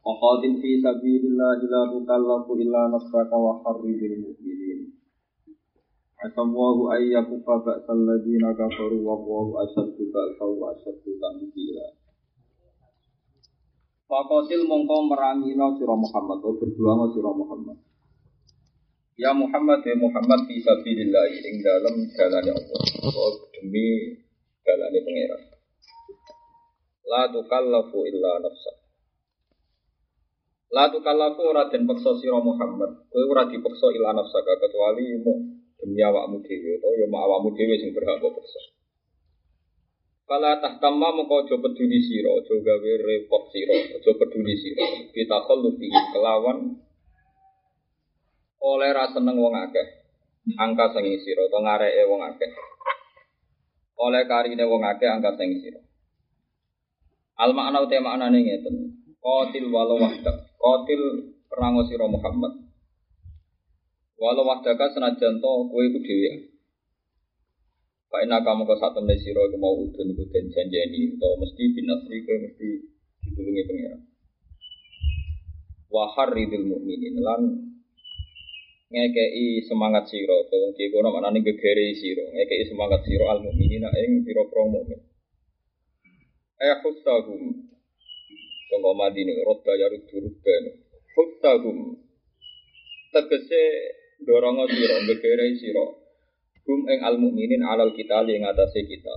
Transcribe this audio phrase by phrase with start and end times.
[0.00, 4.96] Waqatil fi sabilillah la tukallafu illa nafsaka wa harridil mu'minin.
[6.24, 11.86] Asallahu ayyakufa ba'sal ladina kafaru wa Allahu asyaddu ba'sa wa asyaddu tamthila.
[14.08, 17.76] Waqatil mongko merangina sira Muhammad atau berjuang sira Muhammad.
[19.20, 22.82] Ya Muhammad ya Muhammad fi sabilillah ing dalam dalane Allah.
[23.04, 24.16] Oh, demi
[24.64, 25.42] dalane pangeran.
[27.04, 28.79] La tukallafu illa nafsaka
[30.70, 33.10] La tukallafu ora den peksa sira Muhammad.
[33.10, 35.34] Kowe ora dipeksa ila nafsaka kecuali mu
[35.74, 38.60] demi awakmu dhewe utawa ya awakmu dhewe sing berhak kok peksa.
[40.30, 45.10] Kala tahtamma mengko aja peduli sira, aja gawe repot sira, aja peduli sira.
[45.10, 46.78] Kita lupi kelawan
[48.62, 49.86] oleh ra seneng wong akeh.
[50.54, 52.50] Angka sing sira utawa ngareke wong akeh.
[53.98, 55.82] Oleh karine wong akeh angka sing sira.
[57.42, 58.74] Al makna uta maknane ngeten.
[59.18, 59.98] Qatil walau.
[60.60, 61.02] Qatil
[61.48, 62.52] perang sira Muhammad.
[64.20, 66.52] Walau wahdaka senajan to kowe iku dhewe.
[68.12, 71.64] Pak ina kamu ke satu temne sira iku mau udun iku den janjeni utawa mesti
[71.72, 72.68] binasri kowe mesti
[73.24, 74.00] ditulungi pangeran.
[75.88, 77.42] Wa harridil mukminin lan
[78.92, 84.20] ngekei semangat sira utawa ki kono manane gegere sira ngekei semangat sira al mukminina ing
[84.28, 85.00] pira-pira mukmin.
[86.60, 87.69] Ayahustahum
[88.70, 90.64] Sangka madini roda ya rudu rudan.
[91.18, 91.98] Huttahum.
[93.10, 93.62] Tegese
[94.22, 95.98] dorongo siro, begere siro.
[96.70, 99.10] Hum ing al mukminin alal kita li ing atase kita.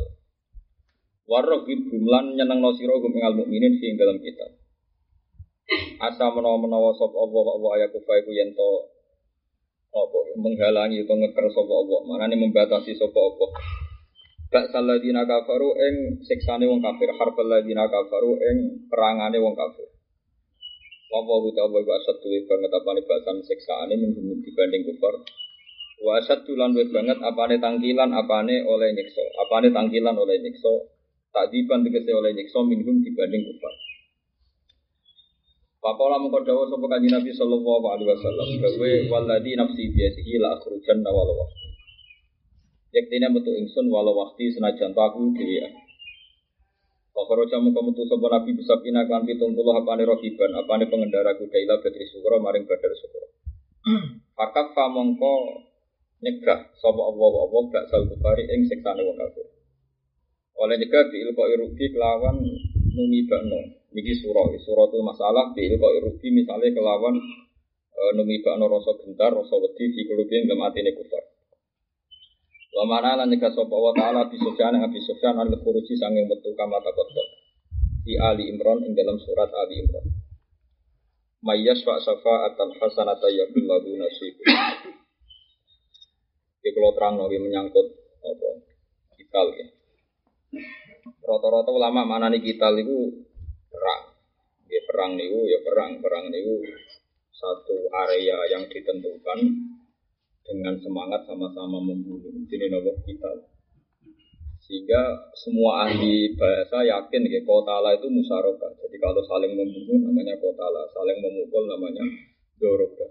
[1.30, 4.58] Warrohib lan nyeneng no siro hum ing al mukminin fi dalam kita.
[6.02, 8.90] Asa menawa menawa sop Allah wa ayaku faiku yento
[9.94, 12.00] apa menghalangi atau ngeker sapa Allah.
[12.10, 13.50] Manane membatasi sapa Allah.
[14.54, 19.90] Bak saladina kafaru ing siksane wong kafir, harbal ladina kafaru ing perangane wong kafir.
[21.10, 25.26] Wa wa ta wa wa satu banget apane basan siksaane menggumut dibanding kufar.
[26.06, 30.70] Wa satu lan banget apane tangkilan apane oleh nyiksa, apane tangkilan oleh nyiksa.
[31.34, 33.74] Takdiban tegese oleh nyiksa minhum dibanding kufar.
[35.82, 41.42] Pakola mengko dawuh sapa Nabi sallallahu alaihi wasallam, "Gawe waladi nafsi biasihi la akhrujanna walau
[42.94, 45.66] Yaktina metu ingsun walau waktu senajan aku dhewe.
[47.10, 50.78] Pakoro jamu kamu tuh sopo nabi bisa pina kan pitung puluh apa nih rohiban apa
[50.78, 53.34] nih pengendara kuda ilah badri sukro maring badar sukro.
[54.38, 55.34] Fakat famongko
[56.22, 59.46] nyegah sopo Allah Allah gak sal kufari ing seksane wong kafir.
[60.62, 62.38] Oleh nyegah di irugi kelawan
[62.94, 63.90] numi bakno.
[63.90, 67.18] Niki surah surah itu masalah di irugi misalnya kelawan
[67.90, 71.33] e, numi bakno rasa gentar rasa wedi fi kulubin dalam atine kufar.
[72.74, 76.58] Wa mana lan nika sapa wa taala bi Sufyan Abi Sufyan an khuruji sanging metu
[76.58, 77.28] kama taqaddam.
[78.02, 80.10] Di Ali Imran ing dalam surat Ali Imran.
[81.46, 84.36] Mayyas fa syafa'atan hasanata yakul lahu nasib.
[86.64, 87.88] Iki kalau terang nggih menyangkut
[88.24, 88.50] apa?
[89.22, 89.68] Kital ya.
[91.24, 93.28] Rata-rata ulama mana nih kital itu
[93.70, 94.02] perang.
[94.72, 96.64] Ya perang niku ya perang, perang niku
[97.36, 99.40] satu area yang ditentukan
[100.44, 102.32] dengan semangat sama-sama membunuh.
[102.48, 103.32] Ini nomor kita.
[104.64, 108.72] Sehingga semua ahli bahasa yakin ya kotala itu musyarakah.
[108.80, 112.04] Jadi kalau saling membunuh namanya kotala, saling memukul namanya
[112.56, 113.08] doroga.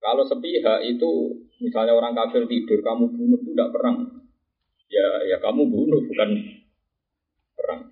[0.00, 1.12] Kalau sepihak itu
[1.60, 3.98] misalnya orang kafir tidur kamu bunuh itu tidak perang.
[4.88, 6.30] Ya ya kamu bunuh bukan
[7.52, 7.82] perang.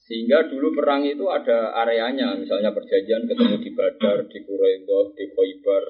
[0.00, 5.84] Sehingga dulu perang itu ada areanya, misalnya perjanjian ketemu di Badar, di Quraidah, di Khaybar,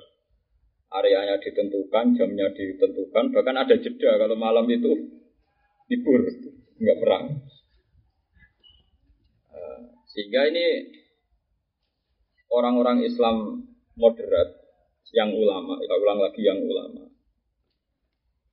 [0.91, 4.93] areanya ditentukan, jamnya ditentukan, bahkan ada jeda kalau malam itu
[5.91, 6.23] libur,
[6.79, 7.27] nggak perang.
[9.51, 9.79] Eh,
[10.11, 10.67] sehingga ini
[12.51, 13.67] orang-orang Islam
[13.99, 14.63] moderat
[15.15, 17.07] yang ulama, kita ulang lagi yang ulama.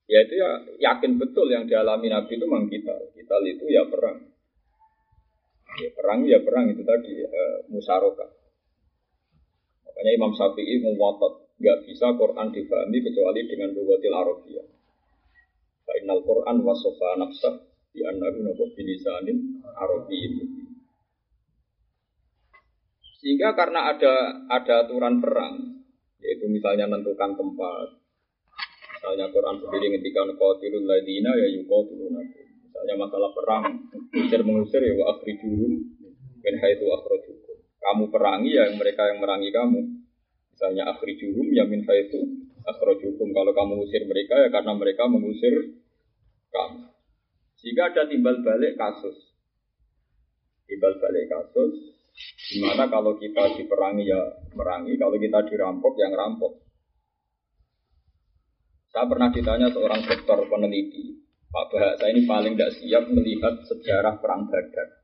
[0.04, 0.50] Ya itu ya
[0.92, 2.92] yakin betul yang dialami Nabi itu memang kita.
[3.16, 4.20] Kita itu ya perang.
[5.80, 7.42] Ya perang ya perang itu tadi e,
[7.72, 8.30] musyarakah.
[9.88, 14.66] Makanya Imam Syafi'i mewatot nggak bisa Quran difahami kecuali dengan lugatil Arabiyah.
[15.88, 17.56] Fainal Quran wasofa nafsah
[17.96, 20.34] di annahu nabu bilisanin Arabiyyin.
[23.24, 25.80] Sehingga karena ada ada aturan perang,
[26.20, 27.88] yaitu misalnya menentukan tempat,
[29.00, 32.44] misalnya Quran sendiri ngendikan qatilul ladina ya yuqatilunakum.
[32.68, 33.64] Misalnya masalah perang,
[34.12, 35.72] mengusir mengusir ya wa akhrijuhum
[36.44, 37.56] min haitsu akhrajukum.
[37.80, 40.03] Kamu perangi ya mereka yang merangi kamu.
[40.54, 42.22] Misalnya akhrijuhum ya min haitsu
[42.62, 43.34] akhrajukum.
[43.34, 45.82] Kalau kamu usir mereka ya karena mereka mengusir
[46.54, 46.94] kamu.
[47.58, 49.34] Jika ada timbal balik kasus.
[50.70, 51.74] Timbal balik kasus
[52.46, 54.22] Di mana kalau kita diperangi ya
[54.54, 56.62] merangi, kalau kita dirampok ya ngerampok.
[58.94, 61.18] Saya pernah ditanya seorang dokter peneliti,
[61.50, 65.02] Pak Bahasa ini paling tidak siap melihat sejarah perang Badar.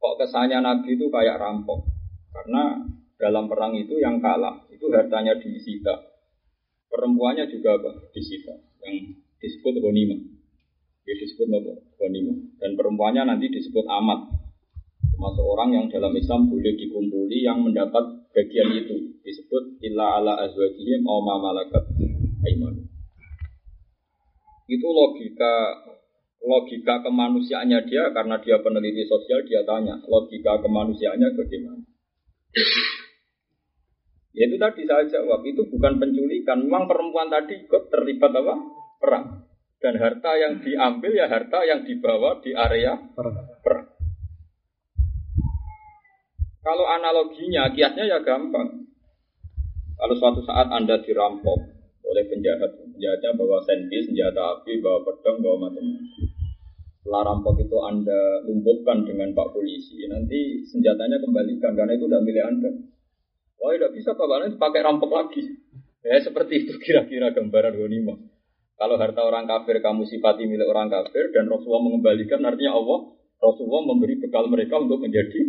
[0.00, 1.84] Kok kesannya Nabi itu kayak rampok?
[2.32, 2.80] Karena
[3.16, 6.16] dalam perang itu yang kalah itu hartanya disita.
[6.86, 7.90] Perempuannya juga apa?
[8.14, 8.54] Disita.
[8.86, 10.16] Yang disebut Honima.
[11.06, 11.74] Ya disebut apa?
[12.62, 14.46] Dan perempuannya nanti disebut Amat
[15.16, 21.08] termasuk orang yang dalam Islam boleh dikumpuli yang mendapat bagian itu disebut illa ala azwajihim
[21.08, 21.88] aw ma malakat
[22.44, 22.84] aiman.
[24.68, 25.52] Itu logika
[26.44, 31.80] logika kemanusiaannya dia karena dia peneliti sosial dia tanya logika kemanusiaannya bagaimana.
[34.36, 36.68] Ya itu tadi saya jawab itu bukan penculikan.
[36.68, 38.54] Memang perempuan tadi ikut terlibat apa?
[39.00, 39.48] Perang.
[39.80, 43.96] Dan harta yang diambil ya harta yang dibawa di area perang.
[46.66, 48.90] Kalau analoginya, kiasnya ya gampang.
[49.96, 51.58] Kalau suatu saat Anda dirampok
[52.04, 56.26] oleh penjahat, penjahatnya bawa sendi, senjata api, bawa pedang, bawa macam-macam.
[57.00, 62.44] Setelah rampok itu Anda lumpuhkan dengan Pak Polisi, nanti senjatanya kembalikan, karena itu udah milik
[62.44, 62.70] Anda.
[63.56, 65.42] Wah, tidak bisa Pak Balen pakai rampok lagi.
[66.06, 68.18] Ya, seperti itu kira-kira gambaran ghanimah.
[68.76, 73.88] Kalau harta orang kafir kamu sifati milik orang kafir dan Rasulullah mengembalikan, artinya Allah, Rasulullah
[73.88, 75.40] memberi bekal mereka untuk menjadi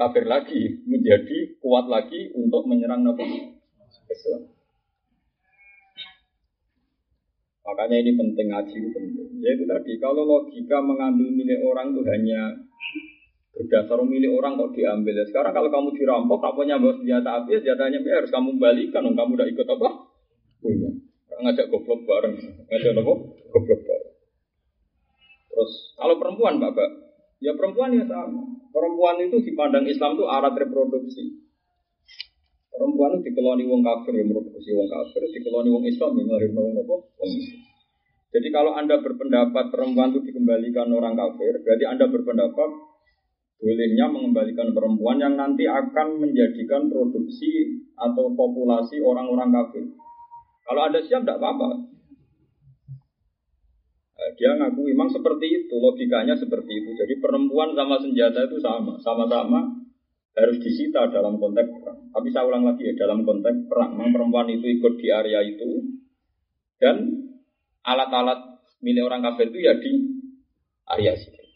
[0.00, 3.52] kafir lagi, menjadi kuat lagi untuk menyerang Nabi
[4.08, 4.48] Islam.
[7.68, 9.28] Makanya ini penting ngaji penting.
[9.44, 12.40] Yaitu tadi kalau logika mengambil milik orang itu hanya
[13.54, 15.18] berdasar milik orang kok diambil.
[15.26, 19.02] Sekarang kalau kamu dirampok, punya bawa senjata api, senjatanya ya harus kamu balikan.
[19.02, 19.88] Kamu udah ikut apa?
[20.62, 20.90] Punya.
[21.38, 22.34] Ngajak goblok bareng.
[22.66, 23.12] Ngajak apa?
[23.54, 24.14] Goblok bareng.
[25.58, 26.88] Terus kalau perempuan, Bapak,
[27.42, 28.46] ya perempuan ya sama.
[28.70, 31.46] Perempuan itu dipandang Islam itu alat reproduksi.
[32.70, 36.74] Perempuan itu dikeloni wong kafir yang mereproduksi wong kafir, dikeloni wong Islam yang melahirkan wong
[36.78, 36.96] apa?
[37.18, 37.32] Wong
[38.28, 42.70] Jadi kalau Anda berpendapat perempuan itu dikembalikan orang kafir, berarti Anda berpendapat
[43.58, 49.84] bolehnya mengembalikan perempuan yang nanti akan menjadikan produksi atau populasi orang-orang kafir.
[50.62, 51.90] Kalau Anda siap, tidak apa-apa.
[54.18, 56.90] Eh, dia ngaku memang seperti itu, logikanya seperti itu.
[56.94, 59.74] Jadi perempuan sama senjata itu sama, sama-sama
[60.38, 61.98] harus disita dalam konteks perang.
[62.14, 63.98] Tapi saya ulang lagi ya, dalam konteks perang.
[63.98, 65.98] Memang perempuan itu ikut di area itu,
[66.78, 67.26] dan
[67.82, 69.92] alat-alat milik orang kafir itu ya di
[70.94, 71.47] area situ.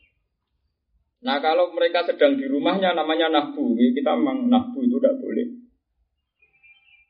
[1.22, 5.46] Nah kalau mereka sedang di rumahnya namanya nahbu, kita memang nahbu itu tidak boleh.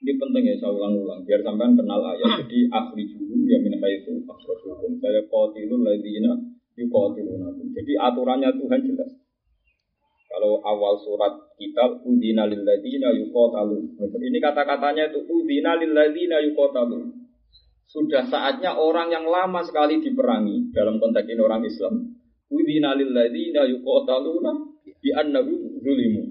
[0.02, 2.30] Ini penting ya saya ulang-ulang biar sampean kenal ayat.
[2.42, 4.98] Jadi ahli juhum ya min itu akhrajuhum.
[4.98, 6.34] Saya qatilul ladzina
[6.74, 7.70] yuqatilunakum.
[7.70, 9.10] Jadi aturannya Tuhan jelas.
[10.26, 13.94] Kalau awal surat kita udina lil ladzina yuqatalun.
[14.00, 17.22] Ini kata-katanya itu udina lil ladzina yuqatalun.
[17.86, 21.94] Sudah saatnya orang yang lama sekali diperangi dalam konteks ini orang Islam.
[22.52, 24.52] Udina lil ladzina yuqataluna
[24.84, 26.22] bi annahu zulimu.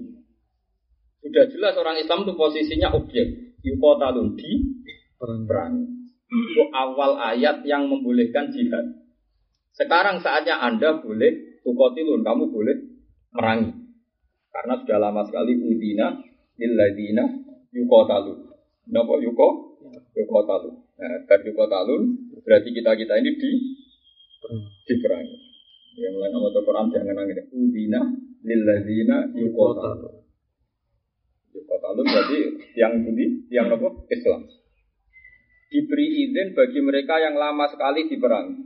[1.22, 4.82] Sudah jelas orang Islam itu posisinya objek yukotalun di
[5.18, 5.86] perang.
[6.26, 9.02] Itu awal ayat yang membolehkan jihad.
[9.72, 12.76] Sekarang saatnya Anda boleh tukotilun, kamu boleh
[13.32, 13.72] merangi.
[14.52, 16.12] Karena sudah lama sekali udina
[16.58, 17.24] lilladina
[17.70, 18.52] yukotalun.
[18.84, 19.78] Kenapa yuko?
[20.12, 20.74] Yukotalun.
[20.98, 22.02] Nah, dari yukotalun
[22.42, 23.50] berarti kita-kita ini di
[24.90, 25.51] diperangi.
[25.92, 27.44] Yang lain nama Quran jangan nangis.
[27.52, 28.00] Udina
[28.40, 30.24] lilladina yukotalun.
[31.52, 32.38] Yukotalun berarti
[32.80, 33.88] yang budi, yang apa?
[34.08, 34.48] Islam.
[35.68, 38.56] Diberi izin bagi mereka yang lama sekali diperangi.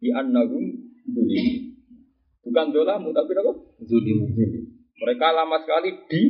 [0.00, 0.64] Di annahum
[1.06, 1.46] zulim.
[2.46, 3.52] Bukan zolamu, tapi apa?
[3.84, 4.18] Zulim.
[5.02, 6.22] Mereka lama sekali di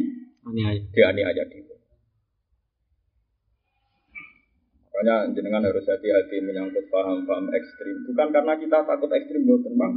[0.44, 0.80] aniaya.
[0.90, 1.69] Di aniaya.
[5.00, 8.04] Makanya jenengan harus hati-hati menyangkut paham-paham ekstrim.
[8.04, 9.92] Bukan karena kita takut ekstrim, bukan bang.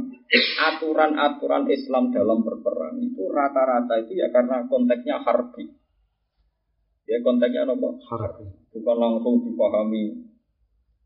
[0.64, 5.76] Aturan-aturan Islam dalam berperang itu rata-rata itu ya karena konteksnya harbi.
[7.04, 7.88] Ya konteksnya apa?
[8.00, 8.48] Harbi.
[8.72, 10.24] Bukan langsung dipahami.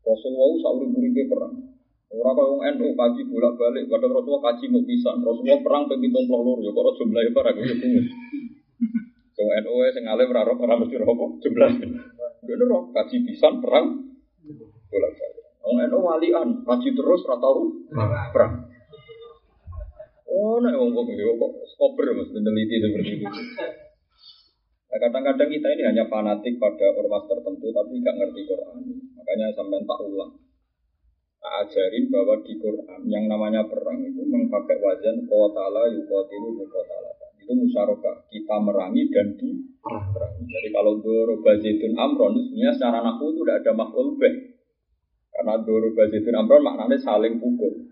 [0.07, 1.59] Rasulullah sauri buri perang.
[2.07, 5.13] Orang kau yang NU kaji bolak balik, kadang Rasulullah kaji mau pisah.
[5.19, 7.73] Rasulullah perang pemitung pelor, ya kok jumlahnya para gitu.
[9.43, 11.71] Wong NU sing alim ora ora mesti rokok jumlah.
[12.49, 14.09] Dene roh kaji pisan perang.
[14.89, 15.45] Bolak balik.
[15.61, 17.61] Wong NU walian kaji terus ora tau
[18.33, 18.65] perang.
[20.25, 23.29] Oh, nek wong kok yo kok kober Mas meneliti seperti itu.
[24.89, 28.81] Nah, kadang-kadang kita ini hanya fanatik pada ormas tertentu tapi nggak ngerti Quran.
[29.13, 30.33] Makanya sampai tak ulang.
[31.37, 37.18] Tak ajarin bahwa di Quran yang namanya perang itu memakai wazan kotala yukotilu mukotala
[37.49, 39.49] itu musyarakah kita merangi dan di.
[40.45, 44.35] Jadi kalau doro bazitun amron sebenarnya secara nahu itu tidak ada makhluk beh.
[45.33, 47.89] Karena doro bazitun amron maknanya saling pukul.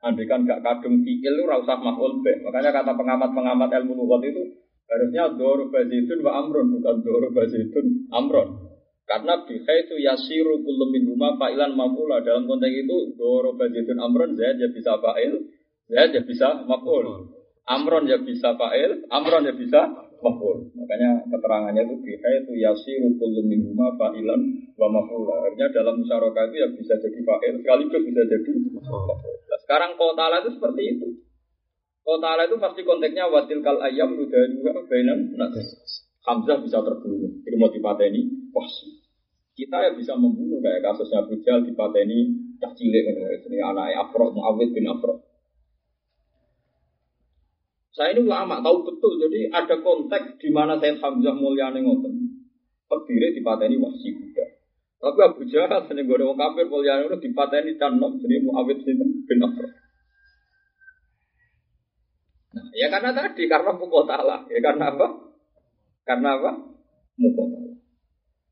[0.00, 2.40] Andai kan gak kadung fiil itu usah makhluk beh.
[2.48, 4.40] Makanya kata pengamat-pengamat ilmu lugat itu
[4.88, 8.72] harusnya doro bazitun wa amron bukan doro bazitun amron.
[9.04, 14.32] Karena bihai itu yasiru kullu min huma fa'ilan mafula dalam konteks itu doro bazitun amron
[14.32, 15.44] zaid ya bisa fa'il,
[15.92, 17.36] zaid ya bisa maful.
[17.62, 19.86] Amron ya bisa fa'il, amron ya bisa
[20.18, 20.74] maf'ul.
[20.74, 24.40] Makanya keterangannya itu biha itu yasiru kullu minhuma fa'ilan
[24.74, 25.46] wa maf'ula.
[25.46, 29.06] Artinya dalam musyarakah itu ya bisa jadi fa'il, sekaligus bisa jadi maf'ul.
[29.46, 31.06] Nah, sekarang kotala itu seperti itu.
[32.02, 35.54] Kotala itu pasti konteksnya watil kal ayam udah juga bainan nas.
[36.22, 39.02] Hamzah bisa terbunuh, ilmu dipateni, pasti.
[39.52, 43.04] Kita ya bisa membunuh kayak kasusnya Bujal dipateni cah cilik
[43.50, 45.18] ini anaknya Afro Muawid bin Afro
[47.92, 52.40] saya ini ulama tahu betul, jadi ada konteks di mana Said Hamzah mulyane ngoten.
[52.88, 54.46] Berdiri di pateni wahsi Buddha.
[54.96, 59.28] Tapi Abu Jahal seneng gue orang kafir mulyane itu di pateni tanam jadi Muawid sinten
[59.28, 59.68] bin Afro.
[62.52, 65.08] Nah, ya karena tadi karena mukotala, ya karena apa?
[66.04, 66.52] Karena apa?
[67.20, 67.76] Mukotala.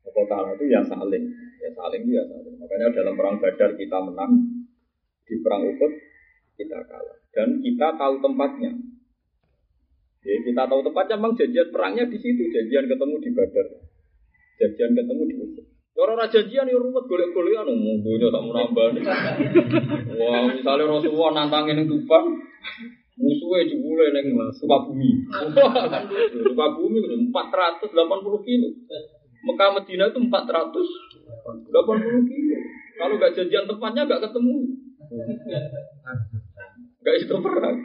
[0.05, 1.25] Mukotala itu ya saling,
[1.61, 2.55] ya saling itu ya saling.
[2.61, 4.33] Makanya dalam perang Badar kita menang,
[5.25, 5.93] di perang Uhud
[6.61, 7.19] kita kalah.
[7.33, 9.00] Dan kita tahu tempatnya.
[10.21, 13.67] Ya, kita tahu tempatnya memang janjian perangnya di situ, janjian ketemu di Badar.
[14.61, 15.65] Janjian ketemu di Uhud.
[16.01, 18.85] Orang raja janjian ya rumit golek-golekan umum dunia tak mau nambah.
[20.17, 22.25] Wah, misalnya Rasulullah nantangin yang Tuban,
[23.21, 25.29] musuhnya jebule neng Sukabumi.
[26.47, 28.69] Sukabumi itu 480 kilo.
[29.41, 32.57] Mekah Medina itu 480 kilo.
[33.01, 34.57] Kalau gak janjian tempatnya gak ketemu.
[37.01, 37.77] Gak itu perang.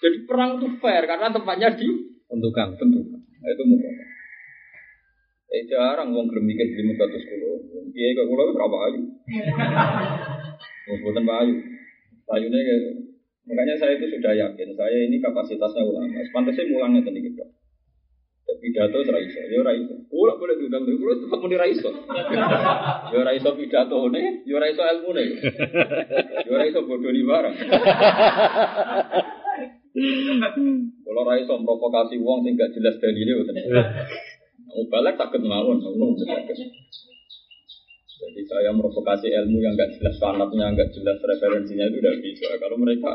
[0.00, 1.88] Jadi perang itu fair karena tempatnya di
[2.30, 2.76] tentukan.
[2.78, 3.20] Tentukan.
[3.20, 3.92] Nah, itu mudah.
[5.50, 7.90] Eh jarang wong gelem mikir di satu sekolah.
[7.90, 9.00] Iya kok kula berapa ayu.
[10.86, 11.54] Wong boten ayu.
[12.30, 12.60] Ayune
[13.50, 16.22] Makanya saya itu sudah yakin, saya ini kapasitasnya ulama.
[16.30, 17.42] Pantasnya mulangnya tadi gitu.
[18.60, 19.94] Pidato ora iso, ya ora iso.
[20.10, 21.90] Kula boleh diundang, kula tetep muni ra iso.
[23.10, 25.24] Ya ora iso pidatone, ya ora iso ilmune.
[26.46, 27.56] Ya ora iso bodoni barang.
[31.04, 33.58] Kalau ra iso provokasi wong sing gak jelas dalile mboten.
[34.70, 35.82] Mau balik takut mawon,
[38.20, 42.46] Jadi saya provokasi ilmu yang gak jelas sanatnya, gak jelas referensinya itu udah bisa.
[42.62, 43.10] Kalau mereka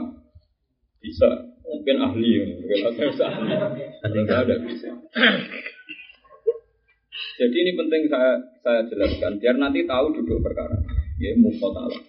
[0.99, 1.29] bisa,
[1.63, 2.29] mungkin ahli,
[2.59, 3.55] mungkin saya bisa ahli.
[4.03, 4.89] Mereka udah bisa.
[7.35, 10.75] Jadi ini penting saya saya jelaskan biar nanti tahu duduk perkara.
[11.19, 11.99] Ya mukotala.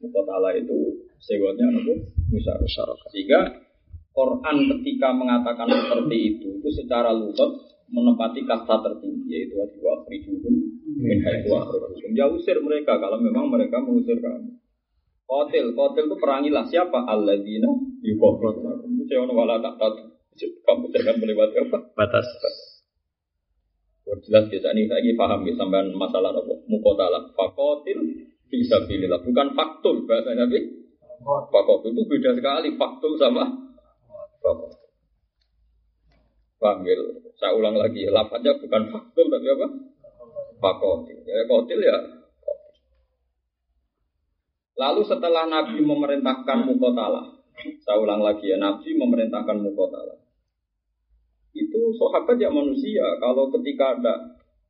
[0.00, 1.94] Mukotala itu sewotnya apa?
[2.32, 3.08] Musyarakah.
[3.12, 3.40] Sehingga
[4.14, 10.54] Quran ketika mengatakan seperti itu itu secara lutut menempati kasta tertinggi yaitu wa frijuhum
[10.86, 12.14] min haitsu akhrajuhum.
[12.14, 14.54] Ya usir mereka kalau memang mereka mengusir kamu.
[15.24, 17.10] Kotil, kotil itu perangilah siapa?
[17.10, 17.70] Alladzina
[18.06, 18.86] yuqatiluna.
[18.86, 20.14] Itu saya wala tak tahu.
[20.62, 21.78] Kamu jangan melewati apa?
[21.98, 22.26] Batas.
[24.04, 26.54] Buat jelas biasa ini saya paham ya sampai masalah apa?
[26.70, 27.34] Mukotalah.
[27.34, 27.98] Fakotil
[28.52, 30.60] bisa pilih Bukan faktul bahasa Nabi.
[31.24, 32.76] Fakotil itu beda sekali.
[32.76, 33.63] Faktul sama
[34.44, 34.76] Bapak.
[36.60, 37.00] Panggil,
[37.40, 39.68] saya ulang lagi, lapatnya bukan faktum tapi apa?
[40.60, 41.18] Pakotil.
[41.24, 41.96] Ya kotil ya.
[44.74, 47.40] Lalu setelah Nabi memerintahkan mukotala,
[47.84, 50.20] saya ulang lagi ya, Nabi memerintahkan mukotala.
[51.54, 54.14] Itu sahabat ya manusia, kalau ketika ada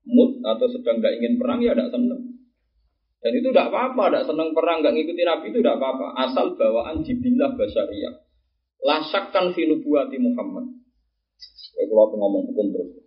[0.05, 2.23] mood atau sedang tidak ingin perang ya tidak senang.
[3.25, 6.07] Dan itu tidak apa-apa, tidak senang perang, nggak ngikutin Nabi itu tidak apa-apa.
[6.29, 8.24] Asal bawaan jibillah basyariah.
[8.85, 10.69] Lasakkan fi nubuati Muhammad.
[11.75, 13.01] Ya, kalau ngomong hukum terus.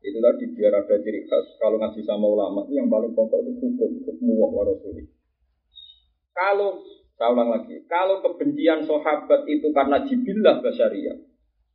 [0.00, 1.56] Itu tadi biar ada ciri khas.
[1.56, 5.08] Kalau ngasih sama ulama itu yang paling pokok itu hukum, hukum wa rasuli.
[6.36, 6.84] Kalau
[7.20, 11.20] saya ulang lagi, kalau kebencian sahabat itu karena jibillah basyariah,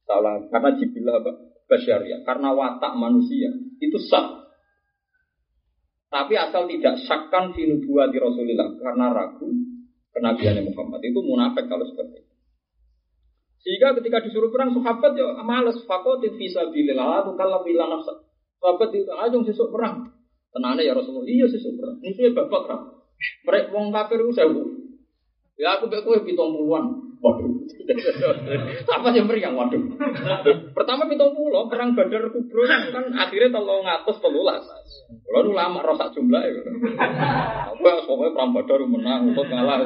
[0.02, 1.22] saya ulang, karena jibillah
[1.70, 4.42] basyariah, karena watak manusia, itu sah.
[6.10, 9.75] Tapi asal tidak syakkan fi nubuati Rasulillah karena ragu
[10.16, 12.34] kenabian Muhammad itu munafik kalau seperti itu.
[13.60, 18.24] Sehingga ketika disuruh perang sahabat ya males fakotin visa bilillah tuh kalau bilang nafsa.
[18.64, 20.16] Sahabat itu aja sesuk perang.
[20.56, 22.00] Tenane ya Rasulullah, iya sesuk perang.
[22.00, 22.84] Musuhnya bapak perang.
[23.44, 24.32] Mereka wong kafir itu
[25.56, 27.05] Ya aku bek pitung puluhan.
[27.22, 27.52] Waduh.
[28.86, 29.82] Apa yang meriang waduh.
[30.74, 34.64] Pertama pitung puluh perang Badar Kubro kan akhirnya tolong ngatus telulas.
[35.26, 36.62] Kalau nu lama rosak jumlah ya.
[37.72, 39.86] Aku pokoknya perang Badar menang untuk ngalah.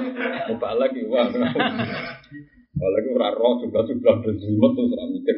[0.51, 1.27] Mau lagi wah.
[2.79, 5.38] Apalagi ora roh juga juga berjimut tuh serang mikir.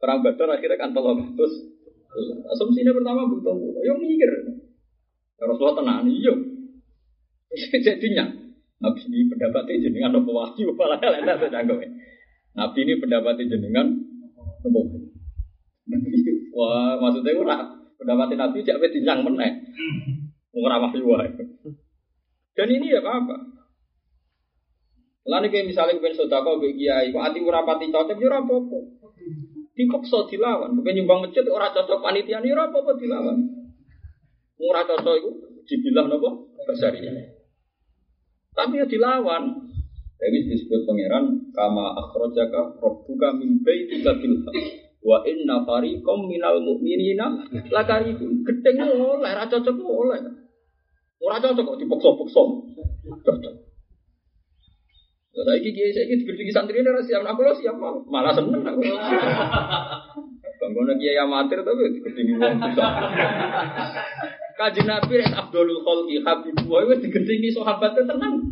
[0.00, 1.54] Perang Badar akhirnya kan tolong terus
[2.50, 3.54] asumsinya pertama butuh
[3.86, 4.30] yo mikir.
[5.40, 6.34] Rasulullah tenang iya.
[7.82, 8.49] Jadinya
[8.80, 11.52] Nabi ini pendapatnya jenengan apa wahyu malah enak tuh
[12.56, 13.86] Nabi ini pendapatnya jenengan
[14.64, 14.80] apa
[16.56, 17.56] Wah, maksudnya ora
[17.96, 19.52] pendapatnya Nabi jak dinyang meneh.
[20.54, 21.30] Ora wahyu wae.
[22.54, 23.36] Dan ini ya apa-apa.
[25.30, 28.78] Lalu kayak misalnya kepen sodako bagi kiai, kok hati pati cocok, ya apa-apa.
[29.78, 33.38] Dipaksa dilawan, bukan nyumbang masjid orang cocok panitia, ya apa-apa dilawan.
[34.58, 35.30] Murah cocok itu
[35.70, 37.39] dibilang nopo besarnya.
[38.54, 39.42] Tapi ya dilawan.
[40.20, 44.44] Jadi disebut pangeran kama akhrajaka rabbuka min baitika bil
[45.00, 48.44] wa inna fariqam minal mu'minina lakarihun.
[48.44, 50.20] Gedeng oleh, ra cocok oleh.
[51.20, 52.42] Ora cocok kok dipaksa-paksa.
[53.24, 53.54] Cocok.
[55.40, 57.78] Kiai saya ini berdiri santri ini siap, aku lo siap
[58.10, 58.82] malah seneng aku.
[60.60, 62.86] Bangun kiai amatir tapi digedingi wong bisa.
[64.60, 68.44] Kaji Nabi Res Abdul Khalqi Habib Wa itu digedingi sahabatnya tenang.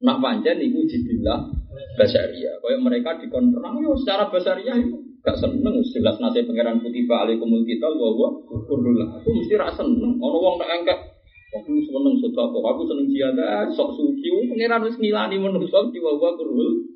[0.00, 1.50] Nak panjang ibu jibilah
[1.98, 2.56] basaria.
[2.62, 5.82] Kaya mereka dikontrol, yo secara basaria itu gak seneng.
[5.82, 9.18] Jelas nasib pangeran putih alaikumul kita bahwa kurdulah.
[9.18, 10.14] Aku mesti rasa seneng.
[10.16, 10.98] Ono wong tak engkek
[11.50, 13.34] Aku seneng sedekah, aku seneng jihad,
[13.74, 16.86] sok suci, pangeran wis ngilani manusa diwawa kurul.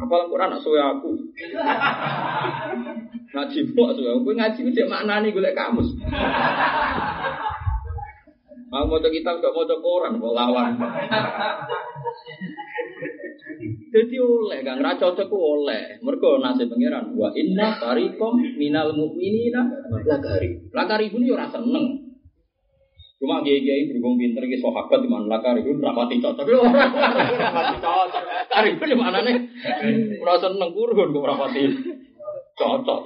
[0.00, 1.12] Apal Quran nak suwe aku.
[3.36, 5.92] Ngaji mau suwe aku ngaji cek maknane golek kamus.
[8.70, 10.78] Mau mau kitab gak mau koran, mau lawan.
[13.90, 15.98] Jadi oleh, gak ngerasa cocok oleh.
[15.98, 17.10] Mereka nasi pangeran.
[17.18, 19.66] Wa inna farikom minal mu'minina
[20.06, 20.70] lakari.
[20.70, 22.09] Lakari pun yo rasa seneng.
[23.20, 26.40] Cuma kiai kiai berhubung pinter ki sahabat di mana lakar itu rapati cocok.
[26.40, 28.22] Rapati cocok.
[28.48, 29.36] Kari itu mana nih?
[30.16, 31.68] Merasa seneng kurun kok rapati
[32.56, 33.00] cocok.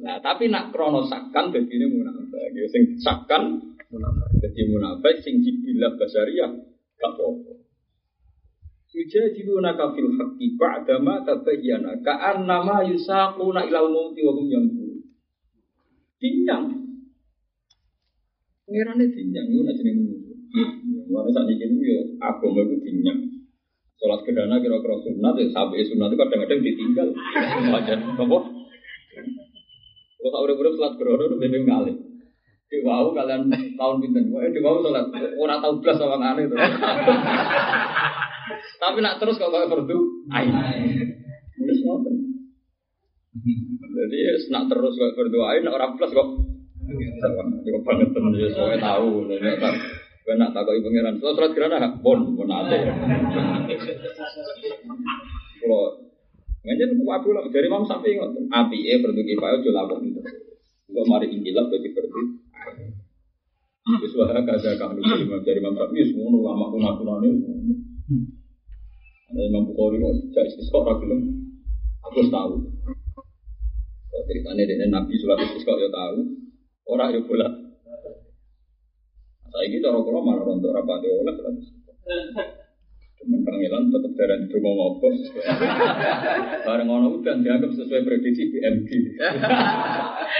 [0.00, 2.56] Nah tapi nak krono sakkan jadi ini munafik.
[2.56, 3.60] Ya, sing sakkan
[3.92, 4.48] munafik.
[4.48, 6.48] Jadi munafik sing jibilah basaria
[6.96, 7.52] gak apa-apa.
[8.96, 15.04] Yujadiluna kafil haqqi ba'da ma tabayyana ka'annama yusaquna ilal mauti wa hum yanzurun.
[18.70, 20.38] Pengirannya dinyang, itu nanti musuh.
[21.10, 23.18] Mulai saat ini ya agama itu dinyang.
[23.98, 27.10] Sholat kedana kira-kira sunat, ya sampai sunat itu kadang-kadang ditinggal.
[27.74, 28.38] Wajar, apa?
[30.22, 31.92] Kalau tak udah-udah sholat kedana itu beda kali.
[32.70, 36.54] Di wow kalian tahun pinten, wah di wow sholat orang tahu belas orang aneh itu.
[38.78, 39.98] Tapi nak terus kalau kayak fardu,
[40.30, 40.52] ayo.
[43.98, 44.18] Jadi
[44.54, 46.28] nak terus kayak fardu ayo, nak orang plus kok.
[47.80, 49.30] Banget temen ya, soalnya tahu.
[49.30, 49.74] Nek tak
[50.38, 51.18] nak takut pangeran.
[51.18, 52.78] Setelah surat gerana, bon, bon ate.
[55.60, 56.10] Kalau
[56.60, 58.52] Nganjen aku lah dari Imam Syafi'i ngoten.
[58.52, 60.20] Api e berdu kifayah aja lapor itu.
[60.92, 62.20] Kok mari injilah berarti berdu.
[64.04, 67.28] Wis kaga kang dari Imam dari Imam Syafi'i ngono lama kuna-kunane.
[69.32, 71.20] Ada Imam Bukhari kok jadi istisqa ra gelem.
[72.04, 72.54] Aku tahu.
[74.10, 76.18] Kalau ceritanya dari Nabi Sulat Istisqa ya tahu.
[76.90, 77.46] Orang ya pula.
[79.50, 81.34] Saya gitu orang kalau malah rontok rapati oleh
[83.20, 85.12] Cuman panggilan tetap darah itu mau ngopo.
[86.64, 88.90] Bareng ngono udah dianggap sesuai prediksi BMG.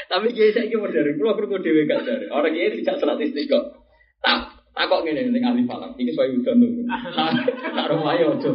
[0.08, 2.26] Tapi kiai saya mau dari pulau kerja dewi gak dari.
[2.32, 3.84] Orang kiai tidak statistik kok.
[4.24, 5.92] Tak tak kok gini nih ahli falak.
[6.00, 6.70] Ini sesuai udah tuh.
[7.76, 8.48] Tak rumah ya ojo.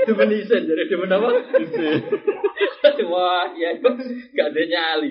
[0.00, 1.28] Itu penisen jadi dia apa?
[3.06, 3.70] Wah, ya
[4.34, 5.10] gak ada nyali.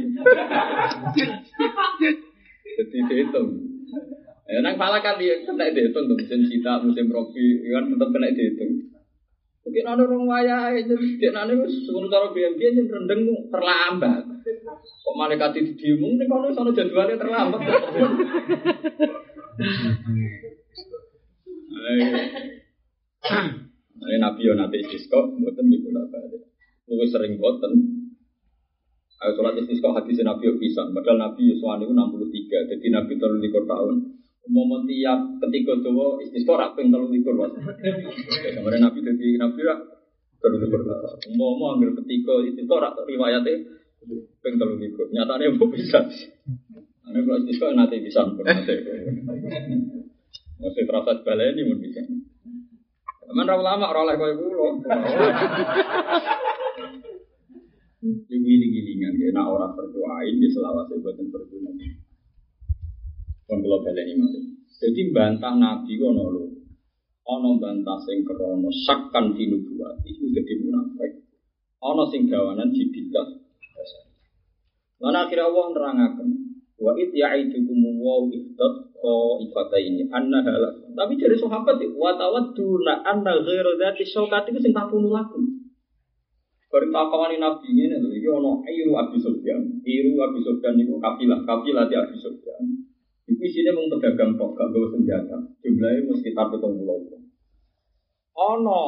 [2.77, 3.49] Jadi dihitung.
[4.49, 8.89] Ya, nang kan dia kena dihitung tuh musim cita, musim rofi, kan tetap kena dihitung.
[9.69, 11.53] Mungkin ada orang waya itu dia nanti
[11.85, 13.21] sebelum cara BMG yang rendeng
[13.53, 14.25] terlambat.
[15.05, 17.61] Kok malaikat itu diumum nih kalau sana jadwalnya terlambat.
[23.99, 26.48] Nah, Nabi yo nanti diskok, buatan di bola balik.
[26.89, 27.73] Lu sering boten.
[29.19, 30.95] Ayo sholat istisqa hadis Nabi yo pisan.
[30.95, 32.71] Padahal Nabi Yuswan itu 63.
[32.71, 34.15] Jadi Nabi terlalu likur tahun.
[34.49, 37.53] Mau tiap ketika coba istisqa rak ping telu likur mas.
[38.55, 39.79] Kemarin Nabi jadi Nabi rak
[40.39, 40.81] telu likur.
[41.35, 43.53] Mau mau ambil ketika istisqa rak riwayatnya
[44.39, 45.11] ping telu likur.
[45.11, 45.99] Nyatanya mau bisa.
[47.11, 48.75] Ini kalau istisqa nanti bisa pun nanti.
[50.63, 52.01] Masih terasa balik ini pun bisa.
[53.29, 54.67] Mana ulama orang lain kau kulo.
[57.99, 61.75] Ibu ini gilingan, ya, orang berdoain di selawat buatan berguna.
[63.49, 64.55] Pun kalau balik ini.
[64.79, 66.45] Jadi bantah Nabi ono lho.
[67.25, 71.27] Ono bantah sing kerono sakkan di nubuati itu jadi munafik.
[71.81, 73.27] Ono sing gawanan jibillah.
[75.01, 76.29] Lalu akhirnya Allah nerangaken.
[76.77, 78.29] Wa it ya'idukum wa
[79.41, 80.93] ifata ini anna halak.
[80.93, 85.41] Tapi dari sahabat wa tawadduna anna ghairu syaukati itu sing takunu laku.
[86.69, 89.81] Baru takawani Nabi ini lho iki ono Iru Abi Sufyan.
[89.81, 92.61] Iru Abi Sufyan niku kafilah, kafilah di Abi Sufyan.
[93.25, 95.37] Iku isinya mau pedagang kok, gak bawa senjata.
[95.65, 96.97] Jumlahnya mau sekitar betul pulau.
[98.37, 98.81] Ono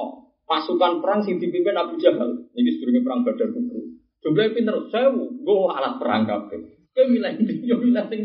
[0.45, 2.49] pasukan perang sing dipimpin Abu Jahal.
[2.53, 3.81] Ini sebelumnya perang Badar Kubro.
[4.21, 6.57] Jumlahnya pinter sewu, gue alat perang kafe.
[6.93, 8.21] Kau milih ini, yo milih sing.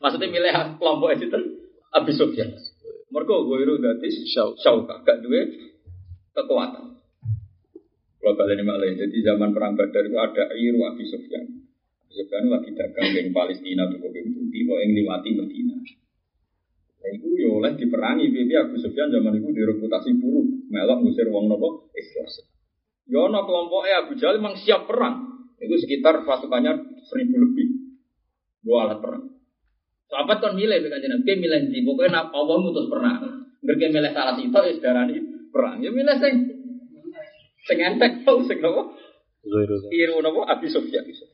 [0.00, 1.40] Maksudnya milih kelompok itu
[1.92, 2.48] Abu Sufyan.
[3.12, 4.14] Mereka gue itu gratis,
[4.60, 5.40] syauka, gak duwe
[6.32, 6.95] kekuatan.
[8.26, 11.46] Kalau kalian malah, jadi zaman perang Badar itu ada Iru Abi Sufyan.
[12.10, 15.78] Sebenarnya lagi dagang di Palestina atau ke Putih, kok yang liwati Medina.
[15.78, 21.46] Nah, itu ya oleh diperangi, bibi Abu Sufyan zaman itu direputasi buruk, melok ngusir wong
[21.46, 22.26] nopo Islam.
[23.06, 25.46] Ya no kelompoknya Abu Jahal memang siap perang.
[25.62, 27.94] Itu sekitar pasukannya seribu lebih.
[28.66, 29.22] Dua alat perang.
[30.10, 33.46] Sahabat kan milih dengan jenis, dia milih di pokoknya Allah mutus perang.
[33.62, 35.14] Mereka milih salah itu, ya sedarani
[35.54, 35.78] perang.
[35.78, 36.55] Ya milih sing
[37.66, 38.94] sing entek tau sing nopo.
[39.90, 41.02] Iru nopo Abu Sufyan.
[41.06, 41.26] Itu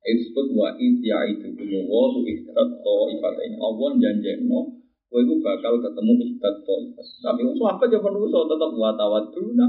[0.00, 1.46] disebut wa idya itu
[1.86, 4.60] wa tu ihtirat to ini Allah janjeno
[5.10, 6.74] kowe iku bakal ketemu ihtirat to
[7.20, 9.66] Tapi usul apa jawaban usul tetap wa tawaduna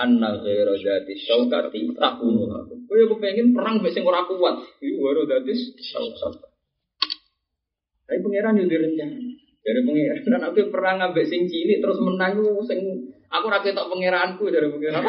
[0.00, 2.48] anna ghairu jati syaukati takunu
[2.88, 4.64] Kowe yo pengen perang mbek sing ora kuat.
[4.80, 6.48] Iku ghairu jati syaukati.
[8.08, 9.18] Tapi pangeran yo direncana.
[9.60, 12.80] Dari pangeran dan aku perang ambek sing cilik terus menang sing
[13.30, 15.02] aku ra ketok pangeranku dari pangeran.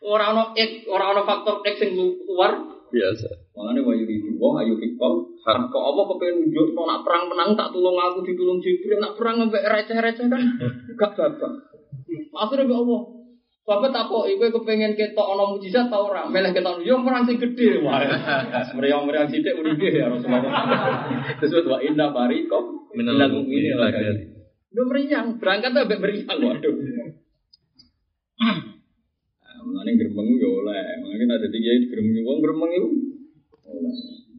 [0.00, 2.52] Orang ono X, orang ono faktor X yang keluar
[2.88, 3.28] biasa.
[3.52, 5.14] Makanya wa yuridu wa ayu hikam.
[5.44, 9.40] Kok apa kepengen nunjuk mau nak perang menang tak tulung aku ditulung Jibril nak perang
[9.40, 10.42] sampai receh-receh kan
[11.00, 11.52] gak gagal.
[12.32, 13.00] Akhirnya be Allah.
[13.60, 17.38] Bapak tak kok, ibu kepengen ketok ono mujizat tau orang, meleh ketok yo perang sing
[17.38, 18.02] gede wah.
[18.76, 20.64] Meriang-meriang sithik uripe ya Rasulullah.
[21.38, 24.39] Terus wa inna barikum minal mu'minin lagi.
[24.70, 26.74] Udah meriang, berangkat sampai meriang waduh.
[29.60, 32.88] Mengenai gerbang itu oleh, mungkin ada tiga itu gerbang itu, gerbang itu.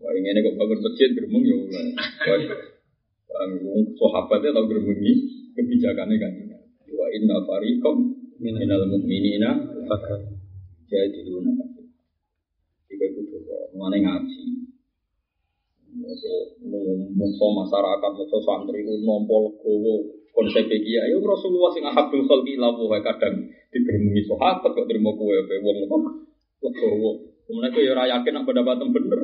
[0.02, 1.84] Wah ini kok bangun masjid gerbang ya oleh.
[3.62, 5.14] Wong sahabatnya tahu gerbang ini
[5.54, 6.34] kebijakannya kan.
[6.90, 7.98] Wa inna fariqam
[8.42, 9.52] minal mu'minina
[10.90, 11.86] jadi luna kafir.
[12.90, 13.22] Tiga itu
[13.78, 14.42] mengenai ngaji.
[17.12, 23.04] Musuh masyarakat, musuh santri, nompol gowo, konsep kiai ayo Rasulullah sing ahabul khalqi lawu wae
[23.04, 26.02] kadang digermungi sahabat kok terima kowe wong kok
[26.62, 29.22] legowo Kemudian kowe ora yakin apa pendapatan bener.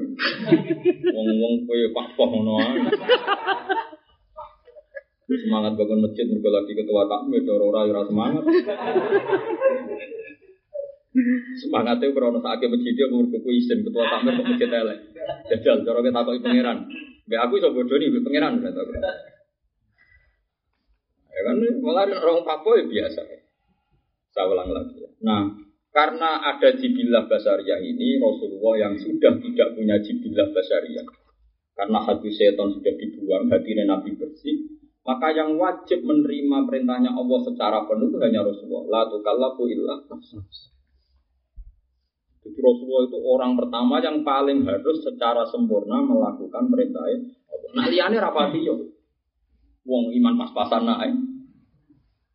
[1.15, 2.79] Wong-wong kowe pak-pak ngono ae.
[5.47, 8.43] Semangat bangun masjid mergo lagi ketua takmir ora ora semangat.
[11.63, 14.99] Semangatnya krono sakit masjid dia mergo kuwi isin ketua takmir kok masjid elek.
[15.47, 16.77] Jajal cara kita takoki pangeran.
[17.31, 18.81] Mbak aku iso bodoni mbek pangeran kata
[21.37, 23.21] Ya kan malah orang Papua ya biasa.
[24.33, 24.97] Saya ulang lagi.
[24.97, 25.09] Ya.
[25.21, 25.53] Nah,
[25.93, 31.05] karena ada jibilah basariah ini, Rasulullah yang sudah tidak punya jibilah basariah.
[31.77, 37.85] Karena hati setan sudah dibuang, hati Nabi bersih, maka yang wajib menerima perintahnya Allah secara
[37.85, 38.85] penuh hanya Rasulullah.
[38.89, 40.05] La tukallafu illa
[42.41, 47.69] Jadi Rasulullah itu orang pertama yang paling harus secara sempurna melakukan perintahnya Allah.
[47.77, 48.75] Nah liane rapati yo.
[49.87, 51.15] Wong iman pas-pasan naik.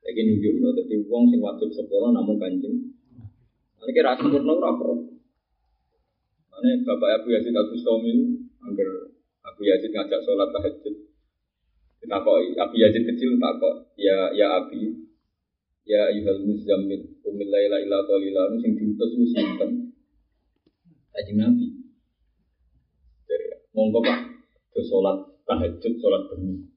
[0.03, 2.75] Lagi nunjuk no, jadi wong sing wajib sempurna namun kanjeng.
[3.83, 4.88] Ini kira sempurna apa?
[6.62, 8.91] Ini Bapak Abu Yazid Al Bustami agar
[9.47, 10.95] Abu Yazid ngajak sholat tahajud.
[12.03, 14.91] Kita kok Abu Yazid kecil tak kok ya ya Abi
[15.87, 19.71] ya ayuhal muzammil umil laila ila qalila sing diutus ku sinten?
[21.15, 21.67] Kanjeng Nabi.
[23.73, 24.21] Monggo Pak,
[24.77, 25.17] ke sholat
[25.49, 26.72] tahajud, sholat bengi.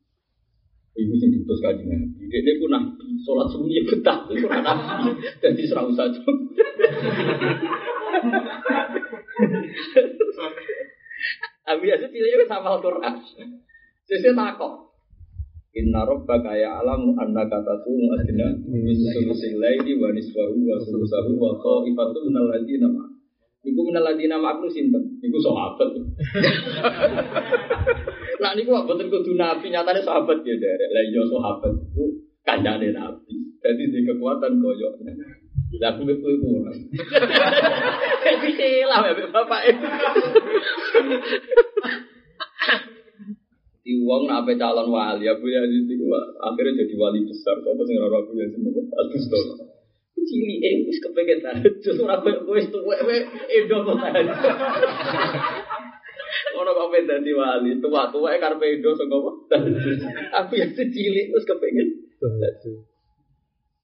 [0.95, 2.23] Ibu sing diutus kanjeng Nabi.
[2.31, 5.19] Dia dia pun nabi, sholat sunyi betah, itu kan nabi.
[5.43, 6.21] Jadi saja.
[11.65, 13.13] Abi Yazid pilihnya sama Al-Quran.
[14.05, 14.95] Sesuk takok.
[15.75, 22.31] Inna rabbaka ya'lamu annaka taqumu adna min sulusil laili wa nisfahu wa sulusahu wa ta'ifatu
[22.31, 23.03] minal ladina ma.
[23.67, 25.19] Iku minal ladina ma aku sinten?
[25.19, 25.91] Iku sahabat.
[28.41, 30.89] Nah niku boten kudu nabi, nyatane sahabat ya derek.
[30.91, 32.03] Lah iya sahabat iku
[32.43, 33.33] kancane nabi.
[33.63, 34.93] Jadi di kekuatan koyok.
[35.81, 36.71] Lah aku iku iku ora.
[38.25, 39.87] Kecelah ya bapak itu.
[43.85, 46.09] Di uang nak calon wali, Abu Yazid itu
[46.41, 47.53] akhirnya jadi wali besar.
[47.61, 48.65] Apa sih orang Abu Yazid?
[48.65, 49.45] Agus tuh.
[50.25, 52.01] Cili eh, wis kepengen tahajud.
[52.01, 54.37] Ora koyo kowe wis tuwek edo kok tahajud.
[56.55, 59.31] Ono kok pengen dadi wali, tua-tua e karepe edo saka apa?
[60.43, 62.77] Aku yang cilik wis kepengen tahajud.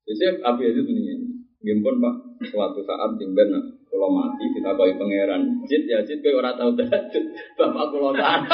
[0.02, 1.14] Jadi Abu Yazid ini,
[1.62, 2.16] gimpun Pak,
[2.50, 3.54] suatu saat jengben
[3.92, 5.62] kalau mati kita bagi pangeran.
[5.70, 7.26] Jid ya jid kowe ora tau tahajud.
[7.60, 8.50] Bapak kula anak.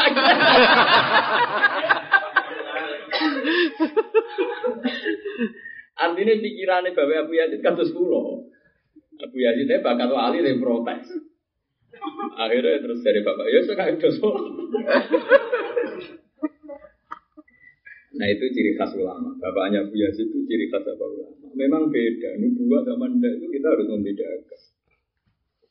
[5.98, 8.44] Artinya pikirannya Bapak Abu Yazid kados kula.
[9.24, 11.08] Abu Yazid bakat wali dari protes.
[12.38, 14.30] Akhirnya terus dari Bapak, ya saya dosa.
[18.18, 19.30] Nah itu ciri khas ulama.
[19.38, 21.48] Bapaknya Abu Yazid itu ciri khas apa ulama.
[21.54, 22.42] Memang beda.
[22.42, 24.60] Nubuah sama ndak itu kita harus membedakan.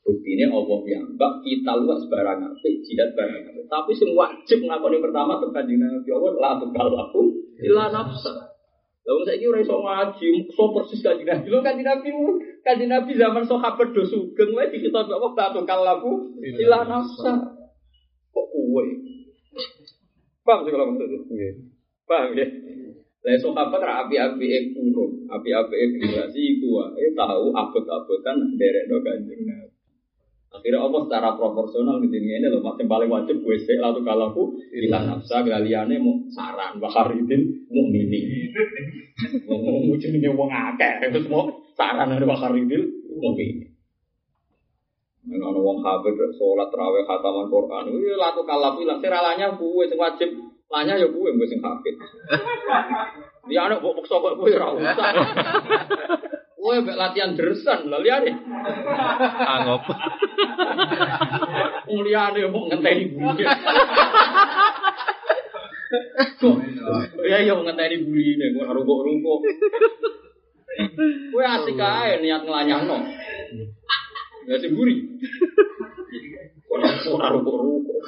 [0.07, 3.61] Bukti ini Allah yang bak kita luas barang apa, jihad barang apa.
[3.67, 7.21] Tapi semua wajib ngakoni pertama tuh kanjeng Nabi Allah lah tuh kalau aku
[7.59, 8.56] ilah nafsa.
[9.07, 11.47] Lalu saya kira iso ngaji, so persis kanjeng Nabi.
[11.47, 12.11] Lo kanjeng Nabi,
[12.59, 16.11] kanjeng Nabi zaman sahabat do sugeng, wae di kita Allah lah tuh kalau aku
[16.43, 17.55] ilah nafsa.
[18.35, 18.85] Kok kue?
[20.43, 21.23] Paham sih kalau maksudnya?
[22.03, 22.47] Paham ya?
[23.23, 29.76] Lah sahabat ra api-api kurun, api-api generasi ku wae tahu abot-abotan derekno kanjeng Nabi.
[30.47, 34.43] Akhirnya Allah secara proporsional gitu ini loh, yang paling wajib gue sih lalu kalau aku
[34.71, 38.47] hilang nafsa galiannya mau saran bakaridin mau mini,
[39.43, 42.79] mau jenenge wong akeh terus mau saran dari bakaridin
[43.19, 43.67] mau mini.
[45.27, 49.99] Ono wong kafir sholat terawih khataman Quran, itu lalu kalau aku hilang seralanya gue sing
[49.99, 50.29] wajib,
[50.71, 51.91] lanya ya gue gue sing kafir.
[53.51, 54.95] Dia anak bok sok gue rawat.
[56.67, 58.31] Kowe mbek latihan dersan, lha liyane.
[59.55, 59.87] Angop.
[61.87, 63.43] Wong liyane mau ngenteni buri.
[67.31, 69.39] Ya ya ngenteni burine kok rungkuk-rungkuk.
[71.31, 72.97] Kowe asik ae niat nglanyahno.
[74.51, 75.07] Ya sing buri.
[76.67, 77.99] Kok ora rungkuk-rungkuk.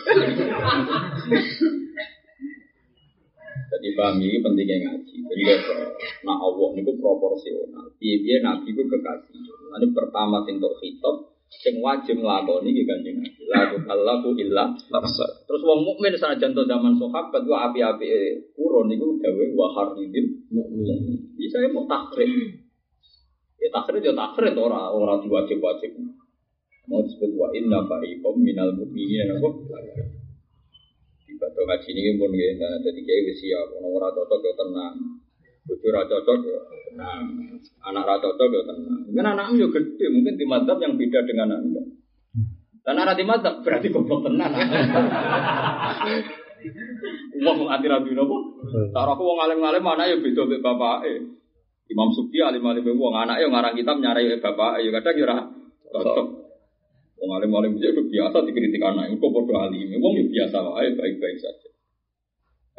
[3.70, 5.16] Jadi paham ini pentingnya ngaji.
[5.22, 5.44] Jadi
[6.26, 7.86] nah Allah itu proporsional.
[8.02, 9.38] Dia nabi itu kekasih.
[9.70, 13.44] Ini pertama sing hitop, sing wajib nglakoni iki kanjeng Nabi.
[13.46, 15.26] Lagu Allahu illa nafsa.
[15.46, 18.08] Terus wong mukmin sanajan to zaman sahabat wa api-api
[18.58, 21.30] kurun niku dawe wa haridil mukmin.
[21.38, 22.58] Bisa mau takhrid.
[23.62, 25.94] Ya takhrid ya takhrid ora ora diwajib-wajib.
[26.90, 29.50] Mau disebut wa inna fariqam minal mu'minina apa?
[31.40, 32.52] Batu ngaji ini pun ya,
[32.84, 34.96] jadi kayak wis ya, orang ora cocok ya tenang,
[35.64, 37.24] bojo ora cocok ya tenang,
[37.80, 39.00] anak ora cocok ya tenang.
[39.08, 41.84] Mungkin anakmu ya gede, mungkin di madhab yang beda dengan anda.
[42.92, 44.52] Anak di madhab berarti goblok tenan.
[47.40, 48.60] Wong ati rabi nopo?
[48.92, 51.40] Cara aku wong alim-alim mana ya beda mbek bapake.
[51.88, 55.36] Imam Sukti alim-alim wong anak ya ngarang kitab nyarai bapak ya kadang ya
[55.88, 56.49] cocok.
[57.20, 59.92] Wong alim alim itu biasa dikritik anak, itu bodoh alim.
[60.00, 61.70] Wong ya biasa wae baik-baik saja.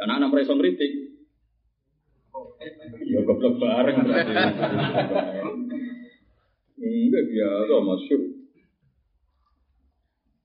[0.00, 0.92] Karena anak mereka ngeritik.
[3.04, 4.00] Ya goblok bareng.
[6.80, 8.20] Enggak biasa masyur.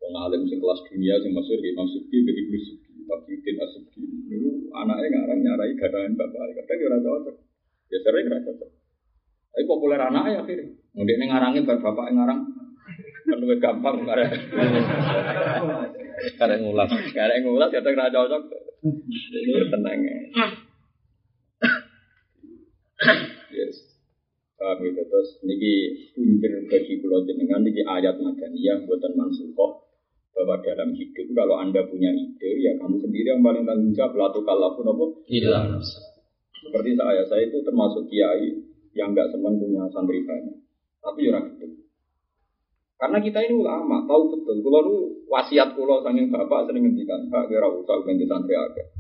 [0.04, 3.56] Wong alim sing kelas dunia sing masyur ki Imam Suki ke Ibnu Suki, Tabiuddin.
[4.28, 7.36] Niku anaknya ngarang nyarai gadahan bapak, kadang ya ora cocok.
[7.96, 8.70] Ya sering ora cocok.
[9.56, 10.68] Tapi populer anaknya akhirnya.
[11.00, 12.65] Mungkin ngarangin bapak ngarang
[13.26, 14.30] Lebih gampang karena
[16.38, 16.90] Karena ngulas.
[17.12, 18.42] karena ngulas kadang nggak cocok.
[18.86, 20.18] Ini tenang ya.
[23.52, 23.76] Yes.
[24.56, 25.74] Paham gitu terus niki
[26.16, 29.84] punjer bagi pulau jenengan niki ayat madaniyah buatan mansukoh
[30.32, 34.44] bahwa dalam hidup kalau anda punya ide ya kamu sendiri yang paling tanggung jawab latu
[34.48, 35.80] kalau pun apa Hilang.
[36.56, 38.52] seperti saya saya itu termasuk kiai
[38.96, 40.56] yang nggak senang punya santri banyak
[41.04, 41.85] tapi ya gitu
[43.06, 44.66] karena kita ini ulama, tahu betul.
[44.66, 44.98] Kalau lu
[45.30, 48.98] wasiat kulo sanging bapak sering ngendikan, kak kira usah ganti santri agak.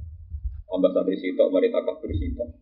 [0.70, 2.54] Tambah santri sitok, mari takabur sitok.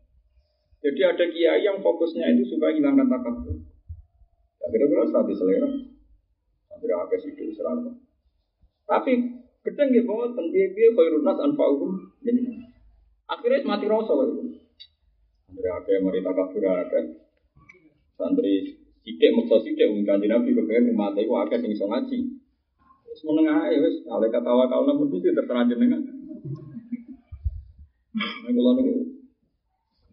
[0.79, 3.59] Jadi ada kiai yang fokusnya itu supaya hilangkan takabur.
[3.59, 5.69] Ya kira-kira strategi selera.
[6.71, 7.91] Santri agak sidik serata.
[8.87, 9.11] Tapi
[9.67, 11.91] gedeng bahwa tentu dia khairun nas anfa'uhum.
[12.23, 12.39] Jadi
[13.27, 14.47] Akhirnya mati rasa lho.
[15.43, 17.03] Santri akeh mari takabur akeh.
[18.15, 22.17] Santri sidik maksa sidik wong kanjeng Nabi kepengen umat iku akeh sing iso ngaji.
[23.11, 26.01] Wis meneng ae wis ale katawa pun mesti terserah jenengan.
[28.13, 28.93] Nek kula niku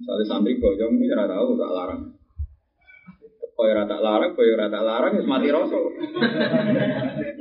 [0.01, 2.03] misalnya santri boyong ini ora tau tak larang.
[3.55, 5.79] Kaya ora tak larang, kaya ora tak larang wis mati rasa.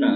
[0.03, 0.15] Nah,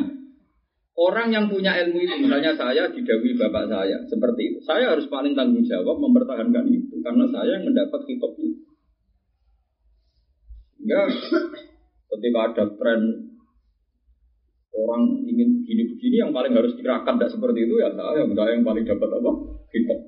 [0.94, 4.58] Orang yang punya ilmu itu, misalnya saya didawi bapak saya, seperti itu.
[4.62, 8.62] Saya harus paling tanggung jawab mempertahankan itu, karena saya yang mendapat kitab itu.
[10.84, 11.02] Ya,
[12.12, 13.02] ketika ada tren
[14.74, 18.84] orang ingin begini-begini, yang paling harus dikerahkan tidak seperti itu, ya saya, saya yang paling
[18.84, 19.32] dapat apa?
[19.72, 20.00] Kitab.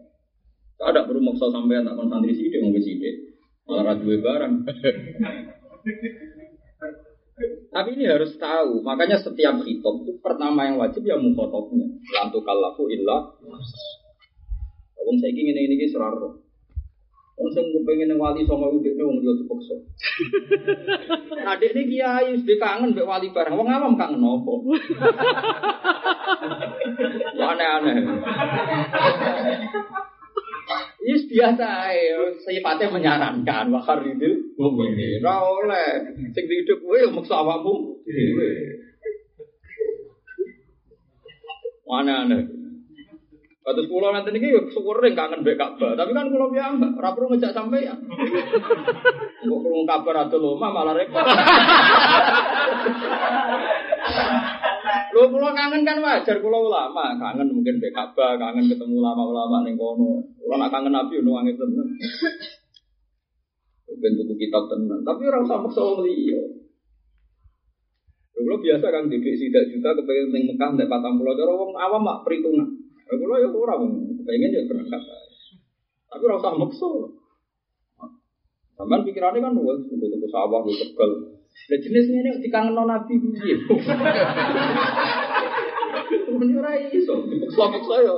[0.75, 3.15] Saya tidak perlu maksa sampai tak santri sidik, mau sidik.
[3.65, 4.53] Malah radue barang.
[7.75, 11.83] Tapi ini harus tahu, makanya setiap hitop itu pertama yang wajib ya mukhotobnya.
[12.15, 13.35] Lantu kalaku illa.
[15.05, 16.15] Wong saya ingin ini ini serar.
[17.35, 19.75] Wong saya pengen wali sama udik wong dia dipaksa.
[21.51, 23.59] Adik ini kiai sudah kangen be wali bareng.
[23.59, 24.63] Wong awam kangen nopo.
[27.35, 27.97] Aneh-aneh.
[31.05, 35.19] Yes biasa ya, sifatnya menyarankan wakar itu mukminin.
[35.19, 35.87] Ora oleh
[36.31, 38.79] sing hidup kowe yo maksa awakmu dhewe.
[41.83, 42.64] Aneh-aneh.
[43.65, 47.49] Kados kula nanti yo syukur kangen mbek Ka'bah, tapi kan kula piyambak ora perlu ngejak
[47.49, 47.97] sampeyan.
[49.41, 51.25] Kok krungu kabar ado lomah malah repot.
[55.17, 59.82] Lho kula kangen kan wajar kula ulama, kangen mungkin mbek Ka'bah, kangen ketemu ulama-ulama ning
[59.82, 60.21] kono.
[60.38, 61.89] Kula nak kangen Nabi ono angin tenan.
[63.97, 66.38] Bentuk kitab tenan, tapi ora usah maksa wong liya.
[68.45, 72.21] Lho biasa kan didik sidak juta kepengen ning Mekah ndek 40 cara wong awam mak
[72.21, 72.84] perhitungan.
[73.05, 73.77] Lho kula ya ora
[74.25, 75.01] pengen ya berangkat.
[76.09, 76.89] Tapi ora usah maksa.
[78.75, 81.11] Sampai pikirannya kan wes tuku-tuku sawah, tuku tegal,
[81.55, 83.55] Lah jenis ini dikangen nabi piye?
[86.35, 88.15] Ini ora iso, dipaksa-paksa ya.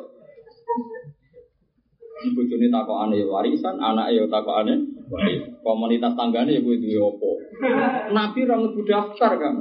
[2.33, 4.73] Bojone takokane warisan, anake ya takokane
[5.61, 7.29] komunitas tanggane ya kuwi duwe apa.
[8.09, 9.55] Nabi ora mlebu daftar kan.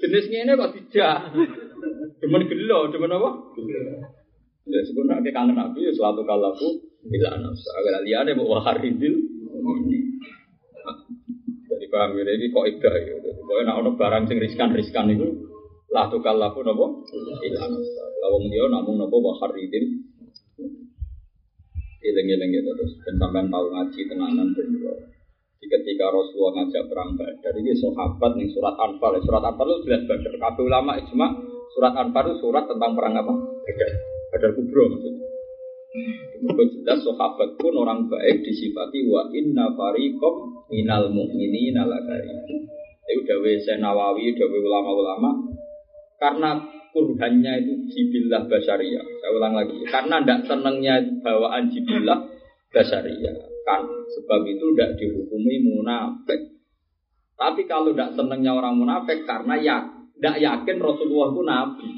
[0.00, 1.18] Jenis ngene kok dijak.
[2.22, 3.30] Demen gelo, demen apa?
[4.62, 7.66] Ya sebenarnya kangen Nabi ya suatu kalaku bila nafsu.
[7.82, 9.14] Agar liane mau waharidil.
[11.66, 13.14] Jadi paham ya, ini kok ida ya.
[13.18, 15.50] Pokoknya nak ada barang sing riskan-riskan itu
[15.90, 17.02] lah tukal laku nopo
[17.42, 17.74] ilang.
[18.22, 20.06] Lawang dia namun nopo bahar idin.
[22.02, 25.10] Ileng-ileng gitu terus dan sampean tahu ngaji tenanan bener.
[25.62, 29.14] Ketika Rasulullah ngajak perang Badar ini sahabat nih surat Anfal.
[29.22, 30.34] Surat Anfal itu jelas Badar.
[30.38, 31.26] Kabeh ulama ijma
[31.72, 33.32] surat Anfal itu surat tentang perang apa?
[33.64, 33.90] Badar.
[34.32, 35.26] Badar kubro maksudnya.
[36.42, 42.64] Itu jelas sahabat pun orang baik disifati wa inna fariqom minal mu'minina lakarim.
[43.04, 45.30] Itu dawe Nawawi, dawe ulama-ulama
[46.16, 46.50] karena
[46.94, 49.04] kurhannya itu jibillah basyariah.
[49.20, 52.30] Saya ulang lagi, karena tidak senangnya bawaan jibillah
[52.70, 53.36] basyariah.
[53.66, 53.82] Kan
[54.16, 56.56] sebab itu tidak dihukumi munafik.
[57.36, 59.78] Tapi kalau tidak senangnya orang munafik karena ya
[60.22, 61.88] tidak yakin Rasulullah itu nabi.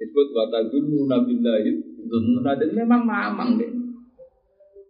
[0.00, 3.68] Disebut watadunu nabillahi dununa dan memang mamang deh.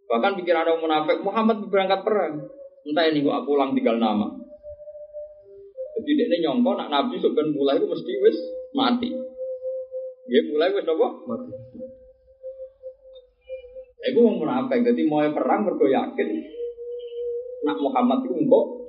[0.07, 2.47] Bahkan pikiran orang munafik Muhammad berangkat perang.
[2.87, 4.31] Entah ini gua pulang tinggal nama.
[5.99, 8.39] Jadi dia ini nyongko nak nabi sebenarnya mulai itu mesti wis
[8.71, 9.11] mati.
[10.31, 11.09] Dia mulai wis apa?
[11.27, 11.51] Mati.
[14.07, 14.87] Iku mau munafik.
[14.87, 16.29] Jadi mau perang mergo yakin
[17.67, 18.87] nak Muhammad itu engkau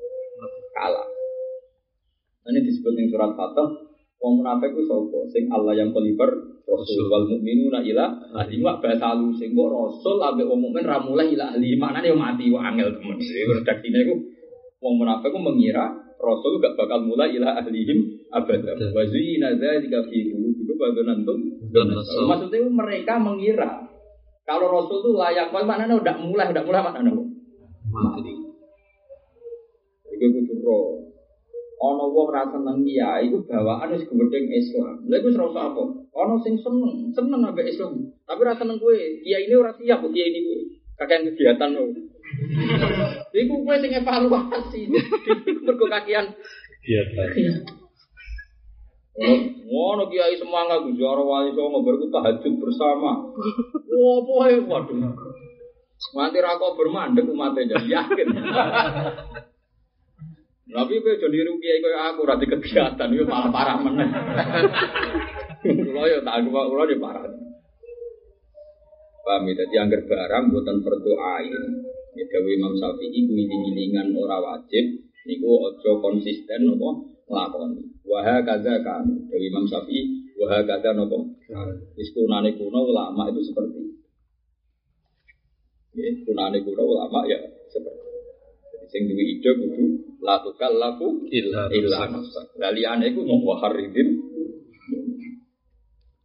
[0.78, 1.17] kalah.
[2.48, 5.20] Ini disebut yang surat Fatah Wong munafik ku sapa?
[5.30, 10.50] Sing Allah yang koliber Rasul wal mukminuna ila ahli wa basalu sing kok Rasul ambek
[10.50, 13.18] wong mukmin ra mulai ila ahli maknane yo mati wa angel temen.
[13.22, 14.16] Redaksine iku
[14.82, 15.86] wong munafik ku mengira
[16.18, 18.74] Rasul gak bakal mulai ila ahlihim abada.
[18.74, 21.38] Wa zina dzalika fi qulubikum badanantum.
[22.26, 23.86] Maksudnya mereka mengira
[24.50, 27.12] kalau Rasul itu layak, maknanya udah mulai, udah mulai maknanya.
[27.92, 28.32] Mati.
[30.08, 31.07] Iku kudu roh
[31.78, 35.06] Ono wong ra seneng kiai iku bawaan wis gedeng Islam.
[35.06, 35.84] Lha iku ora apa?
[36.10, 38.02] Ono sing seneng, seneng ambek Islam.
[38.26, 38.98] Tapi ra seneng kowe.
[38.98, 40.60] Kiai ini ora siap kok kiai ini kowe.
[40.98, 41.94] Kakean kegiatan lo.
[43.30, 44.82] Iku kowe sing evaluasi.
[45.66, 46.34] Mergo kakean
[46.82, 47.30] kegiatan.
[49.68, 53.34] Ngono kiai semangat Gus Jaro wali songo berku tahajud bersama.
[53.86, 54.98] Wah, poe waduh.
[56.14, 58.30] Nanti rako bermandek umatnya yakin.
[60.68, 64.10] Tapi gue jadi rugi kayak aku rati kegiatan itu malah parah meneh.
[65.64, 67.24] Kulo ya tak kulo ya parah.
[69.24, 69.54] Paham ya?
[69.64, 71.64] Jadi anggar barang buatan berdoain.
[72.20, 75.08] Ya Dawi Imam Syafi'i ku iling-ilingan ora wajib.
[75.24, 78.04] Niku ojo konsisten nopo nglakoni.
[78.04, 79.24] Wah kaza kami.
[79.32, 81.32] Dawi Imam Syafi'i wah kaza nopo.
[81.96, 83.94] Wis kunane kuno ulama itu seperti itu.
[85.96, 86.12] Ya,
[86.60, 87.40] kuno ulama ya
[87.72, 88.04] seperti.
[88.68, 92.58] Jadi sing duwe ide kudu la tukallafu Illa illa nafsak.
[92.58, 94.08] Lah liyane iku mau waharidin.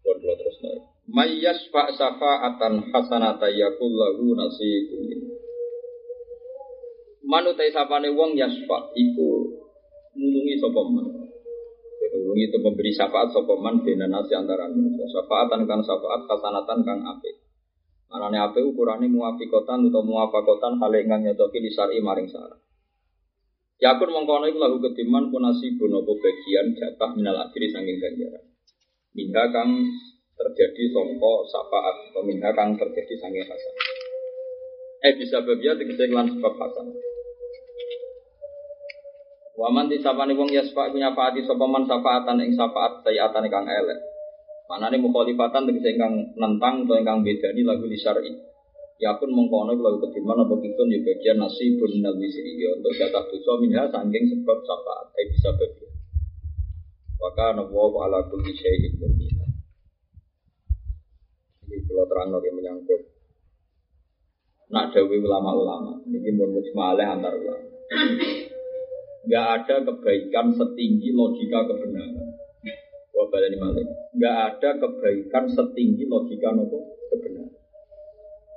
[0.02, 0.82] Pun kula terus naik.
[1.12, 5.04] Mayyas fa safa'atan hasanata yakul lahu nasibun.
[7.22, 9.30] Manutai sapane wong yasfa iku
[10.16, 11.06] nulungi sapa man.
[12.12, 15.06] Nulungi itu memberi syafaat sapa man dene nasi antara manusia.
[15.08, 17.40] Syafaatan kang syafaat hasanatan kang apik.
[18.12, 22.60] Manane apik ukurane muafiqatan utawa muafakotan hal ingkang nyocoki disari maring syarat.
[23.82, 28.46] Yakun mengkono iku lagu kediman punasi bonopo bagian jatah minal ajri sanging ganjaran.
[29.10, 29.82] Minha kang
[30.38, 32.22] terjadi songko syafaat atau
[32.54, 33.74] kang terjadi sanging hasan.
[35.02, 36.94] Eh bisa babia tegese lan sebab hasan.
[39.58, 43.98] Waman di sapane wong yasfa iku nyafaati sapa man syafaatan ing syafaat sayatan kang elek.
[44.70, 48.30] Manane mukhalifatan tegese ingkang nentang utawa ingkang bedani lagu di syar'i.
[49.00, 53.24] Ya pun mengkono lagu ketiman apa kitun ya bagian nasibun minal wisri ya untuk jatah
[53.26, 55.06] dosa minha sangking sebab syafaat.
[55.18, 55.90] Eh bisa babia.
[57.18, 59.46] Maka nawaw ala kulli syai'in muqita.
[61.66, 63.02] Jadi kalau terang lagi menyangkut.
[64.72, 66.02] Nak dawi ulama-ulama.
[66.08, 67.68] Ini pun mujmalah antar ulama.
[69.22, 72.34] Nggak ada kebaikan setinggi logika kebenaran.
[73.12, 77.01] Wah balani malik nggak ada kebaikan setinggi logika nopo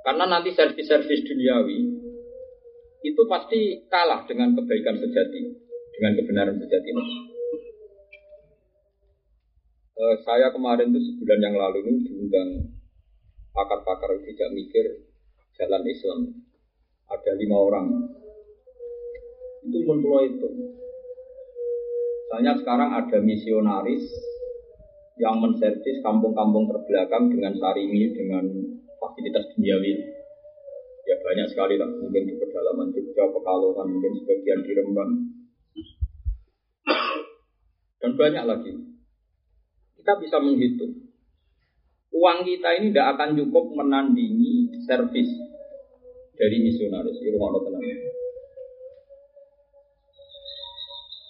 [0.06, 1.78] karena nanti servis-servis duniawi
[3.02, 5.42] itu pasti kalah dengan kebaikan sejati
[5.98, 6.90] dengan kebenaran sejati
[9.96, 12.68] Eh, saya kemarin itu sebulan yang lalu ini diundang
[13.56, 15.08] pakar-pakar tidak mikir
[15.56, 16.20] jalan Islam.
[17.08, 17.86] Ada lima orang.
[19.64, 20.48] Itu menpulau itu.
[22.28, 24.04] Misalnya sekarang ada misionaris
[25.16, 28.44] yang menservis kampung-kampung terbelakang dengan sarimi, dengan
[28.98, 29.92] fasilitas duniawi.
[31.06, 35.10] Ya banyak sekali lah, mungkin di pedalaman Jogja, Pekalongan, mungkin sebagian di Rembang.
[38.02, 38.72] Dan banyak lagi.
[39.96, 41.06] Kita bisa menghitung
[42.16, 45.28] uang kita ini tidak akan cukup menandingi servis
[46.36, 47.16] dari misionaris.
[47.36, 47.84] Mau tenang.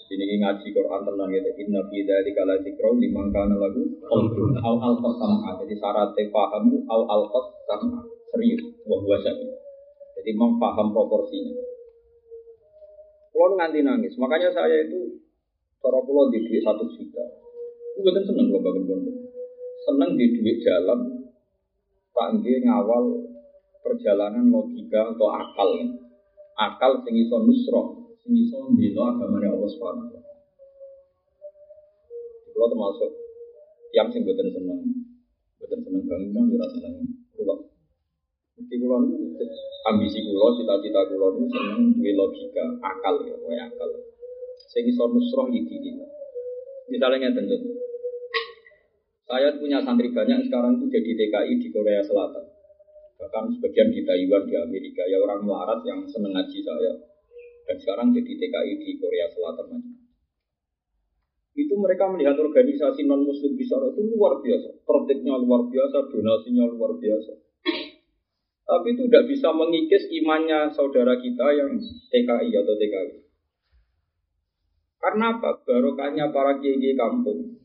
[0.06, 1.50] Ini ngaji Quran tenang gitu.
[1.66, 5.50] Inna fi dzalika la dzikra liman kana lahu qalbun aw alqa sam'a.
[5.62, 8.00] Jadi syarat pahamu aw alqa sam'a.
[8.30, 9.50] Serius wa huwa syahid.
[10.20, 11.54] Jadi memaham proporsinya.
[13.36, 15.20] Kalau nganti nangis, makanya saya itu
[15.82, 17.24] cara pulau di duit satu juta.
[17.92, 19.16] Itu betul seneng kalau bangun pondok
[19.86, 21.30] seneng di duit jalan
[22.10, 23.22] panggil ngawal
[23.86, 25.70] perjalanan logika atau akal
[26.58, 30.22] akal sing iso nusroh sing iso mbela agamane Allah Subhanahu wa
[32.50, 33.10] Kalau termasuk
[33.94, 34.82] yang sing boten seneng
[35.62, 36.94] boten seneng bangunan ora seneng
[37.38, 37.60] ruwet
[38.58, 39.46] kulo niku
[39.86, 43.90] ambisi kulo, cita-cita kulo niku seneng duwe logika, akal ya, kowe akal.
[44.72, 45.94] Sing iso nusroh di diri.
[46.90, 47.46] Misalnya ngeten
[49.26, 52.46] saya punya santri banyak sekarang itu jadi TKI di Korea Selatan.
[53.18, 55.02] Bahkan sebagian di Taiwan, di Amerika.
[55.02, 57.15] Ya orang melarat yang seneng ngaji saya.
[57.66, 59.82] Dan sekarang jadi TKI di Korea Selatan.
[61.56, 64.86] Itu mereka melihat organisasi non-muslim di sana itu luar biasa.
[64.86, 67.32] Tertibnya luar biasa, donasinya luar biasa.
[68.66, 71.78] Tapi itu tidak bisa mengikis imannya saudara kita yang
[72.12, 73.14] TKI atau TKI.
[75.00, 75.62] Karena apa?
[75.62, 77.62] Barokahnya para kiai kampung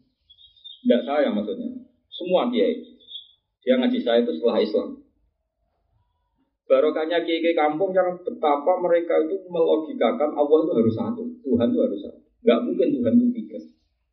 [0.81, 1.69] tidak saya maksudnya.
[2.09, 2.85] Semua kiai.
[3.61, 5.00] Dia ngaji saya itu setelah Islam.
[6.71, 11.99] Barokahnya kiai kampung yang betapa mereka itu melogikakan Allah itu harus satu, Tuhan itu harus
[11.99, 12.19] satu.
[12.47, 13.59] Gak mungkin Tuhan itu tiga.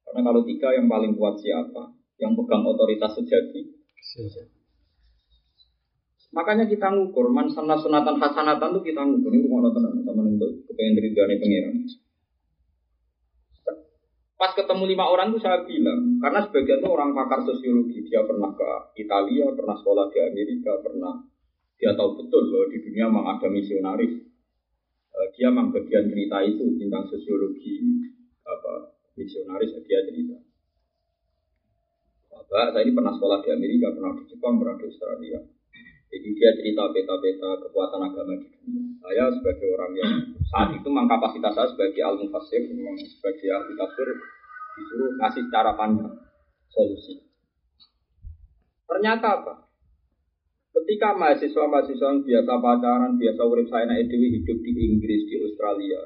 [0.03, 1.95] Karena kalau tiga yang paling kuat siapa?
[2.19, 3.63] Yang pegang otoritas sejati.
[6.35, 9.31] Makanya kita ngukur, man sana sunatan hasanatan itu kita ngukur.
[9.31, 11.75] Ini rumah tenang sama untuk kepengen dari pengiran.
[14.35, 18.51] Pas ketemu lima orang itu saya bilang, karena sebagian itu orang pakar sosiologi, dia pernah
[18.55, 21.23] ke Italia, pernah sekolah di Amerika, pernah
[21.79, 24.15] dia tahu betul bahwa di dunia memang ada misionaris.
[25.15, 28.03] Eh, dia memang bagian cerita itu tentang sosiologi
[28.43, 30.43] apa misionaris dia cerita.
[32.35, 35.39] Bapak, saya ini pernah sekolah di Amerika, pernah di Jepang, pernah di Australia.
[36.09, 38.83] Jadi dia cerita peta-peta kekuatan agama di dunia.
[39.05, 40.13] Saya sebagai orang yang
[40.49, 44.09] saat itu memang kapasitas saya sebagai al mufassir, memang sebagai ahli tafsir
[44.79, 46.17] disuruh ngasih cara pandang
[46.73, 47.21] solusi.
[48.89, 49.68] Ternyata apa?
[50.79, 55.99] Ketika mahasiswa-mahasiswa yang biasa pacaran, biasa urip saya naik dewi hidup di Inggris, di Australia,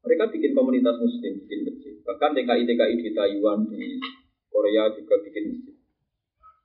[0.00, 1.94] mereka bikin komunitas muslim, bikin masjid.
[2.00, 4.00] Bahkan TKI-TKI di Taiwan, di
[4.48, 5.76] Korea juga bikin masjid.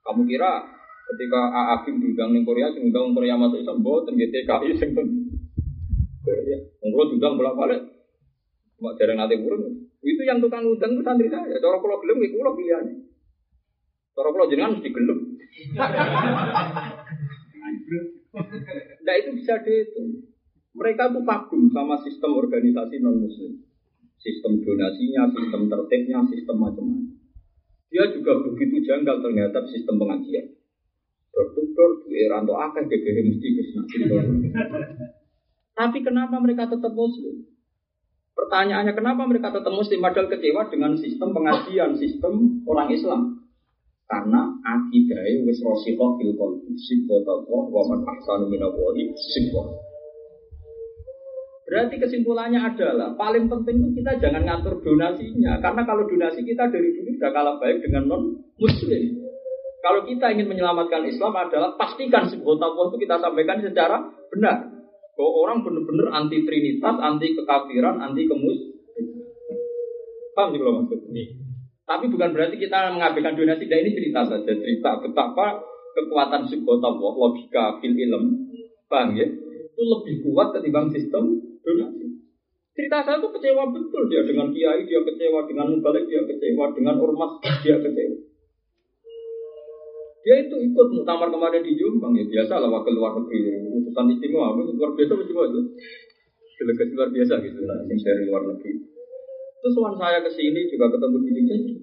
[0.08, 0.64] Kamu kira
[1.12, 6.58] ketika Aakim diundang di Korea, sing undang Korea masuk Islam, boten di TKI sing Korea.
[6.80, 7.82] Monggo diundang bolak-balik.
[8.80, 9.84] Mak jarang nanti burung.
[10.02, 11.60] Itu yang tukang undang itu santri saya.
[11.60, 12.98] Cara kalau gelem, itu kalau pilihannya.
[14.16, 14.90] Cara kalau jenengan mesti.
[19.02, 20.32] Nah itu bisa dihitung.
[20.72, 23.60] Mereka tuh kagum sama sistem organisasi non muslim,
[24.16, 27.20] sistem donasinya, sistem tertibnya, sistem macam-macam.
[27.92, 30.48] Dia juga begitu janggal ternyata sistem pengajian.
[31.28, 33.48] Bertutur di Eranto akan gegere mesti.
[35.76, 37.52] Tapi kenapa mereka tetap muslim?
[38.32, 43.41] Pertanyaannya kenapa mereka tetap muslim padahal kecewa dengan sistem pengajian, sistem orang Islam?
[44.12, 49.08] Karena akidahnya wis rosikoh fil qalbi sibot Allah wa man ahsanu minallahi.
[51.64, 56.92] Berarti kesimpulannya adalah paling penting itu kita jangan ngatur donasinya karena kalau donasi kita dari
[56.92, 58.22] dulu sudah kalah baik dengan non
[58.60, 59.02] muslim.
[59.80, 63.96] Kalau kita ingin menyelamatkan Islam adalah pastikan sibot Allah itu kita sampaikan secara
[64.28, 64.68] benar.
[65.16, 68.60] Bahwa orang benar-benar anti trinitas, anti kekafiran, anti kemus.
[70.36, 71.24] Paham sih kalau maksudnya?
[71.82, 73.66] Tapi bukan berarti kita mengabaikan donasi.
[73.66, 75.58] Dan ini cerita saja, cerita betapa
[75.98, 78.48] kekuatan psikotabwa, logika, fil ilm,
[78.86, 82.22] bang ya, itu lebih kuat ketimbang sistem donasi.
[82.72, 84.08] Cerita saya itu kecewa betul.
[84.08, 88.16] Dia dengan kiai, dia kecewa dengan mubalik, dia kecewa dengan ormas, dia kecewa.
[90.22, 92.14] Dia itu ikut muktamar kemarin di Jombang.
[92.14, 93.58] Ya biasa lah wakil luar negeri.
[93.74, 94.54] Utusan istimewa.
[94.54, 95.60] Luar biasa itu.
[96.62, 98.91] Delegasi luar biasa gitu lah dari luar negeri
[99.62, 101.74] Terus waktu saya ke sini juga ketemu di Jadi.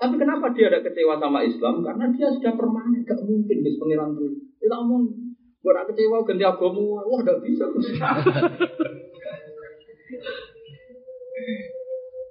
[0.00, 1.84] Tapi kenapa dia ada kecewa sama Islam?
[1.84, 4.32] Karena dia sudah permanen, gak mungkin bis pengiran tuh.
[4.56, 5.12] Kita ngomong,
[5.60, 7.68] gue ada kecewa ganti agama, wah gak bisa.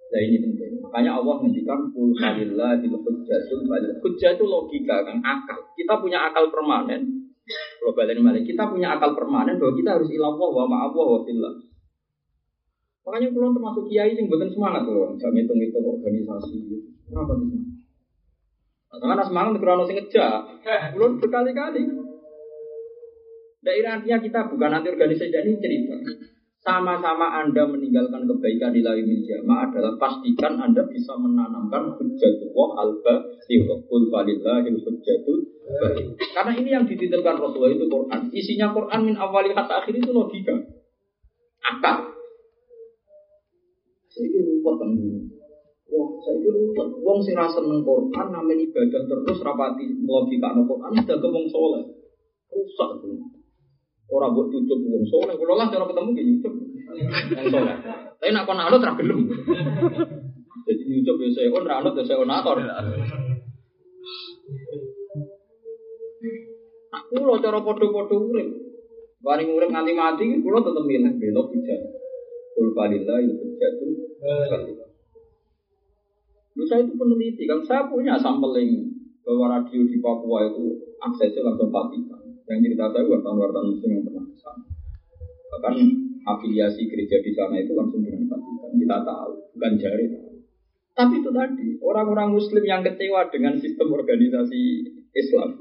[0.09, 0.81] Nah ini penting.
[0.81, 3.59] Makanya Allah menghentikan kul di hujjatul
[4.01, 5.59] Hujjah itu logika kan, akal.
[5.77, 7.29] Kita punya akal permanen.
[7.77, 11.53] Kalau balik kita punya akal permanen bahwa kita harus ilah wa ma'awah wa fillah.
[13.09, 16.93] Makanya kulon termasuk kiai sing buatan semangat loh, nggak ngitung-ngitung organisasi gitu.
[17.09, 17.49] Kenapa sih?
[18.93, 19.97] Nah, karena semangat krono sing.
[20.93, 21.89] Kulon berkali-kali.
[23.65, 25.97] Daerah artinya kita bukan nanti organisasi ini cerita.
[26.61, 33.15] Sama-sama Anda meninggalkan kebaikan di lain jamaah adalah pastikan Anda bisa menanamkan hujjatullah alba
[33.89, 35.39] kul falillahil hujjatul
[36.37, 38.29] Karena ini yang dititipkan Rasulullah itu Quran.
[38.29, 40.53] Isinya Quran min awali kata akhir itu logika.
[41.65, 42.18] Akal.
[44.19, 44.91] Saya ruwet kan
[45.89, 46.89] Wah, saya itu ruwet.
[46.99, 51.83] Wong sing rasa neng Quran namanya ibadah terus rapati logika neng Quran sudah wong soleh.
[52.51, 53.15] Rusak tuh.
[54.11, 55.33] Orang buat cucuk wong soleh.
[55.39, 57.75] Kalau lah cara ketemu gini cucuk wong soleh.
[58.19, 58.91] Tapi nak kon anut ra.
[60.67, 62.59] Jadi nyucuk ya saya on anut ya saya onator.
[66.89, 68.49] Aku lo cara podo-podo urip.
[69.23, 71.98] Bareng urip nganti mati, kulo tetep milih belok bijak.
[72.55, 73.91] Kul falillah itu jatuh.
[76.57, 78.91] Lu saya itu peneliti kan, saya punya sampling
[79.23, 82.19] bahwa radio di Papua itu aksesnya langsung Vatikan.
[82.49, 84.51] Yang cerita saya wartawan-wartawan muslim yang pernah ke.
[85.53, 85.75] Bahkan
[86.25, 88.71] afiliasi gereja di sana itu langsung dengan Vatikan.
[88.75, 90.05] Kita tahu, bukan jari.
[90.97, 94.61] Tapi itu tadi, orang-orang muslim yang kecewa dengan sistem organisasi
[95.15, 95.55] Islam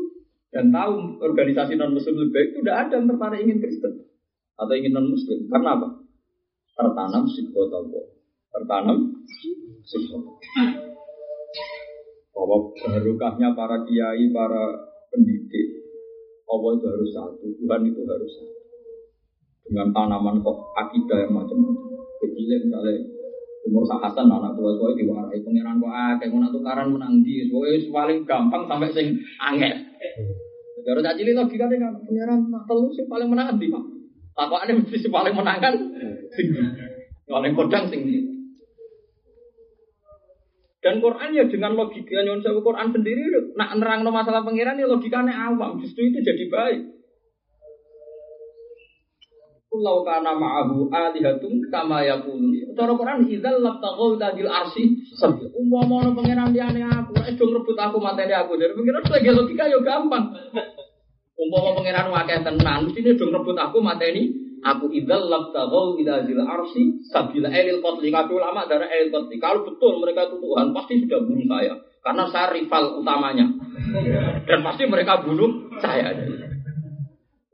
[0.49, 3.95] dan tahu organisasi non muslim lebih baik itu tidak ada yang tertarik ingin Kristen
[4.57, 5.45] atau ingin non muslim.
[5.47, 5.89] Karena apa?
[6.79, 8.05] Tertanam Allah.
[8.55, 8.99] Tertanam
[9.83, 10.22] sifat.
[12.31, 14.64] Bahwa barokahnya para kiai, para
[15.11, 15.66] pendidik,
[16.47, 18.57] Allah itu harus satu, Tuhan itu harus satu.
[19.68, 21.99] Dengan tanaman kok akidah yang macam-macam.
[22.18, 22.95] Kecilnya misalnya
[23.68, 28.18] umur Hasan anak tua tua diwarai pangeran kok akeh ngono tukaran menang di pokoknya paling
[28.24, 29.07] gampang sampai sing
[29.45, 29.76] angel.
[30.89, 33.98] Kalau tak cilik logika kan pangeran tak telu sing paling menang di Pak.
[34.39, 35.74] Ada mesti si paling menang kan
[37.26, 38.07] paling kodang sing
[40.78, 43.26] dan Quran ya dengan logika nyon sewu Quran sendiri
[43.59, 46.80] nak nerang no masalah pangeran ya logikanya awam justru itu jadi baik.
[49.68, 52.72] Kulau kana ma'ahu alihatum kama yakunu.
[52.72, 54.97] Cara Quran idzal labtaghu tadil arsi.
[55.53, 58.57] Umpama ono pangeran liyane aku, nek do rebut aku materi aku.
[58.57, 60.24] Dari pangeran lagi logika ya gampang.
[61.39, 66.99] Umpama pangeran akeh tenan, mesti do rebut aku materi Aku idzal labtagau ila zil arsi
[67.07, 68.11] sabila elil qatli.
[68.11, 69.39] Kata ulama darah elil qatli.
[69.39, 71.74] Kalau betul mereka itu Tuhan, pasti sudah bunuh saya.
[72.03, 73.47] Karena saya rival utamanya.
[74.47, 76.11] Dan pasti mereka bunuh saya.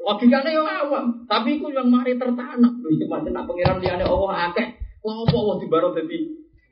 [0.05, 2.73] Logikanya yang awam, tapi itu yang mari tertanam.
[2.77, 4.69] Lu itu masih nak pengiran liane Allah akeh.
[5.01, 6.19] Apa Allah di baru jadi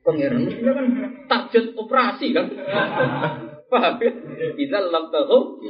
[0.05, 0.41] pengiran?
[0.49, 0.87] Mestinya kan
[1.29, 2.47] target operasi kan.
[3.73, 4.13] Paham ya?
[4.53, 5.65] Idza lam tahu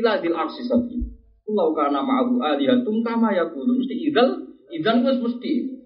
[0.00, 0.96] ila dil arsi sabi.
[1.44, 3.76] Kulau kana ma'ahu alihatum kama yakulu.
[3.76, 5.76] Mesti idzal, idzan wis mesti.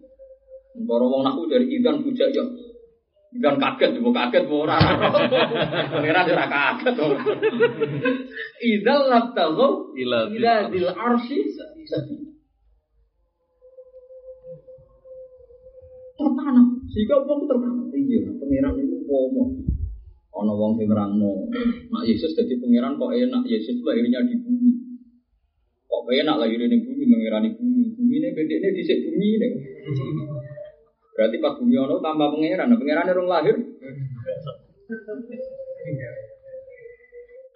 [0.86, 2.46] Para wong naku dari idzan bujak ya.
[3.34, 4.78] Idzan kaget, mau kaget mau ora.
[5.90, 6.94] Pengiran ora kaget.
[8.62, 10.30] Idzal lam tahu Ila
[10.70, 11.82] dil arsi sabi.
[16.20, 17.88] Tertanam, sehingga wong tertanam.
[17.90, 19.69] Iya, pengiran itu pomo.
[20.30, 21.50] Ono wong sing nerangno,
[21.90, 24.72] nak Yesus jadi pangeran kok enak, Yesus lahirnya di bumi.
[25.90, 27.84] Kok enak lahirnya di bumi, mengirani bumi.
[27.98, 29.48] Bumi ini bedeknya di bumi ini.
[31.18, 33.56] Berarti pas bumi ono tambah pangeran, nah pangeran orang lahir.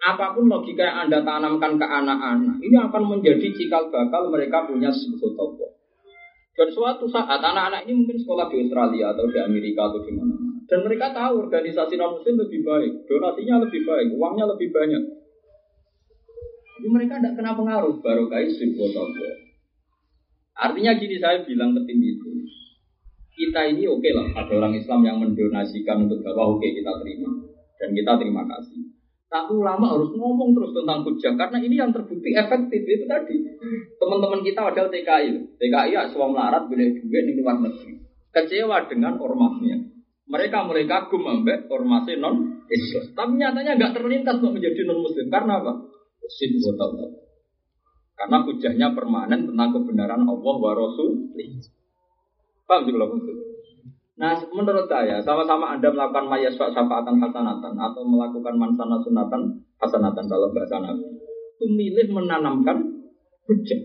[0.05, 4.93] Apa pun logika yang Anda tanamkan ke anak-anak, ini akan menjadi cikal bakal mereka punya
[4.93, 5.73] sebut Allah.
[6.55, 10.44] Dan suatu saat anak-anak ini mungkin sekolah di Australia atau di Amerika atau di mana-mana.
[10.65, 15.03] Dan mereka tahu organisasi non muslim lebih baik, donasinya lebih baik, uangnya lebih banyak.
[16.75, 19.33] Tapi mereka tidak kena pengaruh sebut Allah.
[20.55, 22.31] Artinya gini saya bilang ke tim itu,
[23.35, 27.29] kita ini oke lah, ada orang Islam yang mendonasikan untuk dakwah, oke kita terima
[27.75, 28.81] dan kita terima kasih.
[29.25, 33.35] Tapi ulama harus ngomong terus tentang hujah karena ini yang terbukti efektif itu tadi.
[33.99, 37.99] Teman-teman kita ada TKI, TKI ya semua melarat boleh duit di luar negeri.
[38.31, 39.94] Kecewa dengan ormasnya.
[40.25, 43.13] Mereka mulai kagum ambek ormasnya non Islam.
[43.13, 45.73] Tapi nyatanya nggak terlintas untuk menjadi non Muslim karena apa?
[46.25, 46.57] Sin
[48.15, 51.29] Karena hujahnya permanen tentang kebenaran Allah wa Rasul.
[52.65, 53.37] Paham sih kalau maksud?
[54.15, 60.55] Nah, menurut saya, sama-sama Anda melakukan mayasfa syafaatan hasanatan atau melakukan mansana sunatan hasanatan kalau
[60.55, 62.79] bahasa Nabi, itu milih menanamkan
[63.45, 63.81] hujah.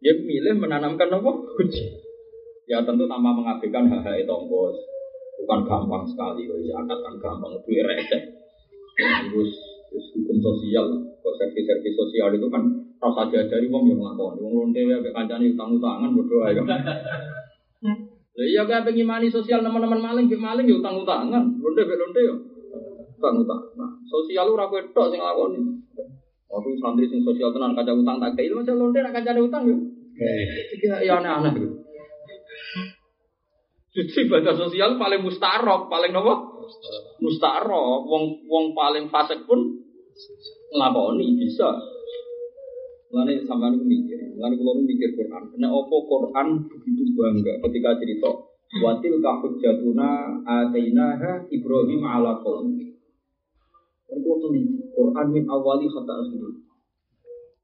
[0.00, 1.30] Dia milih menanamkan apa?
[1.30, 2.07] Hujah.
[2.68, 4.76] Ya tentu tanpa mengabaikan hal-hal itu bos.
[5.40, 8.20] Bukan gampang sekali, ya kan gampang, itu receh.
[8.98, 9.50] Terus,
[10.12, 10.84] hukum sosial,
[11.22, 12.60] kok servis-servis sosial itu kan
[12.98, 16.62] rasa diajari wong yang ngakon, wong lonte ya, kancane utang-utangan berdoa ya.
[18.38, 21.98] Lah iya kayak pengen mani sosial teman-teman maling, bik maling ya utang utangan, lonte bik
[21.98, 22.34] lonte ya
[23.18, 23.62] utang utang.
[23.74, 25.58] Nah, sosial lu ragu tok sing lakoni.
[26.46, 29.76] Aku santri sing sosial tenan kaca utang tak kayak macam lonte nak kaca utang ya.
[31.02, 31.50] Ya aneh-aneh.
[33.88, 36.62] Jadi ibadah sosial paling mustarok, paling nopo?
[37.18, 38.06] Mustarok.
[38.06, 39.58] Wong wong paling fasik pun
[40.70, 41.72] ngelakoni bisa.
[43.08, 48.30] Lalu sampai aku mikir, lalu kalau mikir Quran, karena opo Quran begitu bangga ketika cerita
[48.84, 53.00] watil kahut jatuna atainaha Ibrahim ala qaumi.
[54.04, 56.44] Dan kalau teliti Quran min awali kata akhir.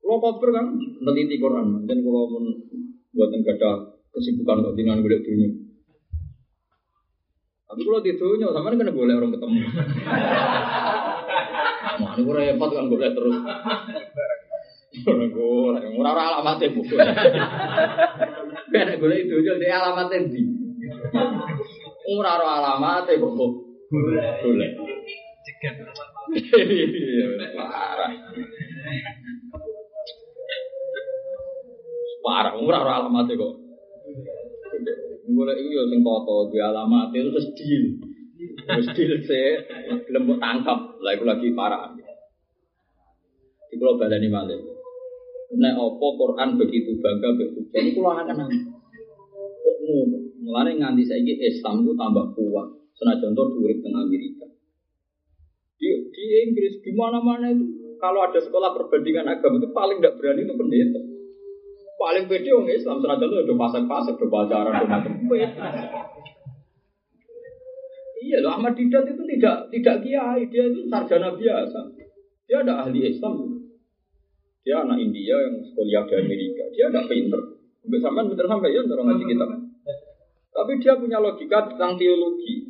[0.00, 2.40] Kalau koper kan teliti Quran, dan kalau mau
[3.12, 5.50] buatan gada kesibukan kok dengan golek dunia.
[7.66, 9.60] Tapi kalau di dunia, sama kan boleh orang ketemu.
[11.94, 13.38] Ini gue repot kan golek terus.
[15.98, 16.94] Ora ora alamate buku.
[18.70, 20.42] Ben golek itu yo dia alamate ndi.
[22.14, 23.52] Ora ora alamate kok kok.
[24.42, 24.72] Golek.
[25.44, 25.76] Cegat.
[27.58, 28.12] Parah.
[32.22, 33.63] Parah, ora ora alamate kok.
[35.24, 37.84] Golek iku yo sing foto di alamate itu terus deal.
[38.68, 39.56] Terus deal sih,
[40.04, 40.78] gelem tangkap.
[41.00, 41.96] Lah iku lagi parah.
[43.68, 44.60] Di pulau Badani Malik.
[45.54, 48.36] Nek opo Quran begitu bangga hujah niku lho akan
[49.64, 50.18] kok ngono.
[50.44, 52.68] Mulane nganti saiki Islam ku tambah kuat.
[52.94, 54.46] Senajan to dhuwur teng Amerika.
[55.78, 60.42] Di, di Inggris di mana-mana itu kalau ada sekolah perbandingan agama itu paling tidak berani
[60.44, 61.00] itu pendeta.
[62.04, 65.12] Paling pede orang Islam senajan itu udah pasang-pasang, udah pacaran, udah macam
[68.20, 71.80] Iya loh, Ahmad Didat itu tidak tidak kiai, dia itu sarjana biasa.
[72.44, 73.56] Dia ada ahli Islam.
[74.64, 76.64] Dia anak India yang sekolah di Amerika.
[76.76, 77.40] Dia tidak pinter.
[77.80, 79.46] Sampai sampai pinter sampai ya orang ngaji kita.
[80.52, 82.68] Tapi dia punya logika tentang teologi.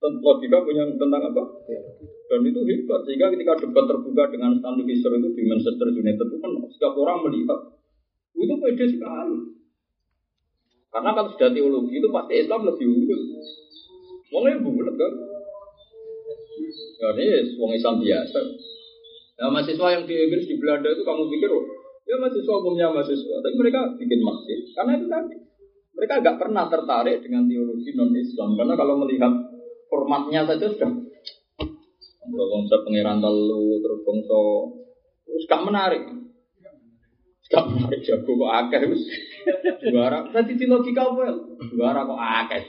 [0.00, 1.44] Logika punya tentang apa?
[2.28, 3.00] Dan itu hebat.
[3.04, 7.20] Sehingga ketika debat terbuka dengan Stanley Fisher itu di Manchester United itu kan setiap orang
[7.28, 7.60] melihat
[8.36, 9.38] itu pede sekali.
[10.92, 13.20] Karena kalau sudah teologi itu pasti Islam lebih unggul.
[14.32, 15.12] Wongnya bulat kan?
[17.02, 18.40] Ya ini wong Islam biasa.
[19.42, 21.64] Nah, mahasiswa yang di Inggris di Belanda itu kamu pikir, oh,
[22.06, 25.36] ya mahasiswa umumnya mahasiswa, tapi mereka bikin masjid karena itu tadi
[25.92, 29.32] mereka nggak pernah tertarik dengan teologi non Islam karena kalau melihat
[29.90, 30.92] formatnya saja sudah
[32.32, 34.42] konsep pangeran telu terus bangsa
[35.26, 36.02] terus gak menarik.
[37.52, 39.02] Gak menarik jago kok akeh wis.
[39.84, 40.24] Juara.
[40.32, 41.36] Tadi di logika apa?
[41.68, 42.62] Juara kok akeh.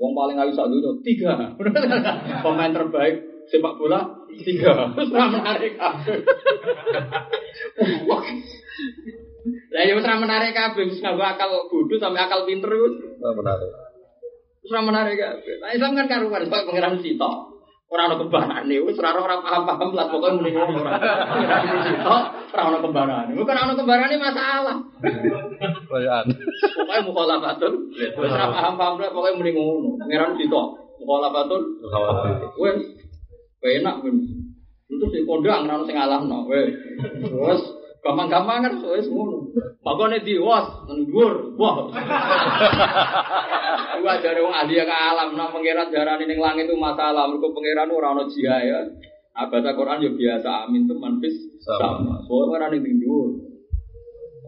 [0.00, 1.52] Wong paling ayu sak dunia tiga.
[2.44, 4.88] Pemain terbaik sepak bola tiga.
[4.96, 6.16] Ora menarik kabeh.
[9.70, 12.96] Lah ya ora menarik kabeh, wis nganggo akal bodoh sampai akal pinter wis.
[13.20, 13.70] menarik.
[14.64, 15.54] Wis ora menarik kabeh.
[15.60, 17.53] Nah Islam kan karuan kok pangeran Sita.
[17.94, 20.98] Ora ana kembarane, wis ora ora paham-paham lah pokoke muni ngono ora.
[20.98, 22.16] Pangeran Sita
[22.50, 23.32] ora ana kembarane.
[23.38, 24.76] Bukan ana kembarane masalah.
[25.86, 26.26] Koyokan.
[26.74, 27.72] Pokoke mukhalafatun.
[27.94, 29.94] Wis ora paham-paham lah pokoke muni ngono.
[30.02, 30.62] Pangeran Sita
[30.98, 31.62] mukhalafatun.
[31.86, 32.34] Khawatir.
[32.58, 32.78] Wes
[33.62, 34.18] enak wes.
[34.90, 36.50] Itu sing kondang ono sing ngalahno.
[36.50, 36.74] Wes.
[37.30, 37.62] Wes
[38.04, 39.48] gampang-gampang kan wes ngono.
[39.80, 41.56] Makane diwas nang dhuwur.
[41.56, 41.88] Wah.
[43.96, 47.24] Iku ajare wong ahli ke alam nang pangeran darane ning langit itu masalah.
[47.24, 48.84] Mergo pangeran ora ono ya.
[49.34, 51.34] Abata Quran yo biasa amin tuh manfis
[51.64, 52.20] sama.
[52.28, 53.40] Soalnya ora ning dhuwur.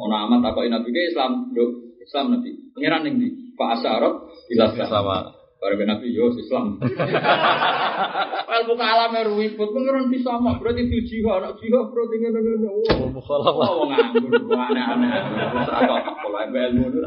[0.05, 1.49] Ono amat takoki Nabi ke Islam.
[1.97, 2.53] Islam Nabi.
[2.77, 3.29] Pangeran ning ndi?
[3.57, 5.36] Pak Asyarab jelas Sama.
[5.57, 6.77] Barang Nabi yo Islam.
[8.49, 12.71] Wel buka alam ribut pengiran bisa mak berarti itu jiwa anak jiwa berarti ngono ngono.
[12.93, 13.69] Oh, Mukhalafah.
[13.73, 15.11] wong nganggur aneh-aneh.
[15.33, 17.01] Terus ora kok pola ilmu itu.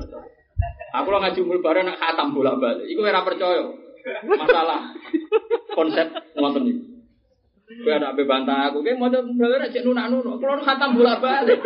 [0.89, 2.89] Aku lo ngaji umur bareng nak khatam bolak-balik.
[2.89, 3.69] Iku ora percaya.
[4.25, 4.79] Masalah
[5.77, 6.83] konsep ngoten iki.
[7.69, 10.41] Kowe ada ape bantah aku, kowe mau bener cek nunak-nunak.
[10.41, 11.61] Kulo khatam bolak-balik.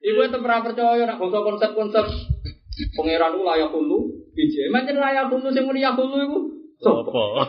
[0.00, 2.06] Iku tetep ora percaya nak bangsa konsep-konsep
[2.96, 4.68] pangeran ku layak hulu biji.
[4.68, 6.38] Macam layak hulu sing muni yakulu iku.
[6.76, 7.40] Sopo?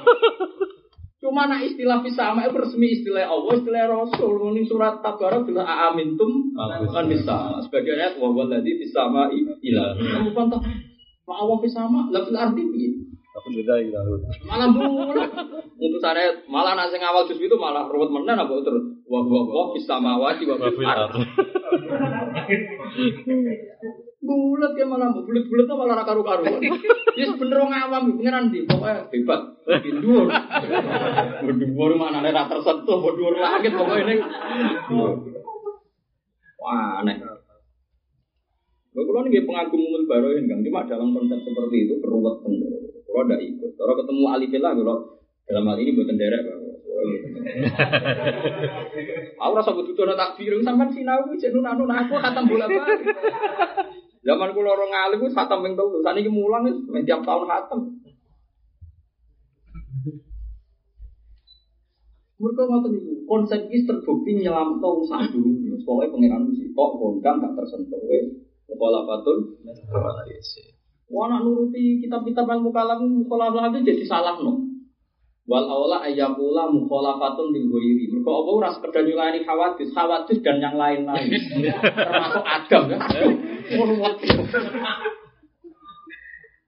[1.18, 4.38] Cuma nak istilah fisama itu resmi istilah Allah, istilah Rasul.
[4.54, 6.56] Ini surat Tabarak bilang aamintum
[6.94, 7.58] kan bisa.
[7.68, 9.28] Sebagai ayat wa walladzi fisama
[9.60, 9.98] ilah.
[9.98, 10.62] Kamu pantau.
[11.28, 12.64] Pak Allah fisama, lah fil arti?
[13.36, 14.00] Aku beda gitu.
[14.48, 15.28] Malah bulat.
[15.76, 19.04] Untuk saya malah nasi ngawal jus itu malah ruwet menen apa terus.
[19.04, 21.28] Wa wa wa fisama wati wa fil arti.
[24.28, 26.60] Bulat ya malah bulat-bulat malah raka karu-karuan.
[27.16, 29.42] Ya bener wong awam pengiran di pokoknya hebat.
[29.64, 30.28] Di dhuwur.
[31.48, 34.16] Dhuwur mana ora tersentuh, dhuwur langit pokoknya ini.
[36.60, 37.16] Wah, aneh.
[38.92, 42.72] Lho kula nggih pengagum umul baroin kan, cuma dalam konsep seperti itu keruwet bener.
[43.08, 43.72] Kula ndak ikut.
[43.80, 44.96] Kalau ketemu alifillah kula
[45.48, 46.44] dalam hal ini buatan derek.
[49.38, 53.00] Aku rasa butuh dono takbir, sampean sinau cek nunanu aku khatam bolak-balik.
[54.26, 57.80] Zaman kula orang alim wis khatam ping telu, saniki mulang wis tiap tahun khatam.
[62.38, 65.74] Mereka ngoten niku, konsep iki terbukti nyelamto sak dulu.
[65.82, 67.98] Pokoke pangeran mesti kok kondang gak tersentuh.
[68.68, 69.58] Kepala patun.
[71.08, 74.68] Wah nak nuruti kitab-kitab ilmu kalam mukhalafah itu jadi salah no.
[75.48, 78.12] Wal aula ayyakula mukhalafatun lil ghairi.
[78.12, 81.32] Mergo apa ora sekedar nyulani khawatis, khawatis dan yang lain-lain.
[81.96, 83.00] Termasuk Adam ya.
[83.68, 84.16] Aduh, ruwet.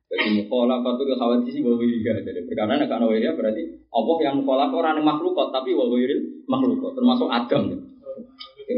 [0.10, 2.02] Jadi mukhalafatun lil khawatis wa ghairi.
[2.02, 6.44] Jadi perkara nek ana ya berarti Allah yang mukhalafah ora ning makhluk tapi wa ghairi
[6.50, 7.78] makhluk termasuk Adam ya.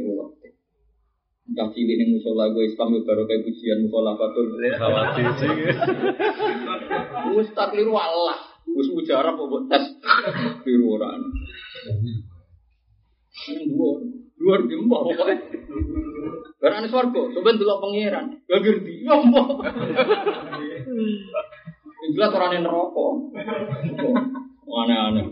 [0.06, 0.54] Ruwet.
[1.52, 4.46] Entah cilik ning musola gue Islam ya baru kayak pujian mukhalafatun.
[4.76, 5.50] Khawatir sih.
[7.40, 8.38] Wis tak keliru Allah.
[8.72, 9.86] Wis mujarab apa tes
[10.68, 11.26] keliru orang.
[13.42, 15.36] Nang dhuwur, dhuwur di mbok pokoke.
[16.58, 18.26] Barane swarga, sampeyan delok pangeran.
[18.50, 19.62] Gak ngerti, ya mbok.
[22.12, 23.06] Jelas orangnya neraka.
[24.66, 25.28] Aneh-aneh.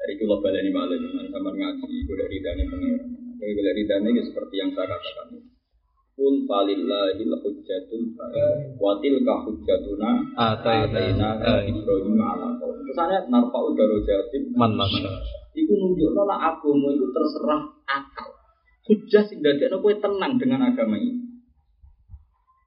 [0.00, 3.08] Dari itu lo baleni balik dengan sama ngaji, gue dari dana pangeran.
[3.40, 5.40] Gue dari dana ya seperti yang saya katakan.
[6.20, 8.12] Kul falillahi hujjatul
[8.76, 12.76] watil ka hujjatuna Ataina Ibrahim ala qaum.
[12.84, 15.08] Kesane narfa'u darajatin Man masya.
[15.54, 18.28] Iku nunjukno nek agama iku terserah akal.
[18.86, 21.30] Hujjah sing dadekno kowe tenang dengan agama ini.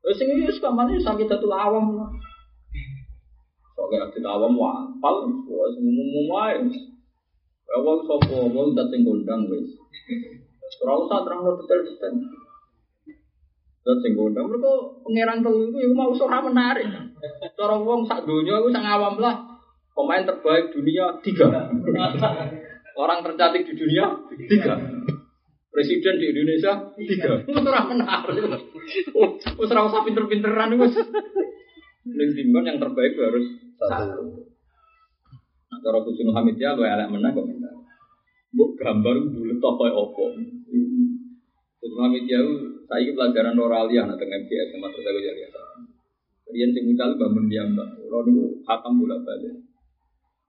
[0.03, 1.95] Wis sing iki kamane sakit datul awam.
[3.75, 6.59] Soalnya datul awam wapal, wis ngomong wae.
[7.73, 9.79] Awal sapa wong dat sing gondang wis.
[10.83, 12.13] Ora usah terang detail-detail.
[13.83, 16.87] Dat sing gondang mergo pangeran telu iku ya mau ora menarik.
[17.55, 19.35] Cara wong sak donya iku sak awam lah.
[19.93, 21.47] Pemain terbaik dunia tiga.
[22.93, 24.05] Orang tercantik di dunia
[24.49, 24.75] tiga.
[25.73, 27.41] Presiden di Indonesia tiga.
[27.49, 28.45] Ora menarik.
[29.17, 30.93] Oh, Wis ora usah pinter-pinteran wis.
[32.03, 33.47] Ning dinggon yang terbaik harus
[33.79, 34.45] satu.
[35.71, 37.73] Nah, cara Husnul Hamid ya gue elek menang komentar.
[38.53, 40.23] Mbok gambar bulet apa ya opo.
[41.81, 42.39] Husnul Hamid ya
[42.85, 45.41] saya pelajaran Noralia nah tengah MTS sama terus aku jadi
[46.53, 47.97] Rian sing mucal bangun dia mbak.
[47.97, 49.17] Kalau niku hakam bola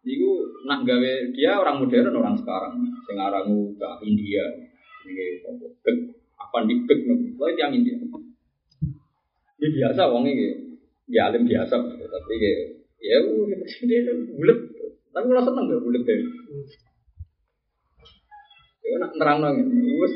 [0.05, 0.31] Niku
[0.69, 2.77] nak gawe dia orang modern orang sekarang.
[3.09, 4.45] Sing arangu ke India.
[5.09, 5.65] Ini apa?
[6.45, 7.41] Apa di bek nopo?
[7.41, 7.97] Lo yang India.
[9.57, 10.49] Ini biasa wong iki.
[11.09, 13.17] Ya alim biasa tapi kayak ya
[13.85, 14.59] dia bulat.
[15.15, 16.21] Tapi kalau seneng gak bulat deh.
[18.85, 19.57] Ya nak nerang nang
[20.01, 20.13] wis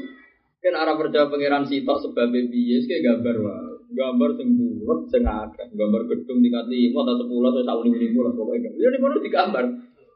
[0.60, 3.67] kan arah percaya pangeran sitok sebab biye kayak gambar wae.
[3.88, 8.32] Gambar sing bulat sing akeh, gambar gedung tingkat 5 atau 10 atau sak lima lah
[8.36, 8.70] pokoknya.
[8.76, 9.64] Ya di mana digambar.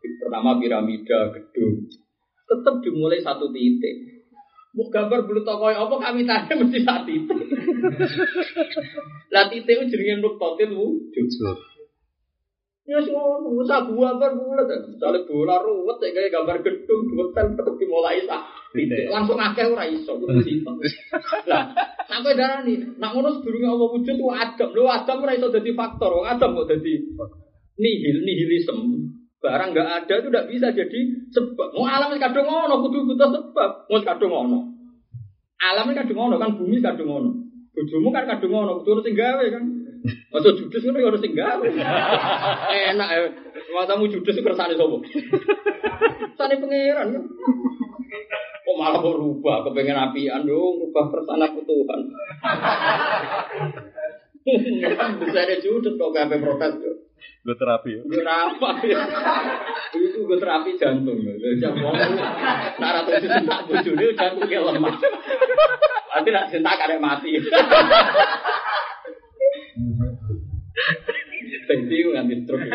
[0.02, 1.88] Pertama piramida, gedung.
[2.44, 4.26] Tetap dimulai satu titik.
[4.72, 7.38] Mau gambar bulu tokoy apa kami tanya mesti satu titik.
[9.32, 11.28] Lah titik itu jenenge nuktotil wujud.
[12.82, 14.66] Ya semua usah gambar bulat.
[14.90, 18.42] Misalnya bola ruwet kayak gambar gedung detail tetap dimulai sak.
[19.06, 20.82] Langsung akeh ora iso kudu sitok.
[21.46, 21.70] Lah
[22.10, 24.74] sampai darah nih, nak ngono sedurunge Allah wujud ku Adam.
[24.74, 26.10] Lho Adam ora iso dadi faktor.
[26.10, 26.92] Wong Adam kok dadi
[27.78, 29.14] nihil nihilisme.
[29.38, 31.00] Barang nggak ada itu tidak bisa jadi
[31.34, 31.74] sebab.
[31.74, 33.70] Mau alam kadung ngono, kudu butuh sebab.
[33.90, 34.58] Mau kadung ngono.
[35.62, 37.30] Alam kadung ngono kan bumi kadung ngono.
[37.74, 39.81] Bojomu kan kadung ngono, kudu harus gawe kan.
[40.32, 41.66] Masa judes kan harus gawe.
[42.72, 43.20] Enak ya.
[43.72, 44.96] Matamu judes itu kersane sapa?
[46.34, 47.08] Sane pangeran.
[48.62, 52.00] Kok malah berubah, kepengen apian dong, rubah persana Tuhan.
[55.22, 56.92] Bisa ada judes kok gawe protes yo.
[57.42, 58.02] Gue terapi ya.
[58.06, 59.02] Gue apa ya?
[59.98, 61.18] Itu gue terapi jantung.
[61.78, 61.94] Mau
[62.78, 64.94] nara tuh cinta bujune jantung kayak lemah.
[66.14, 67.34] Nanti nak cinta karek mati.
[71.72, 72.68] Gue nganti stroke.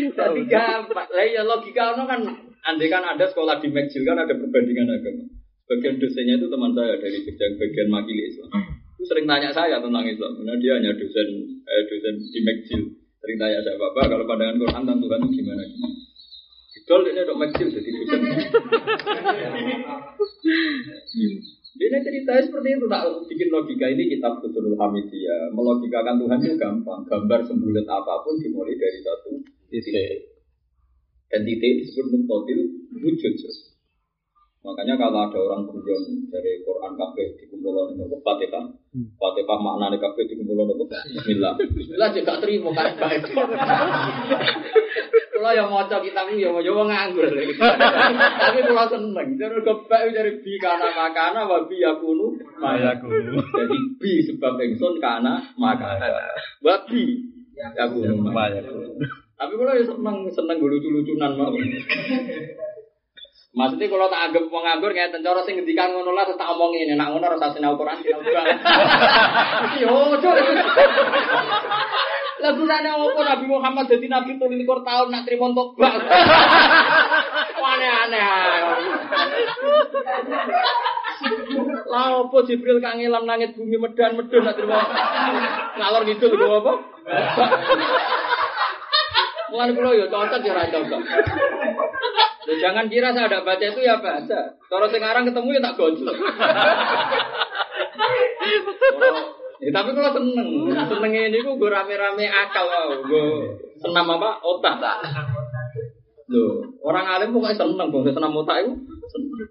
[0.00, 1.08] Jadi gampang.
[1.12, 2.20] Lah ya logika ono kan
[2.64, 5.24] andai kan ada sekolah di McGill kan ada perbandingan agama.
[5.70, 8.50] Bagian dosennya itu teman saya dari Jogja, bagian makili Islam.
[8.98, 10.32] Itu sering tanya saya tentang Islam.
[10.42, 11.28] Karena dia hanya dosen
[11.62, 12.99] eh, dosen di McGill.
[13.20, 15.64] Sering tanya saya, Bapak kalau pandangan Quran tentang Tuhan itu gimana?
[16.70, 18.20] Idol ini dok McGill jadi dosen.
[21.80, 25.54] Dia ceritanya seperti itu, tak bikin logika ini kitab Kutul Hamidiyah.
[25.54, 27.06] Melogikakan Tuhan itu gampang.
[27.06, 29.38] Gambar sembulat apa pun dimulai dari satu
[29.70, 30.28] titik.
[31.30, 32.60] Dan titik disebut nuktotil
[33.00, 33.34] wujud.
[34.60, 38.64] Makanya kalau ada orang guyon dari Quran kabeh dikumpulkan itu Fatihah.
[39.16, 40.84] Fatihah maknanya kabeh dikumpulkan itu
[41.16, 41.56] Bismillah.
[41.56, 43.24] Bismillah juga terima kan baik.
[45.40, 47.24] Kalau yang mau kitab ini ya mau coba nganggur.
[47.32, 53.40] Tapi kalau seneng, jadi kebak dari bi karena makana wabi yakunu Mayakunu.
[53.40, 56.12] Jadi bi sebab ingsun karena makana.
[56.60, 59.00] Wabi yakunu Mayakunu.
[59.40, 61.56] Tapi kalau ya seneng seneng lucu-lucunan mau.
[63.50, 66.86] Maksudnya kalau tak anggap wong nganggur kayak tencara sing ngendikan ngono lah terus tak omongin
[66.86, 68.62] ini nak ngono rasa sinau Quran sinau banget.
[69.82, 69.90] Yo,
[70.22, 70.34] cok.
[72.40, 75.92] Lah gunane apa Nabi Muhammad dadi nabi 23 tahun nak trimo tobat.
[77.74, 78.22] Aneh-aneh.
[81.90, 84.78] Lah apa Jibril kangelam nangit bumi medan medun nak trimo
[85.74, 86.72] ngalor ngidul lho apa?
[89.50, 91.02] Mulane kula yo cocok ya ora cocok.
[92.40, 94.40] Loh, jangan kira saya ada baca itu ya baca.
[94.56, 96.08] Kalau sekarang ketemu ya tak gojol.
[96.08, 96.16] Oh,
[99.64, 103.24] ya, tapi kalau seneng, seneng ini gue rame-rame akal wow, gue
[103.76, 104.80] senam apa otak.
[106.30, 108.08] Loh, orang alim pokoknya seneng, bang.
[108.08, 108.72] Senam otak itu.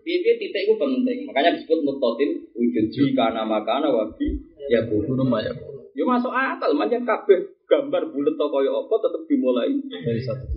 [0.07, 1.27] Dia titik itu penting.
[1.29, 4.39] Makanya disebut mutotil wujud jika nama kana wabi
[4.71, 5.53] ya guru ya.
[5.93, 10.47] Ya masuk akal, macam kabeh gambar bulat atau koyo apa tetap dimulai Dari satu.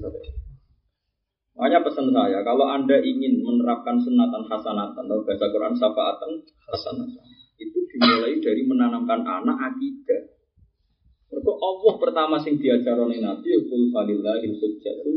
[1.52, 6.30] Makanya pesan saya, kalau Anda ingin menerapkan sunatan hasanatan atau bahasa Quran syafaatan
[6.72, 7.24] hasanatan,
[7.60, 10.32] itu dimulai dari menanamkan anak akidah.
[11.32, 15.16] Mereka Allah pertama sing diajar oleh Nabi, Kul falillahil hujjatul.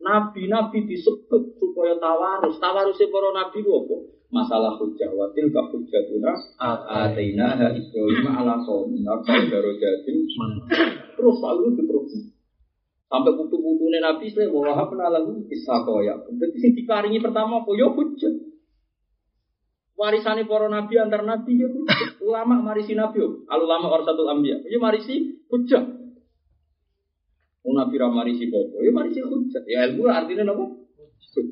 [0.00, 2.56] Nabi-nabi disebut supaya tawarus.
[2.56, 3.96] Tawarusnya para nabi itu apa?
[4.32, 5.12] Masalah hujjah.
[5.12, 10.16] Watil ka hujjatuna atainaha Ibrahim ala qawmina darajatin
[11.20, 12.39] Terus selalu diteruskan.
[13.10, 14.94] Sampai putu-putune Nabi saya bahwa apa
[15.50, 16.14] Ishaqo ya.
[16.22, 18.50] Berarti sing diparingi pertama apa ya hujjah.
[19.98, 21.68] Warisane para nabi antar nabi ya.
[22.22, 23.44] Ulama marisi nabi yo.
[23.50, 24.62] Al ulama warasatul anbiya.
[24.64, 25.82] Ya marisi hujjah.
[27.60, 29.60] Wong nabi ra marisi popo, ya marisi hujjah.
[29.68, 30.64] Ya ilmu artinya apa?
[30.96, 31.44] Hujjah.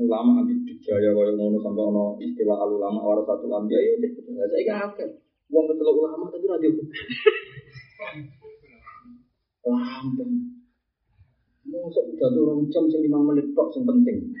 [0.00, 4.72] Ulama anti dijaya kaya ngono sampai ono istilah al ulama warasatul anbiya ya saya saiki
[4.72, 5.08] akeh.
[5.52, 6.56] Wong kecelok ulama tapi ra
[9.64, 10.32] Lampung.
[11.70, 14.34] Masuk pidato orang jam sing lima menit tok sing penting.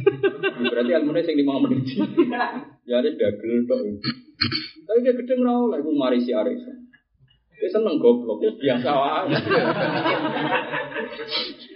[0.72, 1.84] Berarti ilmunya sing lima menit.
[2.82, 3.78] Ya ada dagel tok.
[4.82, 6.66] Tapi dia gede ngerawal lah, iku mari si Aris.
[7.62, 9.30] Dia seneng goblok, ya biasa wae.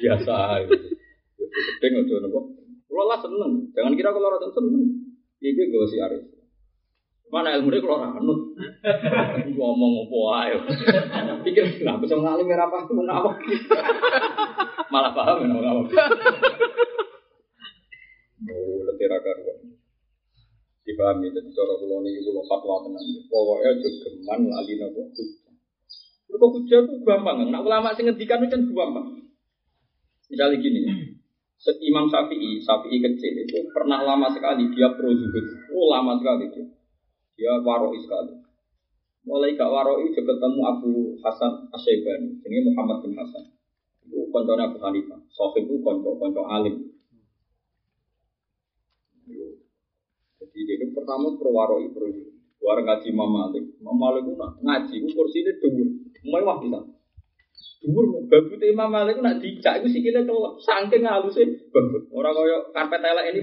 [0.02, 0.66] biasa aja.
[1.38, 2.40] Ya gede ngono nopo.
[2.90, 3.70] Kulo lah seneng.
[3.70, 4.84] Jangan kira kalau orang seneng.
[5.38, 6.35] Iki gue si Aris.
[7.26, 8.40] Mana ilmu dia kalau anut.
[9.50, 10.58] Ngomong apa ayo.
[11.42, 13.36] Pikir lah bisa ngalim merah apa mengawak.
[14.94, 15.90] Malah paham ya mengawak.
[18.46, 19.58] Oh, letih karuan.
[20.86, 23.02] Dipahami jadi cara kula niki kula fatwa tenan.
[23.26, 25.28] Pokoke aja geman lali napa hujah.
[26.30, 27.42] Mergo hujah itu gampang.
[27.50, 29.06] Nak ulama sing ngendikan itu kan gampang.
[30.30, 30.82] Misalnya gini,
[31.86, 35.46] Imam Syafi'i, Syafi'i kecil itu pernah lama sekali dia pro zuhud.
[35.74, 36.75] Oh lama sekali dia.
[37.36, 38.32] Dia waroi sekali.
[39.28, 42.40] Mulai gak waroi dia ketemu Abu Hasan Asyaibani.
[42.40, 43.52] Ini Muhammad bin Hasan.
[44.08, 45.20] Itu koncone Abu Hanifah.
[45.28, 46.96] Sohib itu konco, konco alim.
[50.40, 52.32] Jadi dia pertama pro waroi pro zuhud.
[52.64, 53.64] War ngaji Imam Malik.
[53.76, 55.88] Imam Malik itu ngaji, kursinya dhuwur.
[56.24, 56.80] Mewah bisa.
[57.86, 60.54] Dhuwur babut Imam Malik nak dicak itu sikile kelep.
[60.58, 62.02] Saking halusnya babut.
[62.10, 63.40] Orang kaya karpet elek ini.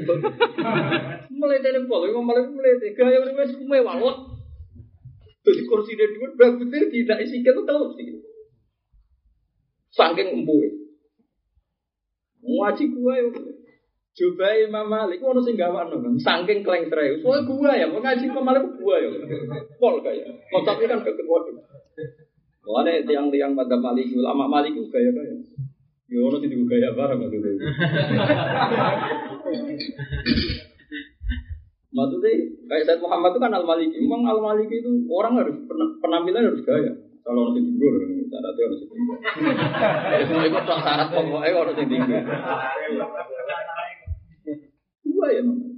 [1.31, 3.95] Mulai dari pol, Imam Malik dari gaya wes mewah.
[4.03, 4.17] Wah.
[5.43, 8.05] Jadi kursi dia dhuwur babutnya tidak sikile kelep sih.
[9.93, 10.69] Saking empuhe.
[12.43, 13.29] Ngaji gua ya.
[14.13, 16.13] Coba Imam Malik, ono sing gawakno kan.
[16.19, 17.21] Saking klengtre.
[17.23, 19.09] Soalnya gua ya, mau ngaji Imam Malik gua ya.
[19.79, 20.25] Pol kaya.
[20.51, 21.55] Konsepnya kan deket waduh.
[22.63, 25.35] Mulane tiang-tiang pada Malik, ulama Malik itu gaya-gaya.
[26.07, 27.51] Ya ono sing digo gaya bareng maksudnya.
[31.93, 32.33] Maksudnya
[32.65, 34.01] kayak Said Muhammad itu kan Al Maliki.
[34.01, 36.89] Memang Al Maliki itu orang harus pen- penampilan harus gaya.
[37.21, 37.93] Kalau orang sing tinggal,
[38.27, 39.17] syaratnya orang sing tinggal.
[40.09, 42.21] Ya semua itu tak syarat pokoknya orang sing tinggal.
[45.05, 45.71] Dua ya memang.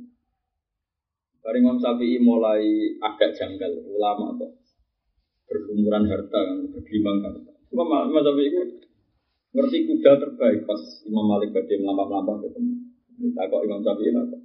[1.46, 2.64] Dari Imam Syafi'i mulai
[3.06, 4.65] agak janggal ulama kok
[5.46, 6.42] berumuran harta
[6.74, 7.52] bergelimang harta.
[7.72, 8.62] Imam Imam Syafi'i itu
[9.56, 12.74] ngerti kuda terbaik pas Imam Malik badai melampah-melampah ketemu.
[13.36, 14.42] Tak kok Imam Syafi'i lah kok.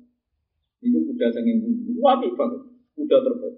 [0.85, 1.45] Itu kuda sing
[1.99, 2.63] wapi banget.
[2.97, 3.55] Kuda terbaik.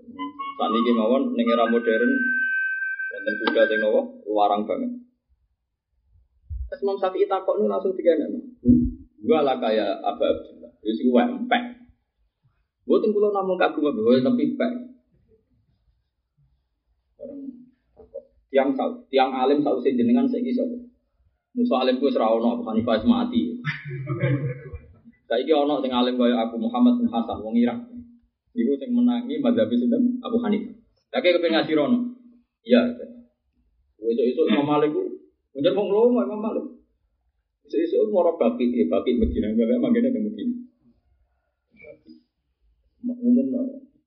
[0.59, 2.13] Saat ini mawon ning era modern
[3.13, 4.01] wonten kuda sing nopo
[4.33, 4.91] larang banget.
[6.73, 8.41] Terus Imam Syafi'i takok nu langsung tiga nama.
[9.23, 10.73] Gua lah kayak Abdullah.
[10.83, 11.63] Wis gua empek.
[12.83, 14.73] Boten kula namung kagum Aba tapi empek.
[17.23, 17.41] Orang
[17.95, 18.25] takok.
[18.53, 20.77] Tiang tau, tiang alim sing jenengan saiki sapa?
[21.57, 23.57] Musa alim ku wis ra ono, Abu Hanifah mati.
[25.33, 27.81] Saiki ono sing alim kaya Abu Muhammad bin Hasan wong Irak.
[28.53, 30.69] Iku sing menangi mazhab sinten Abu Hanifah.
[31.17, 31.99] Lagi kepen ngaji rono.
[32.61, 32.93] Iya.
[34.03, 35.01] Esuk-esuk Imam Malik ku
[35.57, 36.67] Menjen wong lomo Imam Malik.
[37.65, 40.55] Esuk-esuk moro baki, ya baki Medina, enggak mangkene teng Medina.
[43.01, 43.49] Umum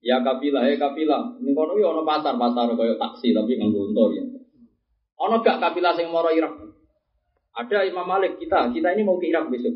[0.06, 1.42] Ya kapilah, ya kapilah.
[1.42, 4.35] Ning kono ya ono pasar-pasar kaya taksi tapi nganggo untor ya.
[5.16, 6.52] Ono gak kapilah sing moro Irak?
[7.56, 9.72] Ada Imam Malik kita, kita ini mau ke Irak besok.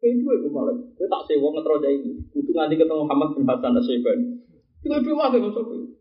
[0.00, 0.76] Kowe duwe Imam Malik.
[0.96, 2.12] Kowe tak sewa ngetro ini.
[2.32, 4.26] Kudu nganti ketemu Muhammad bin Hasan Asyibani.
[4.80, 5.94] Itu duwe wae masuk.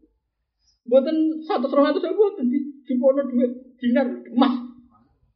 [0.83, 1.15] Buatan
[1.47, 4.51] satu serong itu saya buatan di di pono duit dinar emas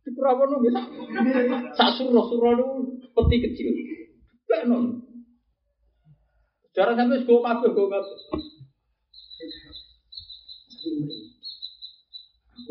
[0.03, 0.83] di perawan bisa
[1.71, 2.67] sak surah surah itu
[3.15, 3.67] peti kecil.
[4.43, 5.07] Benon.
[6.75, 8.03] Cara sampai sekolah kabeh kabeh.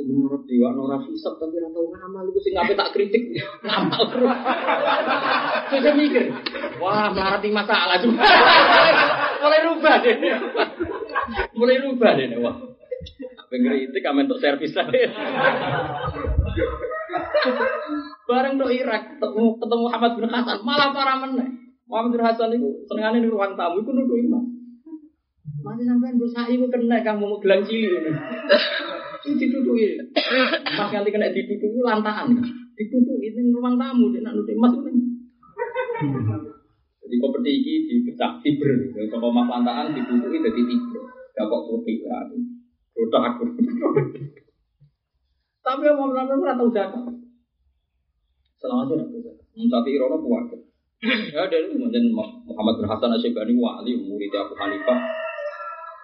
[0.05, 3.33] Menurut dewa nora hisap tapi ora tau ngamal iku sing ngapain tak kritik
[3.65, 4.37] ngamal terus.
[5.73, 6.25] Saya mikir,
[6.77, 8.13] wah melarat ini masalah tuh.
[8.13, 10.17] Mulai rubah deh.
[11.57, 12.57] Mulai rubah deh wah.
[13.41, 15.09] Apa ngeritik kamen untuk servis aja.
[18.29, 21.49] Bareng do Irak ketemu Muhammad bin Hasan malah parah meneh.
[21.89, 24.45] Muhammad bin Hasan itu senengane di ruang tamu iku nuduh iman.
[25.67, 28.07] Masih sampean gue sa'i gue kena kamu mau gelang cilik
[29.27, 29.35] ini.
[29.35, 29.85] Ini dituduhi.
[30.79, 32.31] Mas nganti kena dituduhi lantahan.
[32.79, 35.03] Dituduhi ini ruang tamu dia nak nuduh mas ini.
[37.03, 38.71] Jadi kompeti iki dipecah fiber.
[39.11, 41.01] Kalau mas lantahan dituduhi jadi tiga.
[41.35, 42.39] Gak kok putih berarti.
[42.97, 43.45] Rodak aku.
[45.67, 47.05] Tapi melakukan ora tahu zakat.
[48.63, 49.47] Selama itu tahu zakat.
[49.67, 50.55] Tapi irono kuat.
[51.05, 54.97] Ya dari kemudian Muhammad bin Hasan Asyibani wali murid Abu Hanifah.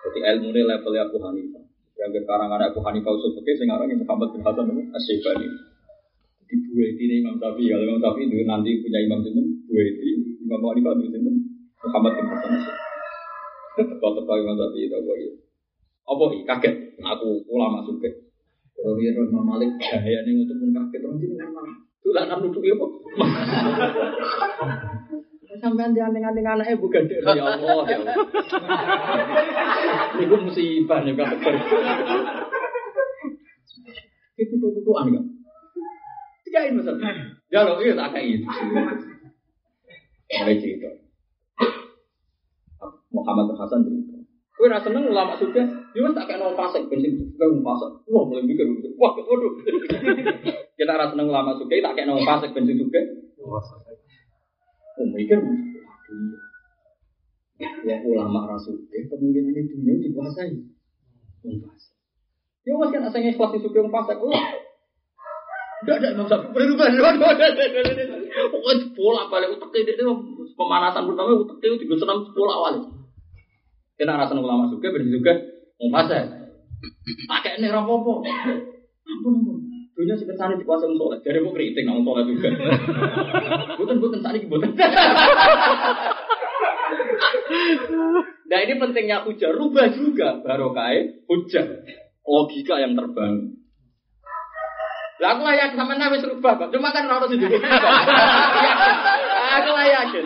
[0.03, 1.62] Jadi ilmu ini levelnya Abu Hanifah.
[2.01, 5.49] Yang karangan Abu Hanifah usul fikih sing aran Muhammad bin Hasan Asyibani.
[6.49, 7.73] Di Buweti ini Imam Syafi'i.
[7.73, 10.11] Kalau Imam Syafi'i itu nanti punya Imam Sinten, Buweti,
[10.45, 11.37] Imam Abu Hanifah itu Sinten,
[11.85, 12.53] Muhammad bin Hasan.
[13.79, 15.31] Teka-teka Imam Syafi'i itu apa ya?
[16.03, 16.39] Apa ini?
[16.45, 16.75] Kaget.
[17.03, 18.11] Aku ulama suka.
[18.77, 21.01] Kalau dia Imam Malik gaya ini untuk pun kaget.
[21.07, 22.87] Orang ini kan malah Tulanan nuduki apa?
[25.61, 28.17] Sampai anting-anting anaknya bukan dari ya Allah ya Allah.
[30.17, 31.37] Ini musibah nih kan.
[34.41, 35.25] Itu tutupan enggak?
[36.49, 36.97] Tiga ini masal.
[37.53, 38.47] Ya lo iya tak kayak gitu.
[40.33, 40.89] Mulai cerita.
[43.13, 44.17] Muhammad Hasan cerita.
[44.57, 47.91] Kue rasa seneng ulama sudah, dia tak kayak nol pasek, bensin juga nol pasek.
[48.09, 49.53] Wah mulai mikir, wah waduh.
[50.79, 53.01] Kita rasa seneng ulama sudah, tak kayak nol pasek, bensin juga.
[55.01, 56.37] Oh mikir, waduh.
[57.87, 60.53] Ya ulama rasuke kemungkinan itu dunia dikuasai.
[61.43, 61.95] Fasik.
[62.63, 64.19] Ya mas kan asalnya ikhlas suke wong fasik.
[64.19, 64.31] Oh.
[65.83, 66.87] Enggak ada Imam Syafi'i berubah.
[68.33, 70.03] Pokoknya bola balik utek itu
[70.55, 72.75] pemanasan pertama utek itu tiga senam bola awal.
[73.99, 75.35] Kita rasa ulama suke bener juga
[75.91, 76.23] fasik.
[77.31, 78.23] Pakai ini rapopo.
[79.03, 79.62] Ampun ampun.
[80.03, 81.19] Dunia sih ke sana dikuasai wong soleh.
[81.23, 82.51] Jadi mau kritik nang soleh juga.
[83.79, 84.75] Bukan bukan tadi bukan.
[88.51, 90.91] Nah ini pentingnya hujah, rubah juga barokah
[91.31, 91.87] hujah,
[92.27, 93.63] logika yang terbangun.
[95.23, 96.75] Lah aku layak sama nabi rubah, Pak.
[96.75, 97.47] Cuma kan harus itu.
[99.55, 100.25] aku yakin.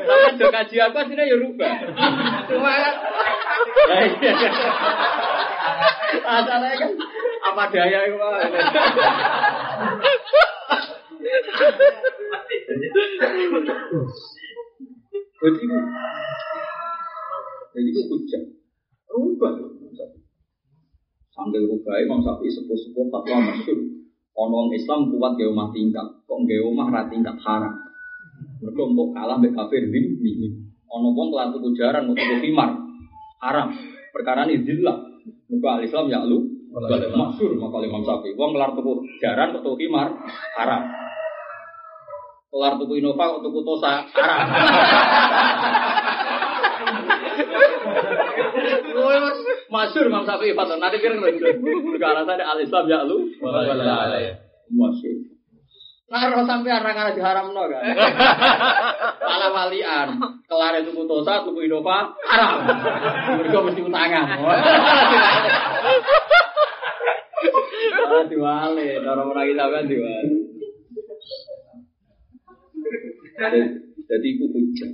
[0.00, 1.72] Sama do kaji aku aslinya ya rubah.
[2.48, 2.94] Cuma kan.
[6.24, 6.90] Asalnya kan
[7.50, 8.18] apa daya itu.
[15.40, 15.64] Jadi
[17.70, 18.42] jadi itu hujan.
[19.10, 19.52] Rubah.
[21.30, 23.78] Sambil rubah, Imam Syafi'i sepuh-sepuh fatwa masyur.
[24.36, 27.74] Ono Islam kuat gak omah tingkat, kok omah ra tingkat haram.
[28.60, 30.32] Mereka untuk kalah mbek kafir zimmi.
[30.90, 32.52] Ono wong kelar tuku jaran mau tuku.
[33.40, 33.68] Haram.
[34.10, 35.00] Perkara ini zillah.
[35.48, 36.49] Mereka al-Islam ya lu.
[36.70, 38.38] Balik masyur maka Imam Syafi'i.
[38.38, 40.14] Wong kelar tuku jaran tuku khimar
[40.54, 40.86] haram.
[42.46, 44.46] Kelar tuku Innova kok tuku Tosa haram.
[49.66, 50.78] Masyur Imam Syafi'i fatwa.
[50.78, 53.18] Nanti kira perkara tadi al-Islam ya lu.
[54.70, 55.18] Masyur.
[56.10, 57.86] Nah, roh sampai arah karena diharam no kan.
[59.30, 60.18] Malah walian.
[60.46, 62.62] Kelar itu Tosa, tuku Innova haram.
[63.42, 64.38] Mereka mesti utangan.
[68.30, 70.30] Diwale, orang orang kita kan diwale.
[74.10, 74.90] Jadi itu hujah.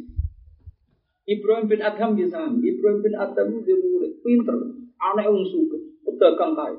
[1.26, 4.54] Ibrahim bin Adham bisa, Ibrahim bin Adham dia murid, pinter,
[4.94, 5.74] aneh wong suka,
[6.06, 6.78] pedagang kaya.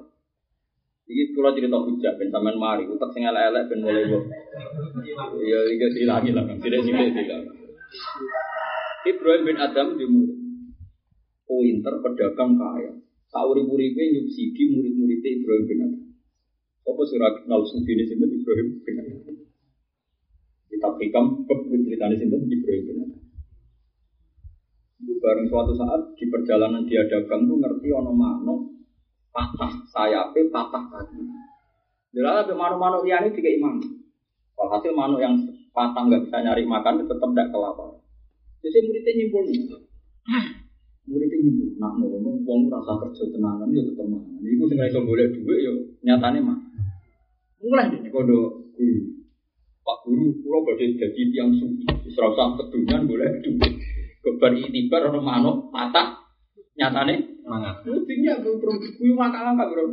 [1.07, 4.23] Iki kula cerita hujah ben sampean mari, utek sing elek-elek ben mulai kok.
[5.43, 7.43] Ya iki silangi lah, tidak sithik silang.
[9.03, 10.39] Ibrahim bin Adham dia murid.
[11.47, 12.91] Pinter, pedagang kaya.
[13.27, 16.03] Sauri-uripe nyubsidi murid-muridnya Ibrahim bin Adham.
[16.87, 19.35] Apa surah kenal sufi ini sinten Ibrahim bin Adham.
[20.71, 23.21] Kitab hikam ceritanya sinten Ibrahim bin Adham.
[24.97, 28.55] Itu bareng suatu saat di perjalanan dia dagang tuh ngerti ono mano
[29.29, 31.21] patah sayapnya patah kaki.
[32.15, 33.77] Jadi ada mano-mano liane tiga imam.
[34.57, 35.37] Walhasil mano yang
[35.75, 38.01] patah nggak bisa nyari makan tetap tidak kelaparan.
[38.65, 39.61] Jadi muridnya nyimpul nih.
[41.07, 41.69] Muridnya nyimpul.
[41.79, 44.43] Nah ngono wong rasa kerja tenanan ya tetep mangan.
[44.43, 45.71] Iku sing iso golek dhuwit ya
[46.03, 46.57] nyatane mah.
[47.63, 48.99] Mulai deh kodo guru.
[49.87, 51.87] Pak guru, kula badhe dadi tiang suci.
[52.03, 53.73] Wis ora usah pedunyan golek dhuwit.
[54.19, 56.27] Kebar itibar ono manuk patah
[56.75, 57.79] nyatane Mangan.
[57.87, 58.59] Buktinya gue
[58.99, 59.87] kuyu makan apa bro?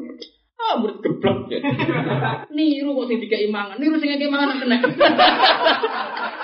[0.59, 1.59] Ah murid geblek ya.
[2.57, 4.79] Niru kok sing dikei mangan, niru sing ngekei mangan kena.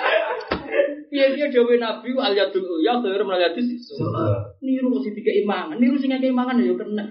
[1.11, 3.67] Iya dia dawe nabi al yadul ya khairu min al yadis.
[4.63, 7.03] Niru kok sing dikei mangan, niru sing ngekei mangan ya kena.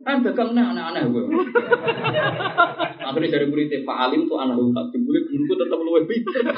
[0.00, 1.24] Kan dagang nah anak-anak gue.
[3.10, 6.40] Akhirnya dari muridnya Pak Alim tuh anak tak dibully, guruku tetap luwih pinter.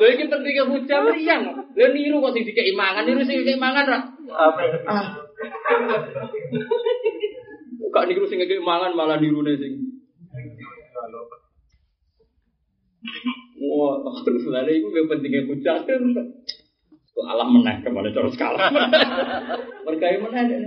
[0.00, 1.42] Lho iki pentingnya hujah meriang.
[1.76, 4.00] Lho niru kok sing dikei mangan, niru sing dikei mangan ra.
[4.88, 5.06] Ah.
[7.84, 9.89] Kok niru sing dikei mangan malah nirune sing.
[13.60, 15.84] Wah, terus lha iku gak pentingnya hujah.
[15.84, 18.68] Kok alam meneh ke mana cara skala.
[19.88, 20.60] Berkaya meneh deh.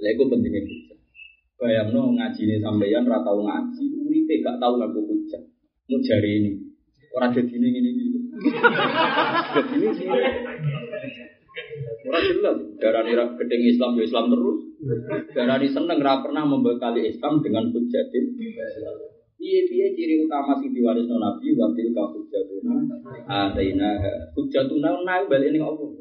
[0.00, 0.96] Lha iku pentingnya hujah.
[1.58, 5.42] Bayangno ngajine sampeyan ra tau ngaji, uripe gak tau nganggo hujah.
[5.88, 6.52] Mau jari ini.
[7.16, 8.18] Orang jadi ini ini gitu.
[9.56, 10.06] Jadi ini sih.
[12.08, 12.56] Orang jelas.
[12.78, 14.58] Darah ini gedeng Islam ya Islam terus.
[15.32, 18.24] Darah ini seneng pernah membekali Islam dengan hujatin.
[19.38, 22.74] Iya iya ciri utama sing diwaris Nabi watil ka hujatuna.
[23.30, 24.02] Ataina
[24.34, 25.94] hujatuna nang balik ning Allah.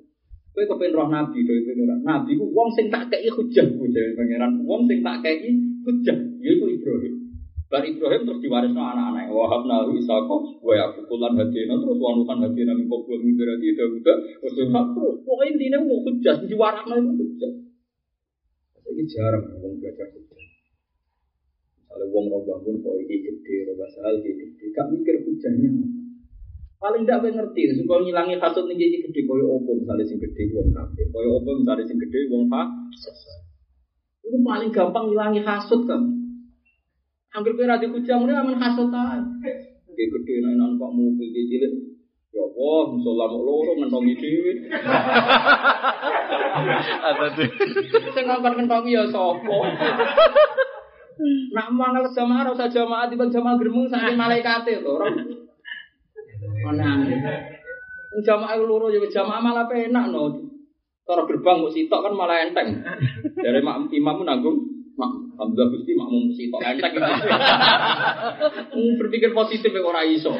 [0.57, 2.01] Kowe kepen roh Nabi dhewe pengiran.
[2.01, 4.57] Nabi ku wong sing tak kei hujah ku dhewe pengiran.
[4.65, 5.53] Wong sing tak kei
[5.85, 7.13] hujah, yaitu Ibrahim.
[7.69, 9.29] Bar Ibrahim terus diwarisno anak-anak.
[9.29, 14.55] Wahab nahu Isaka, wa yaqulan hadina terus wanukan hadina min qabul min berarti Dawud terus
[14.65, 15.15] Ishak terus.
[15.21, 17.51] Pokoknya intinya mau hujah, diwarakno itu hujah.
[18.87, 20.09] Ini jarang orang belajar
[21.97, 24.69] Misalnya wong roh bangun, kok ini gede, roh basal, ini gede.
[24.69, 25.85] Gak mikir hujahnya apa.
[26.77, 30.69] Paling tidak ngerti, supaya ngilangi kasut nih jadi gede, kaya opo misalnya sing gede wong
[30.77, 33.17] kafir, kaya opo misalnya sing gede wong fasik.
[34.21, 36.05] Itu paling gampang ngilangi kasut kan.
[37.33, 39.25] Hampir kira di kujang ini aman hasut aja.
[39.89, 41.73] Kayak gede nainan pak mobil di cilik.
[42.29, 44.69] Ya Allah, musola mau loro ngentongi duit.
[47.09, 47.49] Ada tuh.
[48.13, 49.65] Saya ngangkat ngentongi ya sopo.
[51.53, 55.17] Nak mangal jamaah rasa jamaah tiba jamaah saking malaikat itu orang.
[56.61, 57.05] Mana?
[58.21, 60.47] Jamaah loro ya jamaah malah penak no.
[61.07, 62.83] Cara gerbang kok sitok kan malah enteng.
[63.39, 64.57] Dari mak imam nanggung
[64.99, 66.93] mak Alhamdulillah Gusti makmum sitok enteng.
[68.77, 70.35] Hmm, Berpikir positif kok ora iso.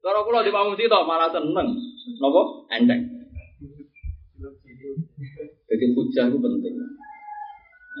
[0.00, 1.74] Cara kula di makmum sitok malah seneng.
[2.20, 2.42] Napa?
[2.70, 3.00] Enteng.
[5.70, 6.74] Jadi hujah itu penting.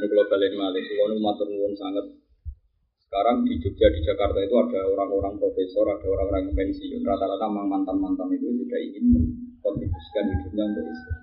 [0.00, 2.08] Ini kalau balik malik, kalau nuwun sangat.
[3.04, 7.04] Sekarang di Jogja, di Jakarta itu ada orang-orang profesor, ada orang-orang yang pensiun.
[7.04, 11.20] Rata-rata mantan-mantan itu sudah ingin mengkontribusikan hidupnya untuk Islam.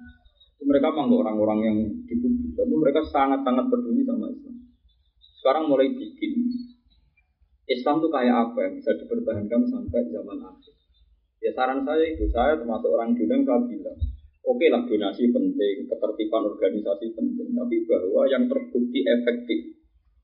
[0.61, 2.15] Itu mereka memang orang-orang yang di
[2.53, 4.55] tapi mereka sangat-sangat peduli sama Islam.
[5.41, 6.33] Sekarang mulai bikin
[7.65, 10.75] Islam itu kayak apa yang bisa dipertahankan sampai zaman akhir.
[11.41, 13.97] Ya saran saya itu, saya termasuk orang dulu saya bilang,
[14.47, 19.59] oke lah donasi penting, ketertiban organisasi penting, tapi bahwa yang terbukti efektif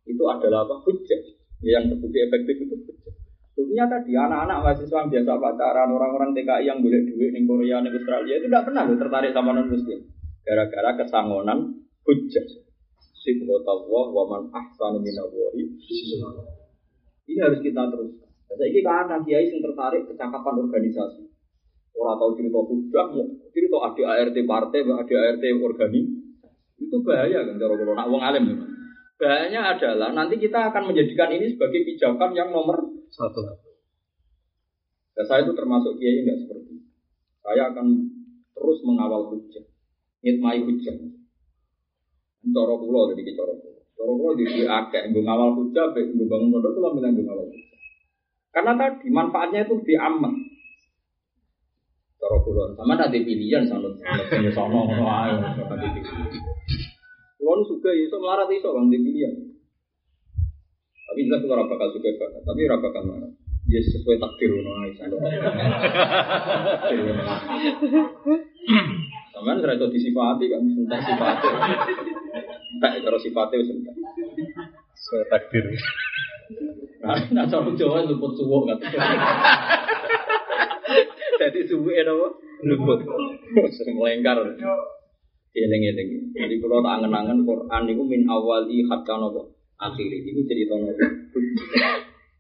[0.08, 0.80] itu adalah apa?
[0.88, 1.22] Hujah.
[1.60, 3.14] Ya, yang terbukti efektif itu hujah.
[3.54, 7.90] Buktinya tadi anak-anak mahasiswa yang biasa pacaran, orang-orang TKI yang boleh duit di Korea, di
[7.94, 10.00] Australia itu tidak pernah tertarik sama non muslim.
[10.42, 11.60] Gara-gara kesangonan
[12.08, 12.46] hujah.
[13.24, 15.64] Sibghatullah wa man ahsanu minallahi
[17.24, 18.30] Ini harus kita teruskan.
[18.54, 21.33] Saya ini kan kiai yang tertarik kecakapan organisasi.
[21.94, 26.02] Orang tahu cerita hujah, mau cerita ada ART partai, ada ART organi.
[26.82, 28.70] Itu bahaya kan cara kalau nak wong alim memang.
[29.22, 32.76] Bahayanya adalah nanti kita akan menjadikan ini sebagai pijakan yang nomor
[33.14, 33.46] Satu.
[35.14, 36.90] dan saya itu termasuk kiai enggak seperti itu.
[37.46, 37.88] Saya akan
[38.58, 39.62] terus mengawal hujah,
[40.26, 40.98] ngitmai hujah.
[42.44, 43.80] Coro kulo jadi coro kulo.
[43.94, 47.48] Coro kulo jadi akeh, gue ngawal hujah, gue bangun pondok kulo bilang gue ngawal.
[48.50, 50.34] Karena tadi manfaatnya itu lebih aman.
[52.24, 54.24] Coro kulo, sama ada pilihan sama sama
[54.56, 56.32] sono ngono ae, ada pilihan.
[57.36, 59.36] Kulo nu suka iso melarat iso bang di pilihan.
[61.04, 63.28] Tapi jelas ora bakal suka banget, tapi ora bakal marah.
[63.68, 65.20] Ya sesuai takdir ngono ae sando.
[69.36, 71.48] Sampeyan ora iso disifati kan entek sifate.
[72.80, 73.96] Entek karo sifate wis entek.
[74.96, 75.76] Sesuai takdir.
[77.04, 77.20] Nah,
[77.52, 78.80] cara Jawa luput suwuk kan.
[81.74, 82.28] Jadi suwuk apa?
[82.70, 83.00] Luput.
[83.74, 84.38] Sering melengkar.
[85.54, 86.34] Eling-eling.
[86.34, 90.22] Jadi kalau tak angen-angen Quran itu min awali hatta nopo akhiri.
[90.22, 90.94] Itu cerita nopo.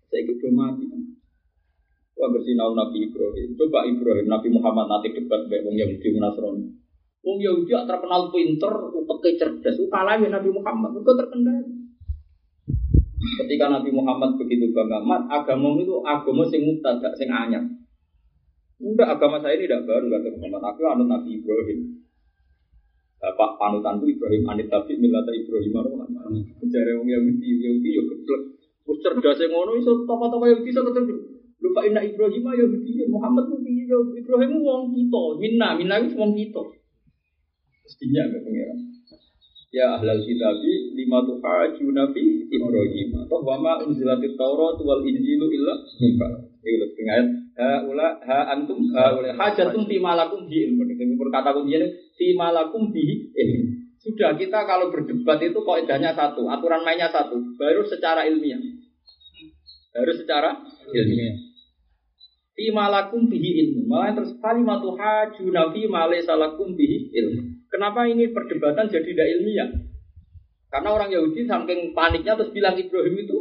[0.09, 0.85] Saya ikut mati.
[2.13, 3.57] Wah bersinau Nabi Ibrahim.
[3.57, 6.69] Coba Ibrahim, Nabi Muhammad nanti debat baik wong Yahudi Nasrani.
[7.25, 9.75] Wong Yahudi terkenal pinter, utek cerdas.
[9.81, 10.93] Itu kalah ya Nabi Muhammad.
[10.93, 11.73] Mereka terkendali.
[13.41, 17.65] Ketika Nabi Muhammad begitu bangga, mat agama itu agama sing mubtada, sing anyar.
[18.83, 20.61] Enggak, agama saya ini tidak baru kata Muhammad.
[20.75, 22.03] Aku anut Nabi Ibrahim.
[23.23, 25.79] Bapak panutanku Ibrahim anit tapi milata Ibrahim
[26.67, 28.41] Jare wong Yahudi, Yahudi yo geblek.
[28.83, 31.15] Wis cerdas sing ngono iso tokoh-tokoh Yahudi iso ketemu.
[31.63, 36.35] Lupa inna Ibrahim Yahudi, Muhammad ku piye yo Ibrahim wong kita, minna, minna itu wong
[36.35, 36.59] kita.
[37.87, 38.79] Mestinya enggak pengiran.
[39.71, 46.27] Ya ahlal kitabi lima tuhaju nabi Ibrahim atau wama unzilatit Taurat wal Injilu illa mimba.
[46.59, 50.83] Itu lebih ayat ha ula ha antum ha ula hajatum fi malakum bi ilmu.
[50.89, 53.33] Ini berkata kuncinya fi malakum bi.
[54.03, 58.59] Sudah kita kalau berdebat itu kaidahnya satu, aturan mainnya satu, baru secara ilmiah.
[59.95, 60.59] Baru secara
[60.91, 61.39] ilmiah.
[62.51, 63.87] Fi malakum bihi ilmu.
[63.87, 67.41] Malah terus kalimatu hajuna fi ma laysa lakum bihi ilmu.
[67.71, 69.69] Kenapa ini perdebatan jadi tidak ilmiah?
[70.67, 73.37] Karena orang Yahudi saking paniknya terus bilang Ibrahim itu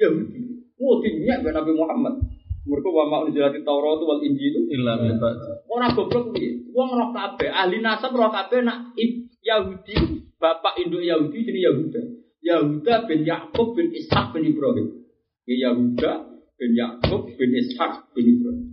[0.00, 0.40] Yahudi.
[0.80, 2.14] Wah, dinyak Nabi Muhammad.
[2.60, 5.64] Mereka wa ma'un jilati Taurat wal Injil Illa min ba'd.
[5.64, 6.60] Orang goblok piye?
[6.76, 8.92] Wong roh kabeh, ahli nasab roh kabeh nak
[9.40, 12.02] Yahudi, bapak induk Yahudi jadi Yahuda.
[12.40, 15.08] Yahuda bin Yakub bin Ishak bin Ibrahim.
[15.48, 16.12] Ya Yahuda
[16.60, 18.68] bin Yakub bin Ishak bin Ibrahim.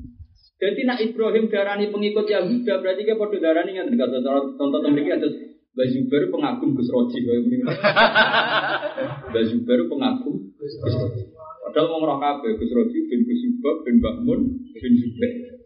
[0.58, 4.18] Jadi nak Ibrahim darani pengikut Yahuda berarti dia pada darani kan kata
[4.60, 5.30] tonton mereka ada
[5.78, 7.22] Mbak Zubair pengagum Gus Roji.
[9.30, 11.37] Mbak Zubair pengagum Gus Roji.
[11.78, 14.50] Padahal mau ngerok kabeh Gus Roji bin Gus Subab bin Bakmun
[14.82, 15.62] bin Zubair.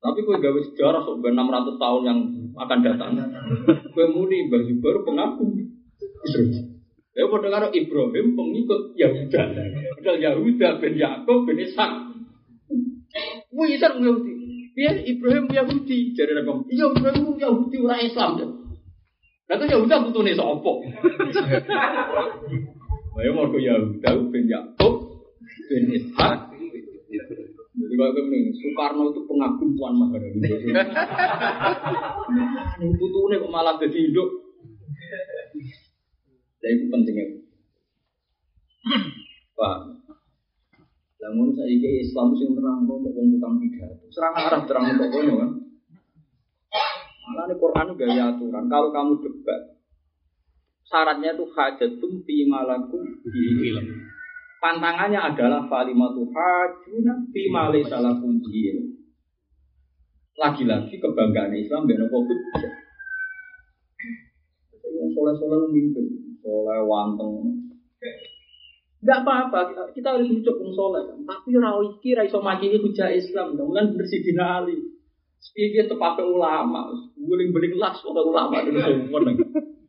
[0.00, 2.18] Tapi kue gawe sejarah sok 600 tahun yang
[2.56, 3.12] akan datang.
[3.92, 5.52] Kue muni Mbak Zubair pengagum
[6.00, 6.80] Gus Roji.
[7.12, 9.42] Ya padha karo Ibrahim pengikut Yahuda.
[10.00, 11.92] Padahal Yahuda bin Yakub bin Ishak.
[13.52, 14.32] Wih, Ishak Yahudi.
[14.80, 16.16] Iya, Ibrahim Yahudi.
[16.16, 16.56] Jadi apa?
[16.72, 18.32] Iya, Ibrahim Yahudi orang Islam.
[19.44, 20.72] Lalu Yahuda putune sapa?
[23.20, 25.07] Ayo mau ke Yahuda bin Yakub
[25.68, 26.38] bin Ishak.
[27.78, 30.40] Jadi kalau kemudian Soekarno itu pengagum Tuan Maharani.
[32.82, 34.28] Ini putune kok malah jadi hidup.
[36.58, 37.26] Jadi itu pentingnya.
[39.54, 39.98] Paham?
[41.18, 44.06] Namun saya ini Islam sing terang kok mau tukang pidato.
[44.10, 45.50] Serang arah terang pokoknya kan.
[47.28, 48.64] Malah ini Quran gaya aturan.
[48.66, 49.62] Kalau kamu debat,
[50.88, 53.86] syaratnya itu hajatum fi malakum di ilm.
[54.58, 58.86] Pantangannya adalah falimatu hajuna fi ilm.
[60.38, 62.74] Lagi-lagi kebanggaan Islam ben apa hujjah.
[64.98, 66.06] Yang soleh-soleh memimpin,
[66.42, 67.58] soleh wanteng.
[68.98, 69.58] Enggak apa-apa,
[69.94, 71.02] kita, harus hidup yang soleh.
[71.22, 74.74] Tapi rawi iki ra iso makini hujah Islam, kemudian bersih dina ali.
[75.38, 79.22] Sepikir tepakai ulama, beling-beling las oleh ulama itu semua.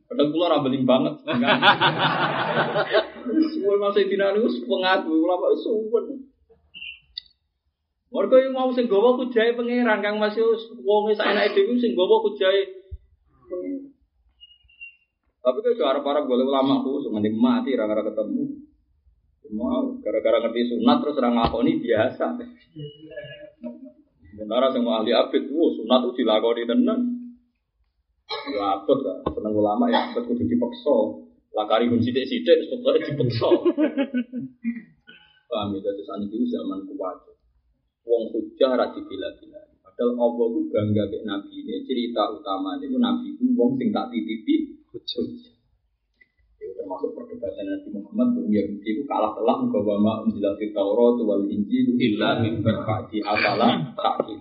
[0.06, 1.14] Padahal kula ora beling banget.
[3.60, 6.00] Semua masih dina ali pengaku ulama semua.
[8.08, 10.48] Mereka yang mau sing gawa kujahe pangeran kang masih
[10.80, 12.80] wong saenake dhewe sing gawa pangeran.
[15.44, 18.64] Tapi kalau arab-arab boleh ulama tuh, semuanya mati, rara ketemu.
[19.50, 22.26] Mau gara-gara ngerti sunat terus orang ngakoni biasa.
[24.30, 26.98] Sementara semua ahli abid, wow, sunat itu dilakoni tenan.
[28.52, 31.28] Ya abot kan, seneng ulama ya abot kudu dipaksa.
[31.50, 33.48] Lakari pun sidik-sidik, pokoknya dipaksa.
[35.50, 37.16] Paham ya, terus itu zaman kuat.
[38.06, 39.60] Wong hujah rati bila-bila.
[39.82, 41.82] Padahal Allah itu bangga ke Nabi ini.
[41.84, 45.58] Cerita utama itu Nabi itu wong sing tak titipi hujah
[46.80, 51.94] termasuk perdebatan Nabi Muhammad Bung Yahudi itu kalah telak bahwa ma unzilati Taurat wal Injil
[52.00, 54.40] illa min ba'di afala ta'qil.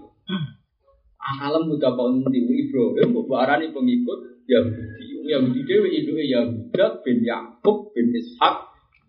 [1.20, 4.20] Alam mudah bangun di Ibrahim arani pengikut
[4.50, 5.09] Yahudi.
[5.30, 8.56] Yahudi dewe itu Yahuda bin Yakub bin Ishak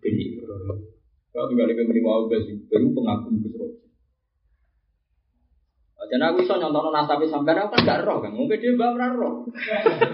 [0.05, 0.85] bin Ibrahim.
[1.31, 3.81] Kalau kali kami mau baru pengagum Gus
[6.11, 9.07] dan aku bisa nyontono nasabe sampai aku kan gak roh kan, mungkin dia mbak ora
[9.15, 9.47] roh.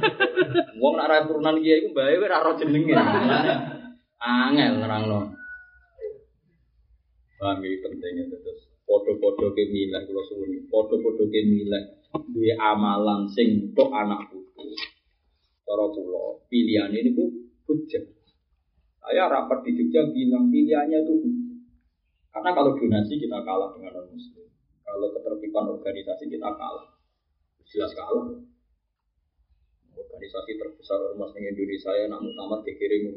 [0.82, 2.94] Wong nak ra turunan kiai iku mbak ora roh jenenge.
[4.22, 5.34] Angel nerangno.
[7.42, 10.70] Paham iki pentingnya terus foto-foto ke milah kula suwun.
[10.70, 11.84] Foto-foto ke milah
[12.30, 14.70] duwe amalan sing tok anak putu.
[15.68, 17.28] Cara kula pilihan ini ku
[17.68, 18.00] hujah.
[19.04, 21.16] Saya rapat di Jogja bilang pilihannya itu
[22.32, 24.48] Karena kalau donasi kita kalah dengan non muslim.
[24.88, 26.96] Kalau ketertiban organisasi kita kalah,
[27.68, 28.40] jelas kalah.
[29.98, 33.10] Organisasi terbesar ormas di Indonesia ya, nak muktamar dikirim.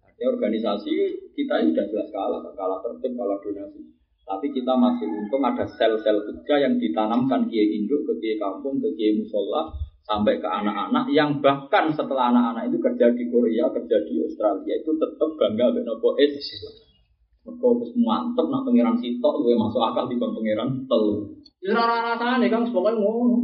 [0.00, 0.92] Artinya organisasi
[1.36, 3.95] kita sudah jelas kalah, kalah tertib, kalah donasi.
[4.26, 8.90] Tapi kita masih untung ada sel-sel kerja yang ditanamkan kiai induk ke kiai kampung, ke
[8.98, 9.70] kiai musola,
[10.06, 14.90] sampai ke anak-anak yang bahkan setelah anak-anak itu kerja di Korea, kerja di Australia itu
[14.98, 16.74] tetap bangga dengan nopo Islam.
[17.46, 21.30] Mereka wis mantep nak pangeran sitok gue masuk akal di pangeran telu.
[21.62, 23.38] Ya ora rasane Kang pokoke ngono.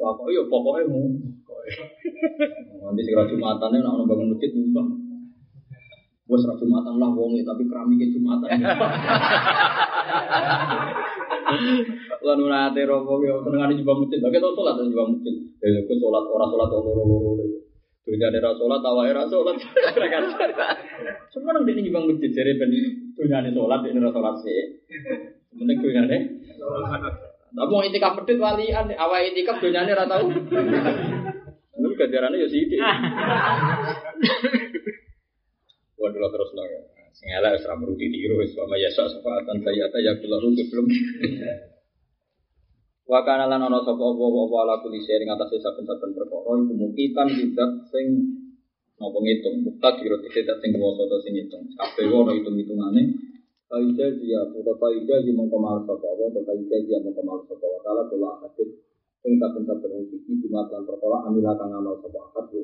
[0.00, 1.20] Pokoknya ya pokoknya ngono.
[2.84, 5.01] Nanti segera Jumatane nak bangun masjid nyumbang.
[6.32, 8.56] Gue serah Jumatan lah wonge tapi keramiknya Jumatan.
[12.24, 14.16] Lalu nate romo yo senengane nyumbang masjid.
[14.24, 15.36] Oke to salat nyumbang masjid.
[15.60, 17.36] Ya gue salat ora salat loro-loro.
[18.08, 19.60] Dunia ada rasulat, tawa era sholat.
[21.36, 22.72] Semua orang ini juga masjid jadi ben
[23.12, 24.80] dunia ada sholat, ini rasulat sih.
[25.52, 26.16] Penting dunia ada.
[27.52, 30.32] Tapi mau itikaf pedit walian, awal itikaf dunia ini rata tahu.
[30.32, 32.72] Ini gajarannya ya sih.
[36.02, 36.66] Waduh terus lah.
[37.14, 40.86] Sengela esra merudi tiru, sama yasa sefatan saya ya belum belum.
[43.06, 47.28] Wa kana lan ana sapa apa apa ala kuli sing ngatasé saben-saben perkara iku mukitan
[47.28, 48.06] tidak sing
[48.96, 53.02] napa ngitung mukta kira tidak sing kuwasa to sing ngitung kabeh ora hitung-hitungane
[53.66, 57.66] kaida dia utawa kaida dia mongko mal sapa apa utawa kaida dia mongko mal sapa
[57.66, 58.68] wa taala kula akad
[59.20, 62.54] sing saben-saben iki dimatlan perkara amila kang amal sapa akad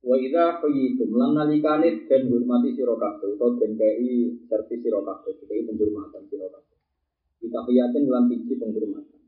[0.00, 5.36] Wa idza qayyitum lan nalikane den hormati sira kabeh utawa den kei servis sira kabeh
[5.36, 6.70] iki penghormatan sira kabeh
[7.40, 9.20] kita kiyatin dalam biji penghormatan.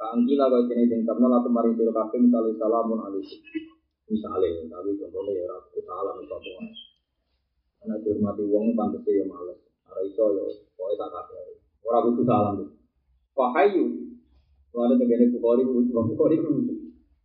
[0.00, 3.40] Angkila kau jenis yang karena lah kemarin siro kafe misalnya salamun alaikum.
[4.10, 6.50] Misalnya, tapi contohnya ya aku salam itu apa?
[7.78, 9.60] Karena dihormati wong pantas ya males.
[9.86, 10.42] Ada iso ya,
[10.74, 11.62] pokoknya tak kafe.
[11.86, 12.56] Orang butuh salam.
[13.38, 13.84] Fahayu.
[14.70, 16.74] Lalu tegane Bukhari lucu, Bukhari lucu.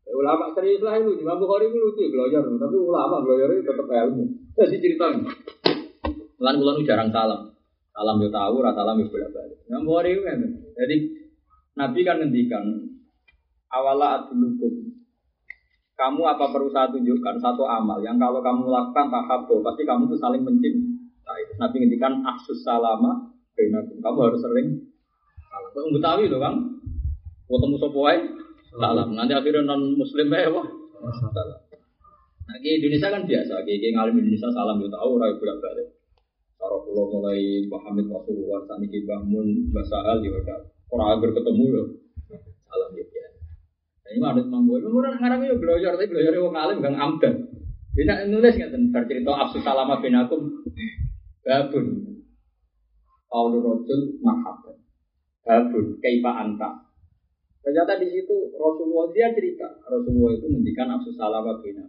[0.06, 2.46] Ulama serius lah itu, Imam Bukhari itu lucu, belajar.
[2.46, 4.24] Tapi ulama belajar itu tetap ilmu.
[4.54, 5.06] Jadi cerita.
[6.40, 7.52] Lan kula jarang salam.
[7.96, 9.58] Salam yo tahu, rasa salam yo bolak balik.
[9.66, 10.40] Imam Bukhari itu kan.
[10.78, 10.96] Jadi
[11.76, 12.64] Nabi kan ngendikan
[13.74, 14.96] awala adulukum
[15.96, 20.20] kamu apa perlu saya tunjukkan satu amal yang kalau kamu lakukan tahabbo pasti kamu tuh
[20.20, 21.42] saling mencintai.
[21.56, 24.92] Nabi ngendikan aksus salama kamu harus sering
[25.48, 25.72] salam.
[25.72, 26.56] Kau Betawi loh Kang.
[27.48, 28.20] Ketemu wae
[28.80, 29.08] salam.
[29.16, 30.68] Nanti akhirnya non muslim ya wah.
[31.34, 31.60] Salam.
[32.46, 35.88] Nah, di Indonesia kan biasa, di ngalim Indonesia salam yo tahu ora bolak balik.
[36.56, 40.38] Cara kula mulai Muhammad Rasulullah saniki bangun basahal yo
[40.94, 41.84] Orang agar ketemu ya.
[42.70, 43.40] Salam ya biasa.
[44.06, 44.78] Nah, ini ada mampu.
[44.78, 47.34] Ini orang ngarang ya belajar, tapi belajar orang alim gang amdan.
[47.96, 50.52] Bisa nulis nggak tentang cerita absus salama bin akum
[51.48, 51.86] babun.
[53.26, 54.78] Paulus Rojul mahabban.
[55.48, 56.70] Babun kaifa anta.
[57.66, 59.66] Ternyata di situ Rasulullah dia cerita.
[59.90, 61.82] Rasulullah itu mendikan absus salama bin.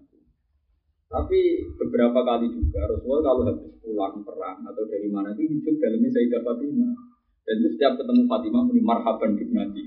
[1.07, 1.41] Tapi
[1.77, 6.41] beberapa kali juga Rasulullah kalau habis pulang perang atau dari mana itu hidup dalamnya Sayyidah
[6.41, 6.93] Fatimah.
[7.47, 9.85] Dan itu setiap ketemu Fatimah muni marhaban Nabi.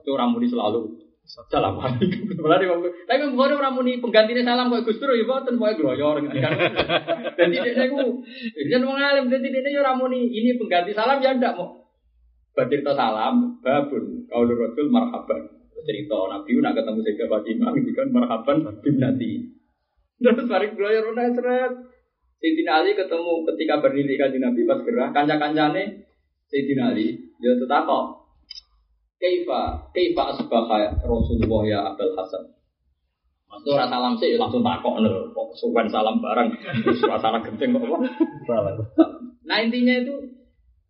[0.00, 2.24] Itu orang muni selalu salam alaikum.
[3.08, 6.32] Tapi memang bukan orang muni penggantinya salam kok Gus Dur ya boten pokoke gloyor kan.
[7.38, 8.24] Dan tidak niku
[8.66, 11.77] jan wong alim dan tidak ya orang muni ini pengganti salam ya ndak mau.
[12.58, 15.46] Bercerita salam babun kaul rasul marhaban.
[15.86, 18.66] Cerita Nabi nak ketemu Sayyidah Fatimah ngendikan marhaban
[18.98, 19.30] Nabi.
[20.18, 21.72] Terus balik gloyor udah seret.
[22.42, 26.02] Sayyidina Ali ketemu ketika berdiri kanjeng Nabi pas gerah kanca-kancane
[26.50, 28.26] Sayyidina Ali, ya tetap kok.
[29.18, 32.42] Kaifa, kaifa asbaha Rasulullah ya Abdul Hasan.
[33.50, 36.52] Maksudnya orang salam sih langsung takok nih, kok sukan salam bareng,
[37.00, 37.86] suasana genting kok
[39.48, 40.14] Nah intinya itu,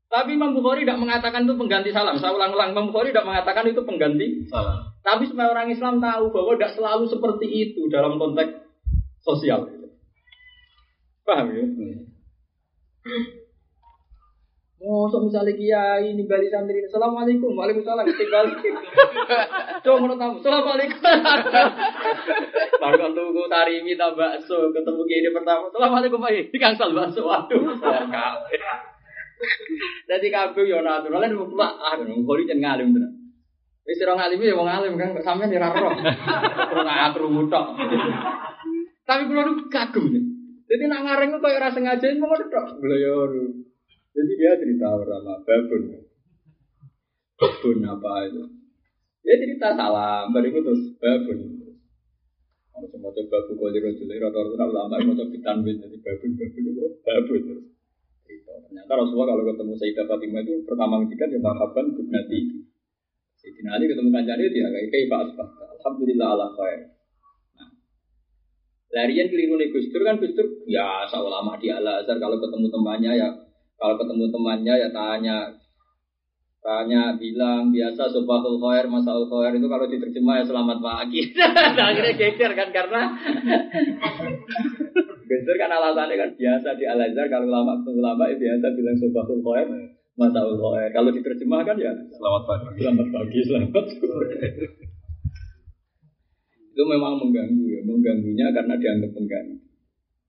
[0.08, 2.16] tapi Imam Bukhari tidak mengatakan itu pengganti salam.
[2.16, 4.88] Saya ulang-ulang, Imam Bukhari tidak mengatakan itu pengganti salam.
[5.04, 8.56] Tapi semua orang Islam tahu bahwa tidak selalu seperti itu dalam konteks
[9.20, 9.68] sosial.
[11.28, 11.60] Paham ya?
[11.60, 13.24] Hmm.
[14.78, 18.46] Mosok misalnya kiai ini bali santri, assalamualaikum, waalaikumsalam, tinggal.
[19.84, 21.02] Coba mau tamu, assalamualaikum.
[22.78, 27.74] Kan tunggu tarimi tak bakso, ketemu kiai pertama, assalamualaikum pak, di kangsal bakso, waduh,
[30.08, 33.12] Jadi kabeh yo natural, lan mbak, ah, ngori jangan ngalim tenan.
[33.88, 35.96] Wis ora ngalim ya wong alim kan, sampean ora roh.
[36.76, 37.66] Ora krungu tok.
[39.08, 40.12] Tapi kula kagum.
[40.68, 42.66] Jadi nak ngareng kok ora sengaja ngono tok.
[42.84, 43.16] Yo.
[44.12, 45.82] Jadi dia cerita pertama babun.
[47.38, 48.44] Babun apa itu?
[49.24, 51.38] Dia cerita salam, itu terus babun.
[52.68, 56.30] Kalau semua coba buku di rojul, rata-rata ulama mau coba ditanwin jadi babun,
[57.02, 57.77] babun itu
[58.48, 58.64] babun terus.
[58.72, 62.38] Ternyata Rasulullah kalau ketemu Sayyidah Fatimah itu pertama ngendikan ya marhaban bibnati.
[63.38, 65.48] Sayyidina Ali ketemu kancane dia kayak kayak Pak Asbah.
[65.78, 66.78] Alhamdulillah ala khair.
[67.54, 67.68] Nah,
[68.96, 73.12] larian keliru nih Gus kan Gus Dur ya ulama di Al Azhar kalau ketemu temannya
[73.14, 73.28] ya
[73.78, 75.54] kalau ketemu temannya ya tanya,
[76.58, 81.22] tanya bilang biasa subahul khair masaul khair itu kalau diterjemah ya selamat pagi.
[81.78, 83.02] nah, akhirnya geger kan karena
[85.38, 88.96] geger kan alasannya kan biasa di Al Azhar kalau lama ketemu lama ya biasa bilang
[88.98, 89.68] subahul khair
[90.18, 90.90] masaul khair.
[90.90, 92.66] Kalau diterjemah kan ya selamat pagi.
[92.82, 94.30] Selamat pagi, selamat sore.
[96.78, 99.58] itu memang mengganggu ya, mengganggunya karena dianggap mengganggu.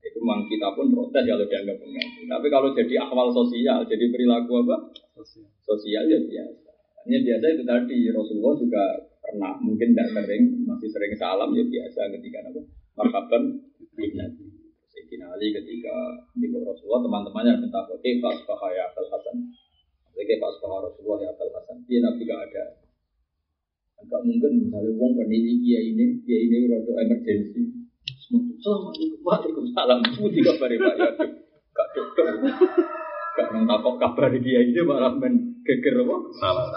[0.01, 2.21] Itu memang kita pun protes kalau dianggap mengganggu.
[2.25, 4.77] Tapi kalau jadi akwal sosial, jadi perilaku apa?
[5.13, 6.69] Sosial, sosial ya biasa.
[7.05, 8.83] Hanya biasa itu tadi Rasulullah juga
[9.21, 12.61] pernah mungkin tidak sering masih sering salam ya biasa ketika apa?
[12.97, 13.43] Marhaban
[13.93, 14.48] Nabi.
[15.19, 15.95] Sayyidina Ali ketika
[16.39, 19.35] di Rasulullah teman-temannya minta oke pas bahaya Abdul Hasan.
[20.15, 21.77] Oke pas bahaya Rasulullah ya Abdul Hasan.
[21.91, 22.63] Dia Nabi gak ada.
[23.99, 27.83] Enggak mungkin misalnya uang kan ini dia ini dia ini rodo emergensi
[28.29, 29.99] Assalamualaikum, waalaikumsalam.
[30.07, 31.09] Semuanya kabar Pak ya.
[31.75, 32.25] Gak cocok.
[33.35, 36.15] Gak nang takok kabar dia ini malah men geger apa?
[36.39, 36.67] Salah.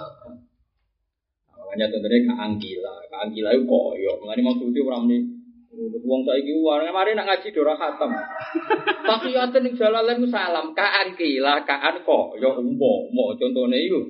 [1.55, 4.19] Makanya tentunya Kak Anggila, Kak Anggila itu koyo.
[4.19, 5.32] Mengenai maksudnya orang ini
[5.81, 8.13] Wong saiki uang mari nak ngaji dora khatam.
[9.09, 14.01] Tahiyaten ning jalalain salam kaan kila kaan kok ya umpama contone iku.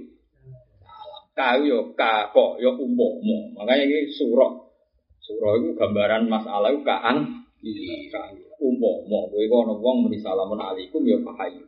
[0.82, 3.62] Salam ka yo ka kok ya umpama.
[3.62, 4.58] Makanya iki surah
[5.22, 7.30] Surah itu gambaran masalah itu kaan
[8.62, 11.62] umpo mau gue kok ono wong muni salamun alaikum ya pahayu.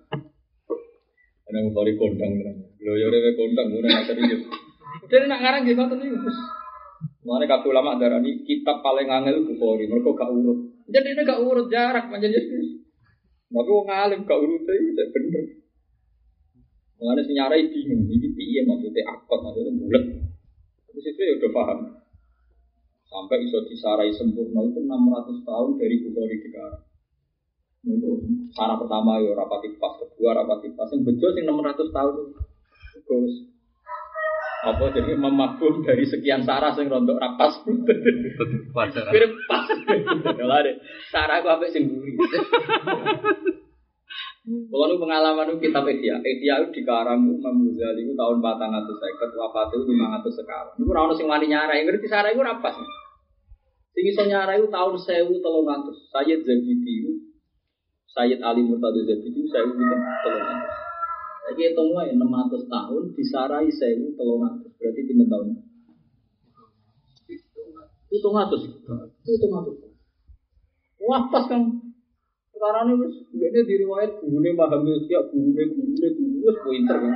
[1.47, 2.57] Ana kondang tenan.
[2.83, 4.43] Lho ya rewe kondang ora serius.
[5.07, 6.31] Jadi nak ngarang gitu ngoten niku.
[7.25, 10.77] Mulane kabeh ulama darani kitab paling angel Bukhari, mereka gak urut.
[10.93, 15.45] Jadi ini gak urut jarak manjen Tapi wong alim gak urut itu bener.
[17.01, 20.05] Mulane sing nyarai bingung, iki piye maksudnya akot, maksudnya bulat.
[20.93, 21.79] Terus itu ya udah paham.
[23.09, 26.37] Sampai iso disarai sempurna itu 600 tahun dari Bukhari.
[27.85, 28.11] Itu
[28.53, 32.15] sarah pertama ya rapati pas, kedua rapati pas, yang bejo sing 600 tahun.
[33.05, 33.35] Terus
[34.65, 37.61] apa jadi memabum dari sekian sarah sing rontok rapas.
[37.69, 39.69] Mirip pas.
[39.69, 40.75] Deh.
[41.13, 42.17] Sarah aku apik sing mburi.
[44.45, 49.73] Kalau nu pengalaman nu kitab Ihya, Ihya itu dikarang Imam Ghazali itu tahun 450, wafat
[49.73, 50.77] itu 500 sekarang.
[50.77, 52.89] Itu ora ono sing wani nyarai, ngerti sarah itu apa sih?
[53.97, 56.13] Sing iso nyarai itu tahun 1300.
[56.13, 57.25] Sayyid Zabidi
[58.15, 59.81] Sayyid Ali Murtado Zabidi saya itu
[61.45, 61.53] 300.
[61.53, 64.81] Lagi hitung wae 600 tahun disarai 1300.
[64.81, 65.47] Berarti pinten tahun?
[68.09, 68.63] Itu ngatus.
[69.29, 69.77] Itu ngatus.
[71.05, 71.63] Wah pas kan.
[72.55, 77.15] Sekarang ini wis ini di riwayat gurune paham ya gurune gurune guru wis pinter kan.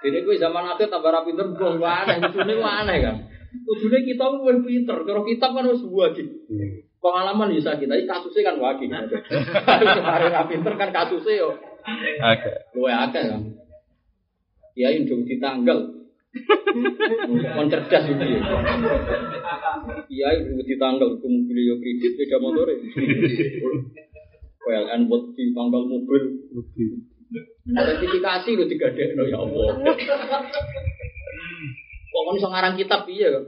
[0.00, 3.16] Jadi gue zaman akhir tambah rapi pinter gue aneh, kudune gue aneh kan.
[3.68, 6.24] Kudune kita gue pinter, kalau kitab kan harus wajib.
[7.00, 8.88] Pengalaman bisa kita, ini kasusnya kan wajib.
[10.00, 11.50] Kemarin rapi pinter kan kasusnya yo.
[12.20, 12.50] Oke.
[12.76, 13.42] Luwe akeh kan.
[14.76, 15.80] Kiai ndung ditanggal.
[17.56, 18.26] Kon cerdas iki.
[18.38, 18.40] ya.
[20.06, 22.74] Kiai ndung ditanggal ku mobil yo kredit beda motore.
[24.60, 26.22] PLN buat ditanggal mobil.
[27.70, 29.68] Sertifikasi lu digadekno ya Allah.
[32.10, 33.44] Kok iso ngarang kitab piye kok?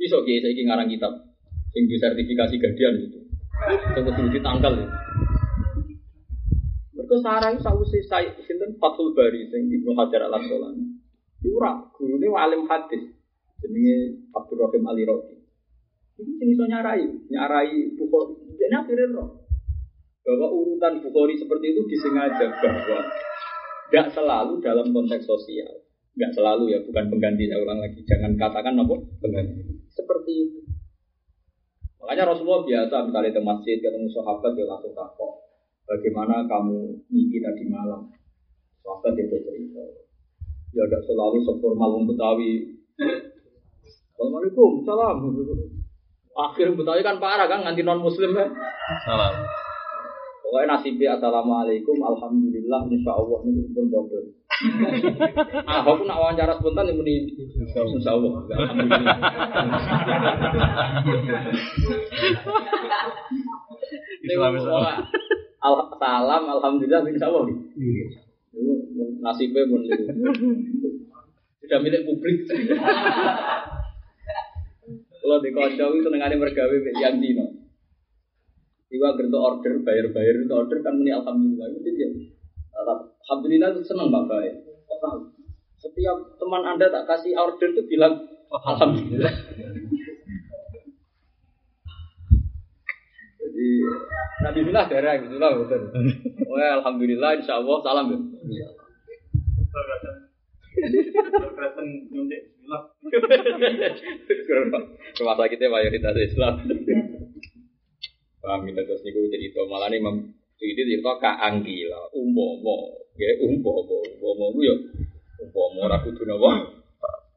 [0.00, 1.12] Iso kiai saiki ngarang kitab
[1.76, 3.25] sing disertifikasi gadian gitu.
[3.64, 4.88] Sing kudu ditanggal ya.
[6.92, 10.84] Mereka sarang sausi saya sinten Fathul Bari sing Ibnu Hajar Al Asqalani.
[11.40, 13.14] Iku ora gurune alim hadis
[13.62, 15.36] jenenge Abdurrahim Ali Rodi.
[16.20, 18.34] Iku sing iso nyarai, nyarai Bukhari.
[18.56, 19.46] Jadi akhirnya roh
[20.26, 23.00] bahwa urutan Bukhari seperti itu disengaja bahwa
[23.86, 25.86] tidak selalu dalam konteks sosial.
[26.18, 27.46] Nggak selalu ya, bukan pengganti.
[27.54, 29.62] Ulang lagi, jangan katakan apa pengganti.
[29.94, 30.65] Seperti itu.
[32.06, 35.42] Makanya Rasulullah biasa misalnya ke masjid ketemu sahabat dia langsung takut
[35.90, 38.06] bagaimana kamu mimpi tadi malam.
[38.86, 39.82] Sahabat dia bercerita.
[40.70, 42.78] Ya tidak selalu seformal wong Betawi.
[44.14, 45.18] Assalamualaikum, salam.
[46.30, 48.54] Akhir Betawi kan parah kan nganti non Muslim kan.
[49.02, 49.42] Salam.
[50.46, 54.30] Pokoknya nasibnya assalamualaikum, alhamdulillah, insya Allah ini pun bodoh.
[55.68, 57.84] ah, aku nak wawancara spontan ini insya
[65.60, 67.52] Allah, salam, alhamdulillah, insya Allah.
[68.56, 68.72] Itu
[69.20, 69.84] nasibnya pun
[71.60, 72.48] sudah milik publik.
[75.26, 77.50] Kalau di kocok itu nenganin mergawe yang dino.
[78.86, 81.66] Iwa gerto order, bayar-bayar itu order kan muni alhamdulillah.
[81.82, 81.90] Itu
[82.86, 83.06] dia.
[83.26, 84.54] Alhamdulillah itu senang bapak ya.
[84.62, 85.18] Kok tahu?
[85.82, 89.34] Setiap teman anda tak kasih order itu bilang alhamdulillah.
[93.42, 93.68] Jadi
[94.42, 95.82] Nabi Bismillah darah Bismillah betul.
[96.46, 98.06] Oh ya, alhamdulillah insya Allah salam
[98.48, 98.68] ya.
[105.16, 106.54] Rumah sakitnya mayoritas Islam.
[108.42, 109.98] Paham kita terus niku cerita malah nih
[110.56, 111.12] Suyuti cerita
[112.16, 112.76] umpomo.
[113.16, 113.96] Ya umpomo.
[114.08, 114.74] Umpomo ku yo
[115.40, 116.50] umpomo ora kudu napa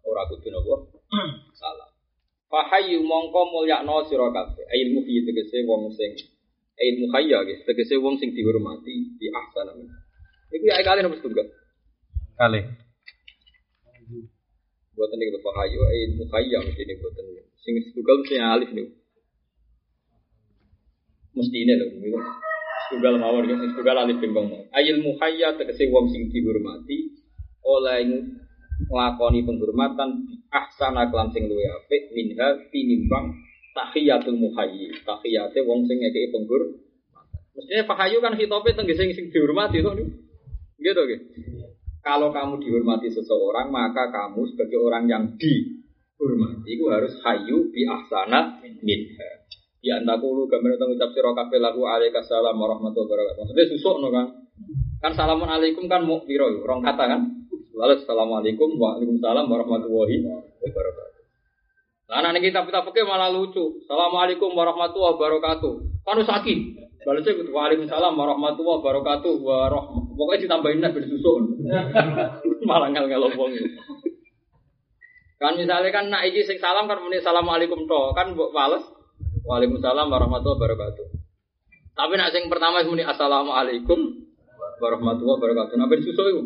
[0.07, 0.75] ora kudu napa
[1.55, 1.89] salah.
[2.47, 4.65] Fahayu mongko mulyakno sira kabeh.
[4.71, 6.15] Ilmu fi tegese wong sing
[6.79, 9.75] ilmu hayya guys tegese wong sing dihormati di ahsana
[10.49, 11.45] Iku ya kali nomor setunggal?
[12.39, 12.59] Kali.
[14.97, 15.79] buatan niku fahayu.
[15.79, 17.25] Ilmu hayya mesti niku buatan
[17.63, 18.91] sing setunggal mesti alif niku.
[21.37, 22.19] Mesti ini gitu.
[22.89, 24.73] Tunggal mawar, ya, tunggal alif bengkong.
[24.73, 27.13] Ayil muhayya tegese wong sing dihormati
[27.61, 28.25] oleh
[28.89, 30.09] nglakoni penghormatan
[30.49, 33.37] ahsana kelan sing luwih apik minha tinimbang
[33.77, 34.89] tahiyatul muhayyi.
[35.05, 36.89] Tahiyate wong sing ngekeki penghormatan.
[37.59, 39.91] Mestinya pahayu kan hitope teng sing sing dihormati to.
[40.79, 41.25] Gitu gitu.
[41.99, 48.63] Kalau kamu dihormati seseorang, maka kamu sebagai orang yang dihormati itu harus hayu bi ahsana
[48.79, 49.38] minha.
[49.79, 53.39] Ya anda kulu gambar tentang ucap siro kafe lagu alaikas salam warahmatullahi wabarakatuh.
[53.47, 54.27] Maksudnya susuk no kan?
[54.99, 57.21] Kan salamualaikum kan mau biro, rong kata kan?
[57.71, 60.19] Lalu assalamualaikum waalaikumsalam warahmatullahi
[60.59, 61.19] wabarakatuh.
[62.11, 63.79] Nah, anak kita kita pakai malah lucu.
[63.87, 65.73] Assalamualaikum warahmatullahi wabarakatuh.
[66.03, 66.59] Kan sakit.
[67.07, 67.51] Balasnya gitu.
[67.55, 69.33] Waalaikumsalam warahmatullahi wabarakatuh.
[69.39, 69.83] Warah.
[69.95, 71.55] Pokoknya ditambahin lah bersusuk.
[72.67, 73.55] malah ngel ngelobong.
[75.39, 78.83] Kan misalnya kan nak iki sing salam kan muni assalamualaikum to, kan bales
[79.49, 81.05] Waalaikumsalam warahmatullahi wabarakatuh.
[81.97, 84.29] Tapi nak sing pertama muni assalamualaikum
[84.77, 85.73] warahmatullahi wabarakatuh.
[85.73, 86.41] Nabi susu itu.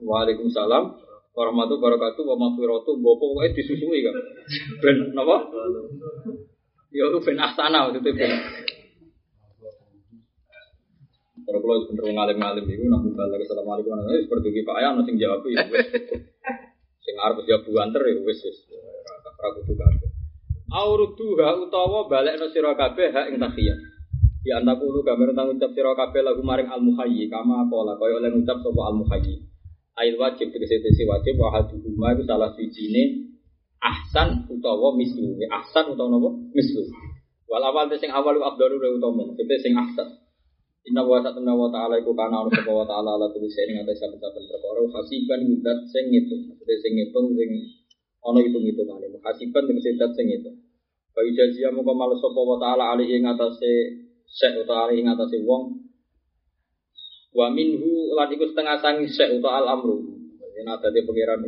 [0.00, 0.84] Waalaikumsalam
[1.36, 4.16] warahmatullahi wabarakatuh wa maghfiratu mbok pokoke disusui kan.
[4.80, 5.52] Ben napa?
[6.96, 8.16] Ya itu ben asana itu ben.
[11.44, 15.60] Kalau kalau bener ngalim-ngalim itu nak balik assalamualaikum warahmatullahi seperti Pak Ayah sing jawab ya
[15.68, 15.88] wis.
[17.04, 18.58] Sing arep jawab buanter ya wis wis.
[18.72, 20.13] Ora.
[20.72, 23.78] Auruduha utawa balekno sira kabeh hak ing tahiyat.
[24.44, 25.92] Ya anta kulo gambar tentang ucap sira
[26.24, 29.44] lagu maring al muhayyi kama pola kaya oleh ngucap sapa al muhayyi.
[29.94, 33.30] Ail wajib tegese tegese wajib wa haduhuma iku salah sijine
[33.84, 35.36] ahsan utawa mislu.
[35.52, 36.30] Ahsan utawa napa?
[36.56, 36.82] Mislu.
[37.44, 40.08] Wal awal sing awal afdalu utama, tegese sing ahsan.
[40.84, 43.88] Inna wa ta'ala wa ta'ala iku kana ono sapa wa ta'ala ala kulli shay'in ing
[43.88, 46.44] atas saben-saben perkara hasiban mudat sing ngitung.
[46.44, 47.50] Maksudnya sing ngitung sing
[48.20, 49.08] ono hitung-hitungane.
[49.24, 50.53] Hasiban tegese dat sing ngitung.
[51.14, 55.38] Bayi jazia muka malu sapa wa ta'ala alih ing atase sek utawa alih ing atase
[55.46, 55.78] wong.
[57.30, 60.14] Wa minhu lan iku setengah sangi sek utawa al amru.
[60.54, 61.42] Yen adate pangeran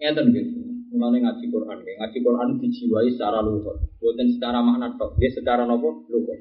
[0.00, 0.52] ngeten gitu.
[0.92, 6.04] Mulane ngaji Quran, ngaji Quran dijiwai secara luhur, bukan secara makna tok, dia secara nopo
[6.12, 6.36] luhur.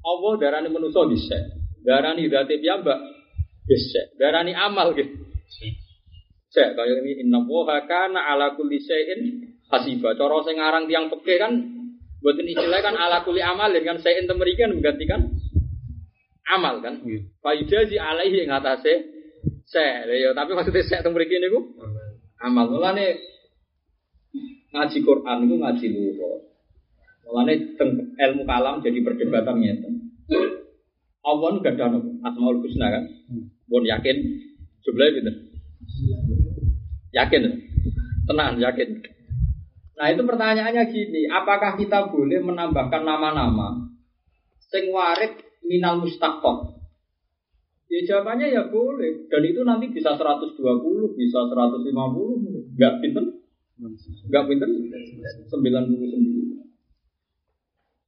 [0.00, 1.42] Allah darani manusa dhisik.
[1.84, 2.96] Darani zate piyambak
[3.68, 4.16] dhisik.
[4.16, 5.20] Darani amal gitu.
[6.48, 7.44] Sek kaya ini inna
[7.84, 9.20] kana ala kulli syai'in
[9.68, 10.16] hasiba.
[10.16, 11.52] Cara sing aran tiang peke kan
[12.18, 15.20] mboten istilah kan ala amalin kan syai'in temeriki kan menggantikan
[16.48, 17.04] amal kan.
[17.44, 18.92] Faidazi alaihi ing atase
[19.68, 20.08] sek.
[20.08, 21.76] Ya tapi maksudnya sek temeriki niku
[22.40, 22.72] amal.
[22.72, 23.20] Mulane
[24.72, 26.38] ngaji Quran itu ngaji luhur.
[27.28, 27.54] Mulane
[28.16, 29.92] ilmu kalam jadi perdebatan ngeten.
[31.28, 31.92] Allah nu gada
[32.24, 33.04] asmaul husna kan.
[33.68, 34.16] Pun yakin
[34.80, 35.32] jumlahnya gitu.
[37.12, 37.42] Yakin.
[38.28, 38.88] Tenang, yakin.
[39.98, 43.90] Nah itu pertanyaannya gini, apakah kita boleh menambahkan nama-nama
[44.70, 46.78] sing warid minal mustaqab?
[47.88, 49.26] Ya jawabannya ya boleh.
[49.26, 50.54] Dan itu nanti bisa 120,
[51.18, 53.24] bisa 150, enggak pinter?
[54.28, 54.68] Enggak pinter?
[54.70, 56.48] 99.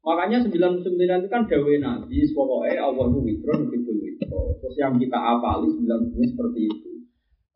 [0.00, 3.52] Makanya 99 itu kan dawe Nabi, pokoknya Allah itu witro.
[4.60, 6.89] Terus yang kita apali 99 seperti itu.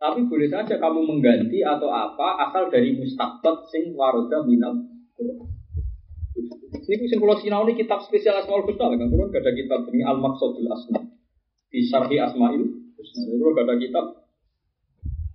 [0.04, 4.76] Tapi boleh saja kamu mengganti atau apa asal dari mustaqbat sing waroda minal
[6.76, 9.08] Ini kusin pulau sinau ini kitab spesial Asmaul Husna kan?
[9.08, 11.00] Kalau gak ada kitab ini Al Maqsadul Asma
[11.72, 12.68] di Syarhi Asmaul
[13.00, 13.32] Husna.
[13.32, 14.04] Kalau gak ada kitab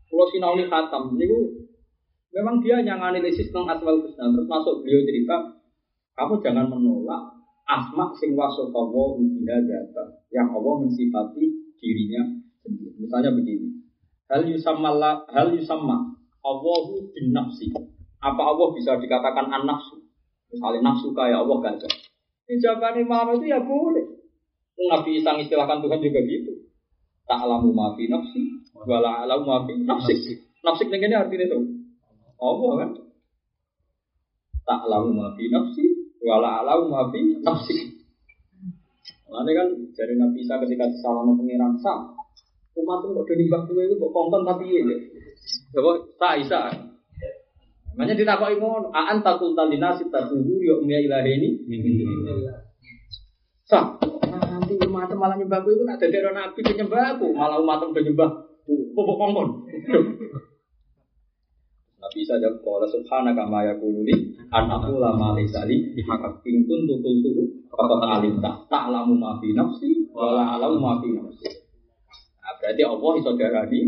[0.06, 1.18] pulau sinau ini khatam.
[1.18, 1.26] Ini
[2.38, 4.30] memang dia yang analisis tentang Asmaul Husna.
[4.30, 5.58] Terus masuk beliau cerita
[6.14, 9.58] kamu jangan menolak asma sing wasofawo biha
[10.30, 12.22] yang Allah mensifati dirinya
[12.62, 13.02] sendiri.
[13.02, 13.79] Misalnya begini.
[14.30, 14.94] Hal yusamma
[15.30, 16.14] hal yusamma
[16.46, 17.68] Allahu bin nafsi.
[18.20, 20.00] Apa Allah bisa dikatakan an nafsu?
[20.54, 21.76] Misalnya nafsu kayak Allah kan?
[22.50, 24.06] Ini jawabannya malam itu ya boleh.
[24.80, 26.72] Nabi Isa istilahkan Tuhan juga gitu.
[27.28, 28.42] Tak alamu maafi nafsi,
[28.74, 30.16] wala alamu maafi nafsi.
[30.64, 31.60] Nafsi ini artinya itu.
[32.40, 32.90] Allah kan?
[34.66, 35.84] Tak alamu maafi nafsi,
[36.24, 37.76] wala alau mafi nafsi.
[39.30, 42.18] Lalu kan dari Nabi Isa ketika salah pengiran sah,
[42.78, 44.84] umat itu udah nimbang gue itu kok konten tapi ya.
[45.74, 46.62] Coba sah Isa.
[47.98, 51.50] Makanya ditakoki ngono, aan takul talina sitaduhu yo umya ilahi ini.
[53.66, 53.98] Sah.
[54.30, 58.30] Nanti umat malah nyembah itu nak orang nabi penyembah aku, malah umat udah nyembah.
[58.70, 59.48] Kok kongkon.
[62.00, 64.16] Nabi saja kalau subhanaka ma yakunu li
[64.56, 67.44] an lama lisali hakak tingkun tukul tuh
[67.76, 71.59] kata alim tak tak lamu ma fi nafsi wala alam ma fi nafsi.
[72.50, 73.82] Nah, berarti Allah iso darani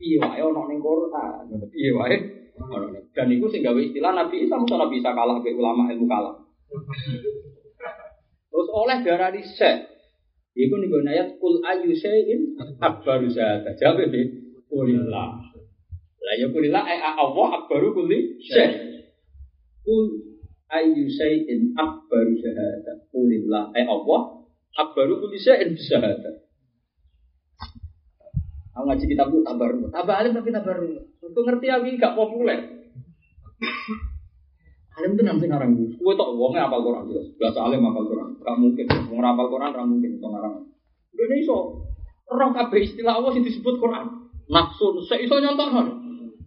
[0.00, 1.42] Iya wae ono ning Quran.
[1.74, 2.16] Iya wae.
[3.10, 6.46] Dan itu sing istilah Nabi Isa mesti Nabi Isa kalah be ulama ilmu kalam.
[8.46, 9.90] Terus oleh darani se
[10.50, 13.70] Iku nih gue ayat kul ayu syai'in akbaru zata.
[13.78, 14.26] Jawab deh.
[14.66, 15.30] Kulillah.
[16.20, 19.02] Lah ya kulillah ay Allah akbaru kulli syai.
[19.86, 20.10] Kul
[20.74, 22.92] ayu syai'in akbaru syahada.
[23.14, 24.39] Kulillah ay Allah
[24.78, 26.46] akbaru kulli syai'in syahada.
[28.80, 30.78] Aku ngaji kitab itu tabar, tabar alim tapi tabar.
[31.20, 32.80] Untuk ngerti lagi gak populer.
[34.96, 35.96] Alim itu nanti ngarang gue.
[36.00, 37.28] Gue tau uangnya apal Quran jelas.
[37.36, 38.30] Biasa alim apal Quran.
[38.40, 38.86] Gak mungkin.
[39.10, 40.10] Mau apal Quran gak mungkin.
[40.16, 40.54] Itu ngarang.
[41.12, 41.86] Gue ini so.
[42.30, 44.06] Orang kabeh istilah Allah yang disebut Quran.
[44.48, 44.86] Nafsu.
[45.06, 45.86] Saya iso nyontok kan.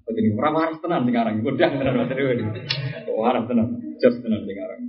[0.03, 1.33] Jadi orang waras tenan sekarang.
[1.43, 2.45] Udah tenan materi ini.
[3.13, 3.67] Waras tenan.
[3.99, 4.79] Just tenan sekarang.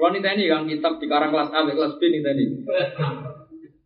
[0.00, 2.44] Kalau ini tadi kan kitab di karang kelas A, kelas B nih tadi.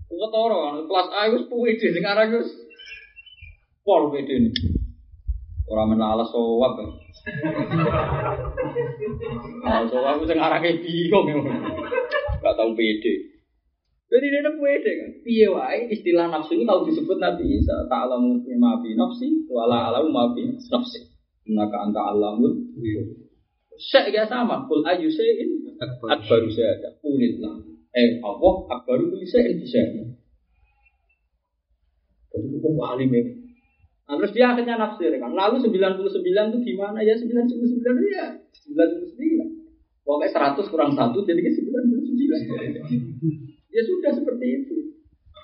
[0.07, 2.47] Gue toro, kelas A itu PUD sekarang itu
[3.82, 4.51] pol PD ini.
[5.66, 6.78] Orang menalas sowak.
[9.66, 11.36] Alas sowak itu ngarangnya bingung ya.
[12.47, 13.35] Gak tahu pede.
[14.07, 15.11] Jadi dia pede kan.
[15.27, 19.91] Piye wae istilah nafsu ini kalau disebut Nabi Isa, ta'lamu ma fi nafsi wa la
[19.91, 21.11] alamu ma nafsi.
[21.51, 22.70] Innaka anta alamul
[23.74, 25.53] Syek ya sama, kul ayu syai'in
[25.86, 26.89] akbaru syahada.
[27.01, 27.55] Kulillah.
[27.94, 30.02] Eh, Allah akbaru kulli syai'in bisyahada.
[32.35, 33.23] Jadi hukum alim ya.
[34.05, 35.32] Nah, terus dia akhirnya nafsir kan.
[35.32, 37.01] Lalu 99 itu gimana?
[37.01, 38.27] Ya 99 itu ya
[38.69, 39.65] 99.
[40.05, 42.12] Pokoknya 100 kurang 1 jadi ke 99.
[43.74, 44.77] ya sudah seperti itu.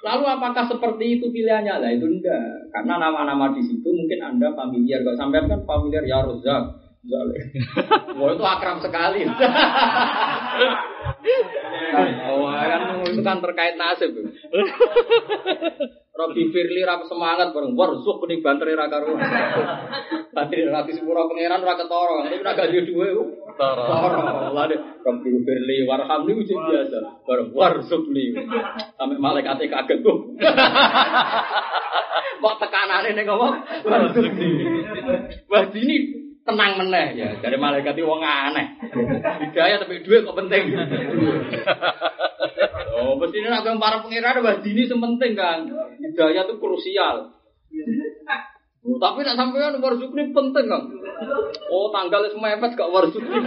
[0.00, 1.76] Lalu apakah seperti itu pilihannya?
[1.76, 2.72] Lah itu enggak.
[2.72, 5.04] Karena nama-nama di situ mungkin Anda familiar.
[5.04, 6.79] Kalau sampai kan familiar ya Rozak.
[7.00, 9.24] Wah itu akrab sekali.
[12.28, 14.12] oh, kan itu kan terkait nasib.
[16.12, 19.16] Robi Firly rap semangat bareng warzuk kuning banteri ra karo.
[20.36, 23.08] Banteri ra sepuro pangeran ra ketara, tapi ora gawe duwe.
[23.56, 24.52] Ketara.
[24.52, 27.24] Lah deh Robi Firly warham niku biasa.
[27.24, 28.36] Bareng warzuk li.
[29.00, 30.36] Sampai malaikat kaget tuh.
[32.44, 33.56] Kok tekanane ning ngomong
[33.88, 34.50] warzuk li.
[35.48, 38.66] Wah ini tenang meneh ya dari malaikat itu wong aneh.
[39.46, 40.74] Hidayah tapi duit kok penting.
[43.00, 45.70] Oh, mesti ini nak para pengiran wah dini sementing kan.
[46.02, 47.32] Hidayah itu krusial.
[48.80, 50.82] Oh, tapi nak sampean warzukni penting kan.
[51.70, 53.38] Oh, tanggal semepet gak warzukni.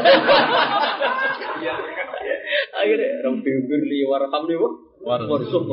[2.73, 4.57] Akhirnya Rabbi birli warham nih
[5.03, 5.63] warzuk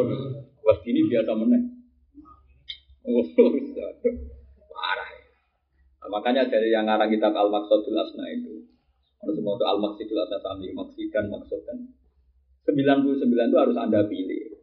[0.61, 1.63] Wah dini biasa meneh.
[3.09, 3.25] Oh.
[6.01, 8.65] Nah, makanya dari yang ngarang kitab Al-Maqsadul Asna itu,
[9.21, 11.77] semua itu Al-Maqsadul Asna sami, maksud dan maksud dan
[12.65, 14.57] 99 itu harus Anda pilih.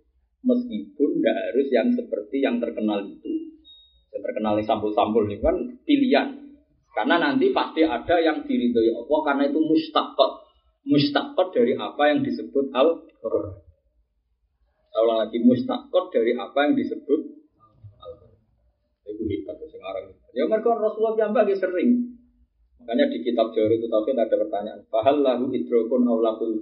[0.45, 3.57] Meskipun nggak harus yang seperti yang terkenal itu.
[4.13, 6.27] Yang terkenal sampul-sampul ini kan pilihan.
[6.93, 10.31] Karena nanti pasti ada yang diridhoi Allah karena itu mustaqot.
[10.87, 13.53] Mustaqot dari apa yang disebut Al-Quran.
[14.89, 17.21] Saya lagi mustaqot dari apa yang disebut
[18.01, 18.41] Al-Quran.
[19.05, 20.16] Itu hebat sekarang.
[20.35, 22.17] Ya mereka Rasulullah yang bagi sering.
[22.83, 24.81] Makanya di kitab Jawari itu tauhid ada pertanyaan.
[24.87, 26.55] Fahal lahu idrokun awlakul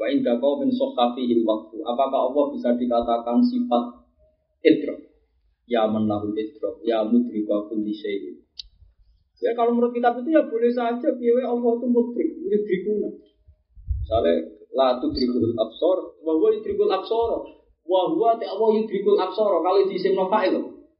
[0.00, 1.84] Wa inda qaumin sahafihil waqfu.
[1.84, 3.84] Apakah Allah bisa dikatakan sifat
[4.64, 5.00] idrok?
[5.68, 8.40] Ya menahul idrok, ya mudrika kulli syai'in.
[9.40, 13.08] Ya kalau menurut kitab itu ya boleh saja biaya Allah itu mudrik, mudrikuna.
[14.04, 14.34] Misalnya
[14.76, 16.52] la tudrikul absor, wa huwa
[17.00, 17.30] absor.
[17.84, 19.64] Wa huwa ta Allah yudrikul absor.
[19.64, 20.54] Kalau di isim fa'il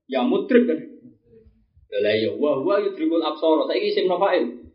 [0.08, 0.80] ya mudrik kan.
[1.90, 3.66] Lah ya wa huwa yudrikul absor.
[3.66, 4.70] Saiki isim fa'il.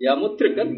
[0.00, 0.68] Ya mudrik kan.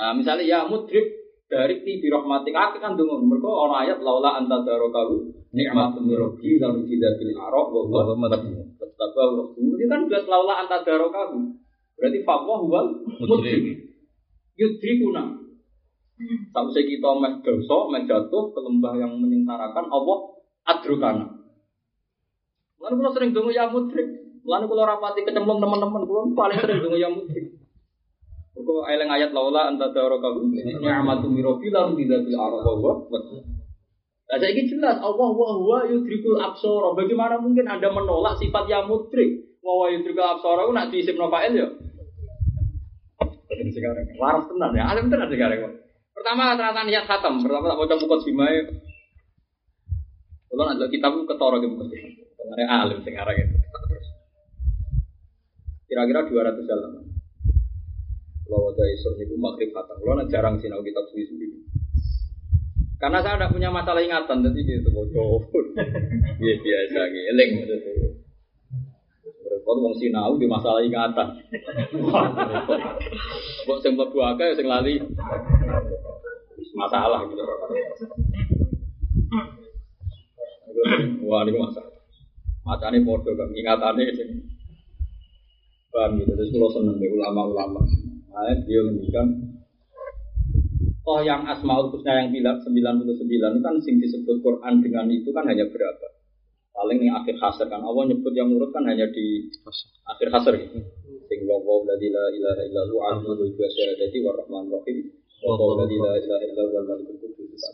[0.00, 1.20] Nah, misalnya ya mudrik
[1.50, 6.86] dari ti birahmatik aku kan dengar mereka orang ayat laula anta darokahu nikmatun mirabbi lalu
[6.86, 8.30] tidak bil arok wa huwa
[8.78, 11.50] Betapa waktu ini kan belas laula anta darokahu
[11.98, 13.82] berarti fatwa huwal mudrik
[14.54, 15.40] yudrikuna
[16.52, 20.18] Sampai kita meh dosa, meh jatuh ke lembah yang menyengsarakan Allah
[20.68, 21.39] adrukana.
[22.80, 24.08] Lalu kalau sering dengar ya mudrik,
[24.40, 27.60] lalu kalau rapati kecemplung teman-teman, kalau paling sering dengar ya mudrik.
[28.60, 32.92] Kau eleng ayat laula anta darakahu ni'matu mirofi lam tidak bil arah wa
[34.30, 36.94] Nah, saya ini jelas Allah wa huwa yudrikul absara.
[36.94, 39.58] Bagaimana mungkin Anda menolak sifat yang mudrik?
[39.58, 41.66] Wa huwa yudrikul absara itu nak diisim fa'il ya.
[43.74, 45.82] Sekarang waras tenan ya, alim tenan sekarang.
[46.14, 48.70] Pertama ternyata niat khatam, pertama tak baca buku simai.
[50.46, 52.19] Kalau ada kitab ketoro gitu mesti.
[52.40, 53.56] Karena alim sekarang itu.
[55.90, 57.04] Kira-kira 200 halaman.
[58.46, 59.98] Kalau ada isu itu maghrib khatam.
[60.00, 61.46] Kalau jarang sinau kitab suwi-suwi.
[63.00, 65.40] Karena saya tidak punya masalah ingatan, jadi gitu bocor.
[66.40, 68.08] Iya biasa, ngeling maksudnya.
[69.50, 71.28] Repot wong sinau di masalah ingatan.
[73.68, 75.00] Kok sing mlebu akeh sing lali.
[76.76, 77.40] Masalah gitu.
[81.28, 81.99] Wah, ini masalah.
[82.66, 84.30] Macane padha kan ingatane sing
[85.90, 86.32] paham gitu.
[86.36, 87.82] Terus kalau seneng deh ulama-ulama.
[88.30, 89.26] Nah, dia ngendikan
[91.10, 95.42] Oh yang Asmaul Husna yang bilang 99 itu kan sing disebut Quran dengan itu kan
[95.48, 96.06] hanya berapa?
[96.70, 99.50] Paling yang akhir hasr kan Allah nyebut yang nurut kan hanya di
[100.06, 100.78] akhir hasr gitu.
[101.26, 104.98] Sing wa wa la ilaha illa hu alimul ghaibi wasyahadati wa rahman rahim.
[105.42, 106.16] Wa wa la ilaha
[106.46, 107.64] illa huwal malikul qudus.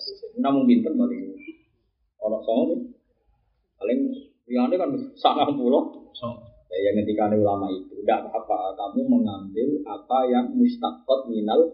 [0.40, 1.20] Namun pinter paling
[2.24, 2.78] orang nih.
[3.76, 4.00] Paling
[4.46, 6.10] yang kan sangat pulau.
[6.66, 11.70] Ya, yang ketika ulama itu tidak apa-apa kamu mengambil apa yang mustaqot minal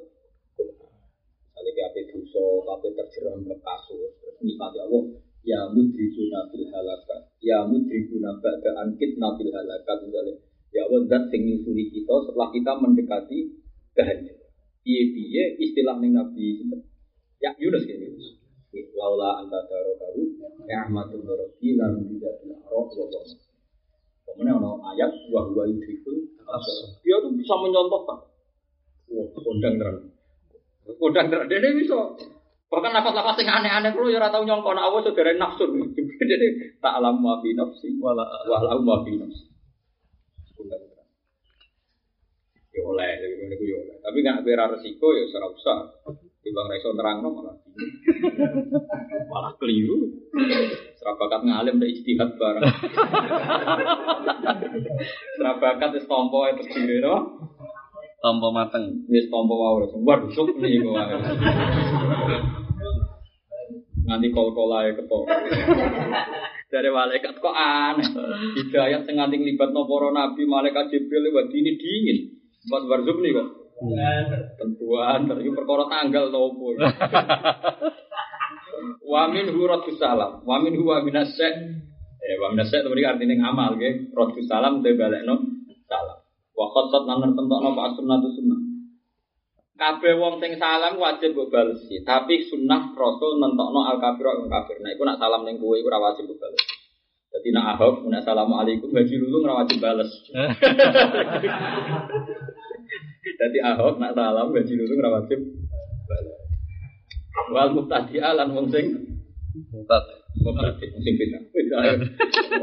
[1.63, 2.45] Misalnya kayak apa dosa,
[2.75, 5.03] apa terjeram ke kasus, terus nikmati Allah.
[5.47, 7.23] Ya mudrikuna fil halakat.
[7.39, 10.43] Ya mudrikuna ba'da ankit nabil halakat misalnya.
[10.75, 13.39] Ya Allah zat sing nyusuli kita setelah kita mendekati
[13.95, 14.51] kehancuran.
[14.83, 16.67] Piye-piye istilah ning Nabi
[17.39, 18.42] Ya Yunus kan Yunus.
[18.73, 20.21] Laula anta darokahu
[20.65, 23.21] ya ahmadul rabbi lan tidak bil arok wa.
[24.25, 26.17] Kemudian ada ayat wa huwa yudrikul
[27.05, 28.19] Dia tuh bisa menyontohkan.
[29.13, 29.99] Wah, kondang terang.
[30.97, 31.47] Kondang terang.
[31.53, 32.17] Dia bisa
[32.73, 35.69] Bahkan nafas-nafas yang aneh-aneh kalau ya ora tau nyongkon awas saudara nafsu.
[36.33, 39.53] Jadi tak alam wa fi nafsi wala wala wa fi nafsi.
[40.57, 41.09] Kondang terang.
[42.73, 43.97] Ya oleh, ya oleh.
[44.01, 45.79] Tapi nggak berar resiko ya ora usah.
[46.43, 47.55] Timbang ra iso nerangno malah
[49.31, 50.11] malah keliru.
[50.99, 52.67] Serabakat ngalim dan ijtihad bareng.
[55.39, 57.47] Serabakat wis tompo itu sendiri no.
[58.19, 59.07] Tanpa mateng.
[59.07, 61.15] Wis tompo wae wis waduh nih kok wae.
[64.03, 65.31] Nganti kol-kolae ketok.
[66.75, 68.09] Dari malaikat kok aneh.
[68.59, 72.19] Hidayat sing nganti nglibatno para nabi malaikat Jibril lewat dini dingin.
[72.67, 73.62] Pas barzuk nih kok.
[74.59, 76.77] Tentuan, tapi perkara tanggal nopo.
[79.13, 79.69] Wamin hu
[80.01, 81.37] salam, wamin hu waminas
[82.23, 84.15] Eh, wamin nasek itu artinya ngamal, ke.
[84.47, 85.43] Salam dari balik no
[85.91, 86.23] salam.
[86.55, 88.63] Wa khotot lan nentokno pak sunnah tu sunnah.
[89.75, 94.79] Kabeh wong sing salam wajib mbok balesi, tapi sunnah Rasul nentokno al kafir wal kafir.
[94.79, 96.63] Nah, iku nak salam ning kowe iku ora wajib mbok bales.
[97.33, 100.11] Jadi nak ahok, nak assalamualaikum, gaji dulu ora wajib bales.
[103.23, 105.41] Jadi ahok nak salam gaji dulu ora wajib.
[107.53, 109.13] Wal mubtadi'a lan wong sing
[109.53, 110.05] Mutat.
[110.33, 111.15] mubtadi sing.
[111.53, 111.93] Bid'ah.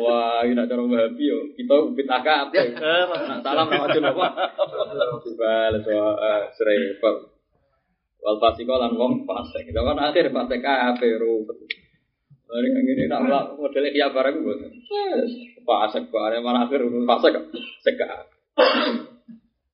[0.02, 1.54] Wah, ini nak cara Wahabi yo.
[1.54, 2.66] Kita bid'ah kabeh.
[2.74, 4.26] Nak salam ora wajib apa?
[5.38, 7.16] Bales wah serempet.
[8.20, 9.70] Wal fasiko lan wong fasik.
[9.70, 11.58] Kita kan akhir fasik kabeh rupet.
[12.50, 14.56] Hari ini nak lah modelnya kia barang gue.
[15.62, 17.34] Fasik kok ada malah akhir fasik
[17.86, 18.26] seka.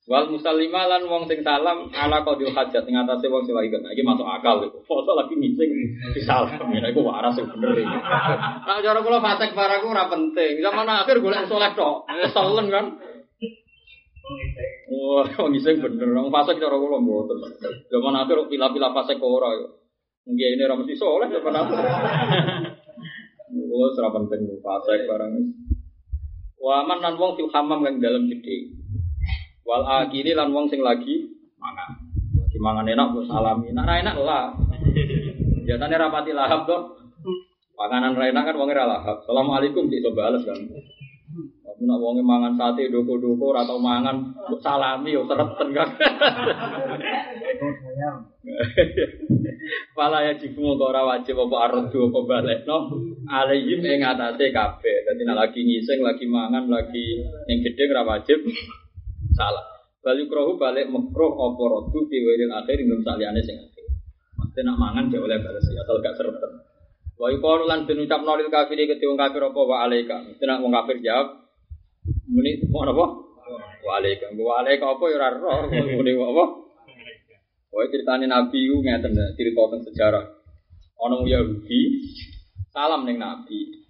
[0.06, 3.90] Wal musallima lan wong sing salam ala qadil hajat ing atase wong sing lagi kena.
[3.90, 4.78] Iki masuk akal iku.
[4.86, 5.72] Foto lagi ngising
[6.14, 6.62] disalam.
[6.78, 7.98] Ya iku waras sing bener iki.
[8.70, 10.62] Nah cara kula fasik barang ku ora penting.
[10.62, 12.06] Zaman akhir golek soleh tok.
[12.06, 12.86] Keselen kan.
[14.94, 16.10] Wah, wong ngising bener.
[16.14, 17.42] Wong fasik cara kula mboten.
[17.90, 19.90] Zaman akhir pila-pila fasik kok ora yo.
[20.30, 21.78] Ini ora mesti soleh zaman akhir.
[23.58, 25.34] Kula ora penting fasik barang.
[26.62, 28.86] Wa man lan wong fil hamam kang dalam gede.
[29.66, 31.26] Wal akili lan wong sing lagi
[31.58, 31.98] mangan.
[32.38, 33.74] Lagi mangan enak kok salami.
[33.74, 34.54] Ra enak lah.
[35.66, 37.02] Biasane rapati lahap kok.
[37.74, 39.26] Panganan ra enak kan wong ora lahap.
[39.26, 40.62] Assalamualaikum coba bales kan.
[41.66, 45.90] Tapi nek wong mangan sate doko-doko ora tau mangan salami yo sereten kan.
[49.98, 52.78] Pala ya jibu kok ora wajib apa ardu apa balekno
[53.26, 55.10] alaihim ing atase kabeh.
[55.10, 58.46] Dadi nek lagi ngising, lagi mangan, lagi ning gedhe ora wajib
[59.36, 59.66] salah.
[60.02, 63.86] Balik krohu balik mekroh apa rodu piwiril akhir ing saliyane sing akhir.
[64.38, 66.52] Mesti nak mangan dia oleh balas ya asal gak sereten.
[67.16, 70.22] Wa yuqalu lan den ucapno kafiri ke wong kafir apa wa alaika.
[70.24, 71.48] Mesti nak wong kafir jawab
[72.30, 73.06] muni mau apa?
[73.82, 74.30] Wa alaika.
[74.36, 75.60] Wa alaika apa ya roh
[75.96, 76.46] muni apa?
[77.76, 80.26] Wah ceritane Nabi ku ngeten cerita tentang sejarah.
[80.96, 81.82] Ana Yahudi
[82.72, 83.84] salam ning Nabi.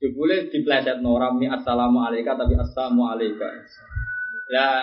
[0.00, 3.48] Jebule dipleset norami assalamu alaika tapi assalamu alaika.
[4.50, 4.82] Lah,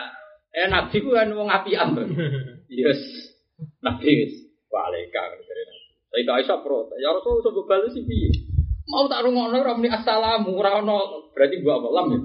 [0.55, 2.03] eh nabi ku kan wong apian to.
[2.71, 2.99] Yes.
[3.83, 4.33] Nabi wis
[4.71, 5.85] walaika dari nabi.
[6.07, 8.31] Saya tak Aisyah pro, ya Rasul sebab balas sih piye?
[8.87, 12.19] Mau tak rungokno ora muni assalamu ora ono berarti gua apa lam ya?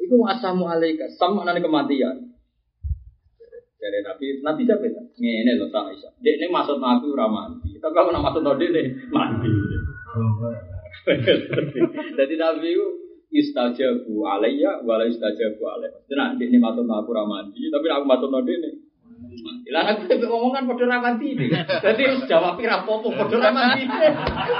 [0.00, 2.32] Iku assalamu alaika, sama nane kematian.
[3.78, 5.02] Dari Nabi, Nabi siapa itu?
[5.22, 6.12] Ngene loh tak Aisyah.
[6.24, 7.76] Dek ini maksud Nabi ora mati.
[7.78, 8.82] Tapi aku nak maksud Nabi ini
[9.12, 9.50] mati.
[12.18, 15.98] Jadi Nabi itu istajabu alayya wala istajabu alayya.
[16.16, 18.88] Nah, ini maksud aku ramadi, tapi aku maksud no ini.
[19.68, 21.36] Lah aku tapi ngomongan padha ramadi.
[21.84, 23.84] Dadi wis jawab ora apa-apa padha ramadi.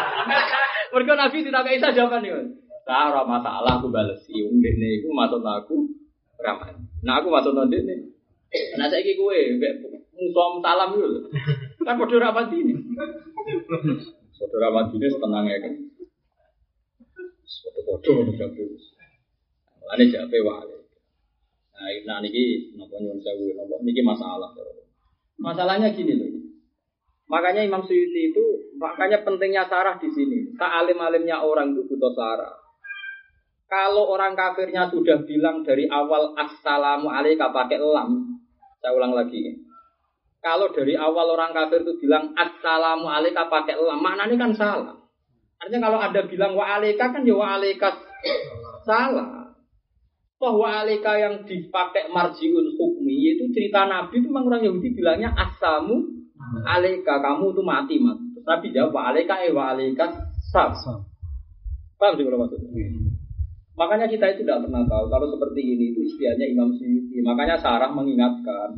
[0.93, 2.43] Mergo Nabi tidak kayak jawaban iki.
[2.89, 4.37] Nah, ora masalah aku balesi.
[4.45, 5.77] Wong dene iku maksud aku
[6.41, 6.85] ramadi.
[7.05, 8.13] Nah, aku maksud no dene.
[8.77, 9.37] Nah, saiki kowe
[10.19, 11.09] musuh salam itu
[11.87, 12.75] kan padha ramadi ini.
[14.39, 15.73] Ini tenang ya kan.
[18.39, 18.65] Jabe.
[19.89, 20.05] Ane.
[22.05, 24.51] Nah, nyuwun niki masalah.
[25.39, 26.31] Masalahnya gini loh.
[27.29, 28.45] Makanya Imam Suyuti itu
[28.81, 30.57] makanya pentingnya sarah di sini.
[30.57, 32.57] Tak alim-alimnya orang itu butuh sarah.
[33.69, 38.41] Kalau orang kafirnya sudah bilang dari awal assalamu alaika pakai lam,
[38.81, 39.61] saya ulang lagi.
[40.41, 44.97] Kalau dari awal orang kafir itu bilang assalamu alaika pakai lam, maknanya kan salah.
[45.59, 47.99] Artinya kalau ada bilang wa alika kan ya wa alika
[48.87, 49.51] salah.
[50.39, 55.35] Toh wa alika yang dipakai marjiun hukmi itu cerita Nabi itu memang orang Yahudi bilangnya
[55.35, 56.07] asamu
[56.63, 58.23] alika kamu itu mati mas.
[58.47, 60.79] Nabi jawab wa alika eh wa alika sab.
[61.99, 62.71] Paham sih kalau maksudnya?
[63.79, 67.23] Makanya kita itu tidak pernah tahu kalau seperti ini itu istiahnya Imam Suyuti.
[67.23, 68.75] Makanya Sarah mengingatkan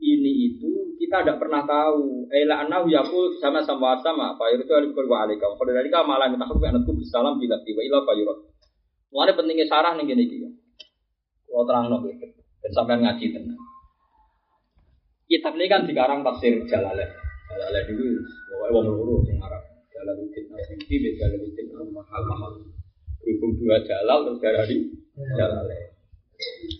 [0.00, 2.24] ini itu kita tidak pernah tahu.
[2.32, 4.34] Ela anau yakul sama sama sama.
[4.40, 5.36] Pak itu alif wa dari
[5.92, 8.48] kamu malah minta hukum anakku bisalam bila tiba ilah fayurot.
[9.12, 10.48] Mulanya pentingnya Sarah nih gini gini.
[11.50, 12.08] Kalau terang nopo
[12.60, 13.60] dan sampai ngaji tenang.
[15.26, 17.10] Kitab ini kan dikarang tafsir Jalalain.
[17.50, 18.04] Jalalain itu
[18.50, 19.62] pokoknya wong loro sing Arab.
[19.90, 22.52] Jalaluddin Asyidi dan Jalaluddin Al-Mahal.
[23.20, 24.76] Berhubung dua jalal terus dari
[25.38, 25.90] Jalalain.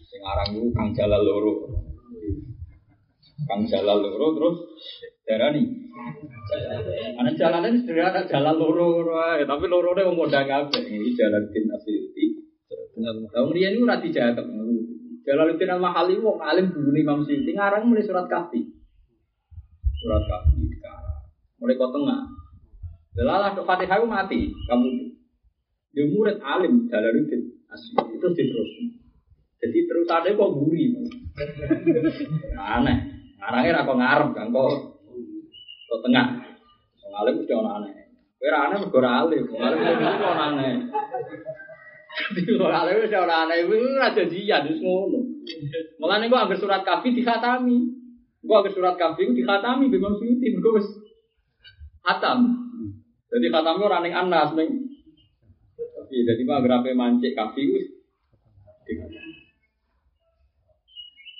[0.09, 1.53] Sing aran itu Kang Jalal loro.
[3.49, 4.57] Kang Jalal loro terus
[5.25, 5.65] darani.
[7.17, 10.83] Ana jalane sederhana jalan loro wae, tapi lorone wong modang kabeh.
[10.83, 11.65] Iki Jalaluddin.
[13.01, 14.45] Lah wong riyen iku ora dijaket.
[15.25, 18.61] Jalaluddin Al-Mahali wong alim dulu Imam Suyuti ngarang mulai surat kafi.
[20.01, 21.21] Surat kafi sekarang.
[21.61, 22.21] Mulai kok tengah.
[23.11, 24.89] Delalah dok Fatihah mati, kamu
[25.91, 28.71] dia murid alim Jalaluddin Asyidi itu diterus.
[29.61, 30.91] Jadi terus ada kok buri.
[32.79, 33.20] Aneh.
[33.41, 34.69] Ngarangnya ra kok ngarep kan kok
[35.89, 36.27] kok tengah.
[37.11, 37.93] Alim mesti ono aneh.
[38.37, 39.45] Kowe ra aneh mergo ra alim.
[39.49, 40.75] Wong alim mesti aneh.
[42.61, 45.21] Alim mesti ono aneh iku ora jadian wis ngono.
[46.01, 47.77] Mulane kok anggar surat kafi dikhatami.
[48.45, 50.89] Kok anggar surat kafi dikhatami Imam Suyuti mergo wis
[52.05, 52.39] khatam.
[53.33, 54.53] Jadi khatami ora ning anas
[56.11, 57.87] jadi mah agar mancik kafi wis.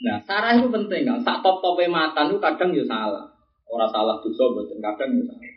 [0.01, 1.21] Nah, sarah itu penting kan.
[1.21, 3.29] Sak top tope matan itu kadang ya salah.
[3.69, 5.53] Orang salah dosa betul kadang ya salah.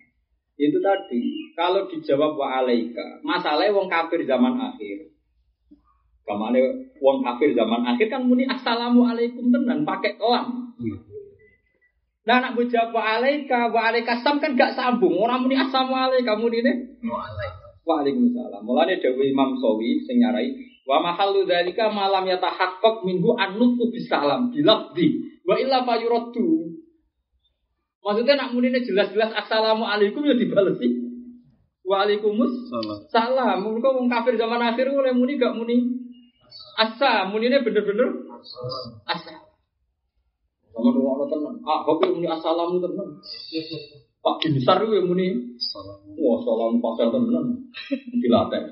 [0.54, 5.10] Itu tadi, kalau dijawab wa alaika, masalahnya wong kafir zaman akhir.
[6.24, 6.60] Kamane
[7.02, 10.76] wong kafir zaman akhir kan muni assalamu alaikum tenan pakai lam.
[12.24, 15.18] Nah, anak gue jawab wa alaika, wa alaika sam kan gak sambung.
[15.20, 16.74] Orang muni assalamu alaikum muni ini.
[17.84, 18.64] Waalaikumsalam.
[18.64, 25.40] Mulane dawuh Imam Sawi sing nyarai wa mahallu dzalika malam yatahaqqaq minhu annutqu bisalam bilafdi
[25.48, 26.76] wa illa fayuraddu.
[28.04, 31.04] Maksudnya nak muni jelas-jelas assalamu alaikum ya dibalesi.
[31.84, 33.08] Waalaikumsalam.
[33.08, 33.08] Salam.
[33.12, 33.58] Salam.
[33.64, 36.04] Mereka wong kafir zaman akhir oleh muni gak muni
[36.80, 38.08] asa, munine bener-bener
[39.08, 39.34] asa.
[40.74, 41.56] Sama doa tenan.
[41.64, 43.08] Ah, kok muni assalamu tenan.
[44.24, 45.28] Pak Binsar itu muni.
[46.20, 47.72] Wah, salam pasal tenan.
[48.20, 48.64] Dilatih.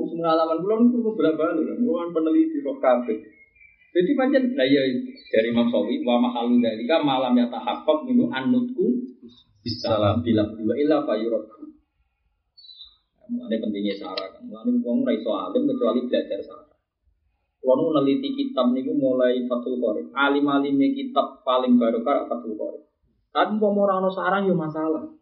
[0.00, 2.08] Mau pengalaman belum perlu bolak-balik, kan?
[2.16, 3.20] Peneliti roh kabeh.
[3.90, 4.80] Jadi pancen lah ya
[5.28, 8.96] dari Imam Sawi wa mahalu dalika malam ya tahaqqaq minu annutku
[9.60, 11.68] bisalam bila dua illa fayuradku.
[13.28, 14.48] Mulane pentingnya sarah kan.
[14.48, 16.70] Mulane wong ora iso alim kecuali belajar sarah.
[17.60, 20.08] Kalau neliti kitab niku mulai Fathul Qorib.
[20.16, 22.88] Alim-alimnya kitab paling barokah Fathul Qorib.
[23.36, 25.19] Tapi mau orang sarah ya masalah.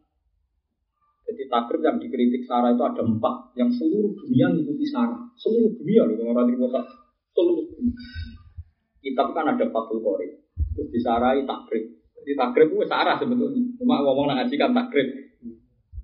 [1.29, 6.09] Jadi takrib yang dikritik Sarah itu ada empat, yang seluruh dunia mengikuti Sarah, seluruh dunia
[6.09, 6.81] loh orang terima
[7.37, 7.93] seluruh dunia.
[9.05, 10.41] Kitab kan ada Fathul Qorib,
[10.73, 11.85] terus disarai takrib.
[12.17, 15.09] Jadi takrib itu Sarah sebetulnya, cuma ngomong ngaji kan takrib.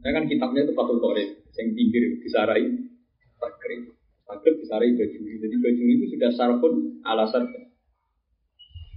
[0.05, 2.69] Ya kan kitabnya itu Fathul Qorib, yang pinggir disarai
[3.41, 3.97] takrib.
[4.29, 7.65] Takrib disarai bajuri, jadi bajuri itu sudah sarfun ala sarfun.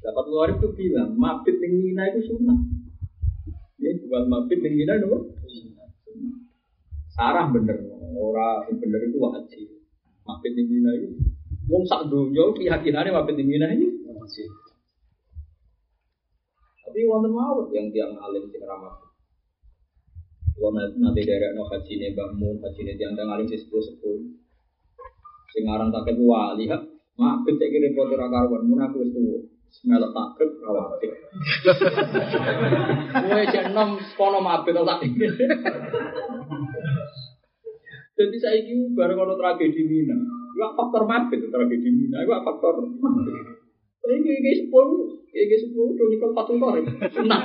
[0.04, 2.60] Dapat luar itu bilang, mabit yang itu sunnah.
[3.80, 5.20] Ya, bukan mabit yang itu
[7.18, 7.82] Sarah bener,
[8.14, 9.66] ora bener itu wajib.
[10.22, 11.18] Mabit ning Mina itu
[11.66, 14.46] wong sak donya keyakinane mabit ning Mina ini wajib.
[16.86, 19.02] Tapi wonten mawon yang tiang alim sing ramah.
[20.58, 24.22] Kalau nanti dari no haji nih bangun, haji nih tiang tiang alim sih sepuluh sepuluh.
[25.58, 26.78] Sing aran tak wali ha,
[27.18, 29.42] mabit saya kira repot ora karuan, mun aku wis tuwa.
[29.74, 31.12] Semelok takrib rawatib.
[33.26, 35.02] Kowe cek nom kono mabit tak
[38.18, 40.18] Jadi saya ini bareng ono tragedi Mina.
[40.58, 42.26] Itu faktor mabit tragedi Mina.
[42.26, 43.34] Itu faktor mabit.
[44.08, 46.84] Ini kayak kayak sepuluh, kayak kayak sepuluh udah nikah fatul korek.
[47.28, 47.44] Nah.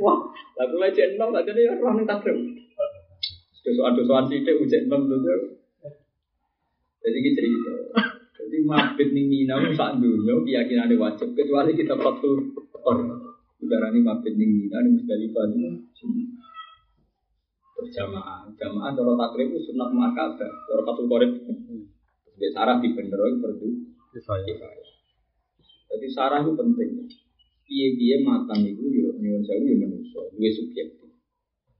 [0.00, 0.18] Wah,
[0.58, 2.38] lagu aja enam tak jadi orang yang takrib.
[3.64, 5.20] Dosa-dosa deh ujian enam tuh.
[7.04, 7.74] Jadi kita cerita.
[8.40, 13.06] Jadi mabit nih Mina itu saat dunia keyakinan ada wajib kecuali kita fatul korek.
[13.60, 15.68] Udara ini mabit nih Mina ini Musdalifah itu
[17.84, 18.48] berjamaah.
[18.56, 21.30] Jamaah cara takrib itu sunat muakabah, cara fatul korib.
[22.34, 23.68] Jadi sarah di beneroi perdu.
[25.92, 26.90] Jadi sarah itu penting.
[27.64, 31.10] piye-piye matan itu yo nyuwun sewu yo manusa, duwe subjektif.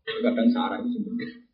[0.00, 1.44] Kadang sarah itu sebenarnya.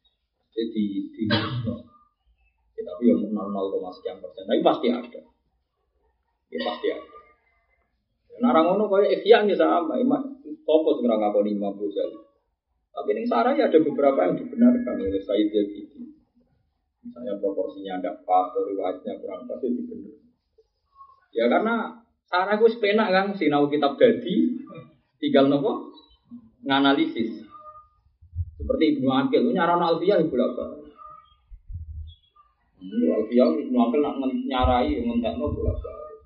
[0.55, 5.21] Jadi di ya, tapi yang nol nol koma sekian persen, tapi pasti ada.
[6.51, 7.17] Ya pasti ada.
[8.41, 12.30] Nah, orang ngono kaya ikhya ya sama, ngerang apa nih Imam Ghazali.
[12.91, 16.11] Tapi ini sarah ya ada beberapa yang dibenarkan oleh Said Zabidi.
[17.01, 20.15] Misalnya proporsinya ada pas, riwayatnya kurang pas, itu benar.
[21.33, 24.61] Ya karena sarah gue sepenak kan, sinau kitab dadi,
[25.17, 25.95] tinggal nopo
[26.67, 27.47] nganalisis.
[28.61, 30.65] Seperti Ibnu Akil, itu nyaran Alfiyah ibu apa?
[32.85, 36.21] Alfiyah Ibnu Akil nak nyarai ngentekno bolak balik.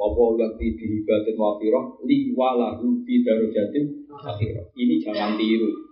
[0.00, 4.64] Wawa yang di batin wafiroh li walahu fi darojatin akhirah.
[4.72, 5.89] Ini jangan tiru.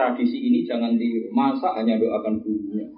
[0.00, 1.28] Tradisi ini jangan tiru.
[1.36, 2.88] Masa hanya doakan gurunya.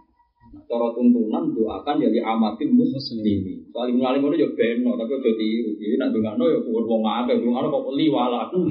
[0.54, 3.66] Nah, cara tuntunan doakan jadi amatin muslimin.
[3.74, 5.70] Soal ibnu alim itu ya beno, tapi udah tiru.
[5.82, 8.70] Jadi nak dongano ya kuat wong akeh, dongano kok li walahu.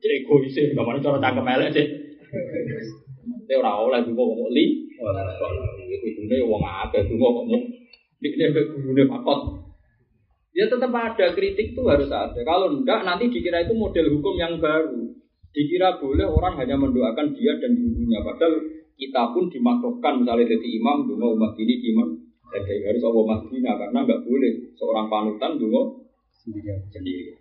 [0.00, 1.86] Jadi egois sih, gimana cara cangkem elek sih.
[3.28, 4.88] Nanti orang oleh juga ngomong li.
[6.00, 7.62] Itu nih wong akeh, juga ngomong
[8.24, 9.40] ini gurune pakot.
[10.52, 12.40] Ya tetap ada kritik tuh harus ada.
[12.40, 15.21] Kalau enggak nanti dikira itu model hukum yang baru.
[15.52, 18.24] Dikira boleh orang hanya mendoakan dia dan gurunya.
[18.24, 18.56] Padahal
[18.96, 22.08] kita pun dimakrokan misalnya jadi imam, dungo umat ini imam.
[22.52, 26.84] Dan harus Allah masjidina karena enggak boleh seorang panutan dungo sendiri.
[26.88, 27.32] sendiri.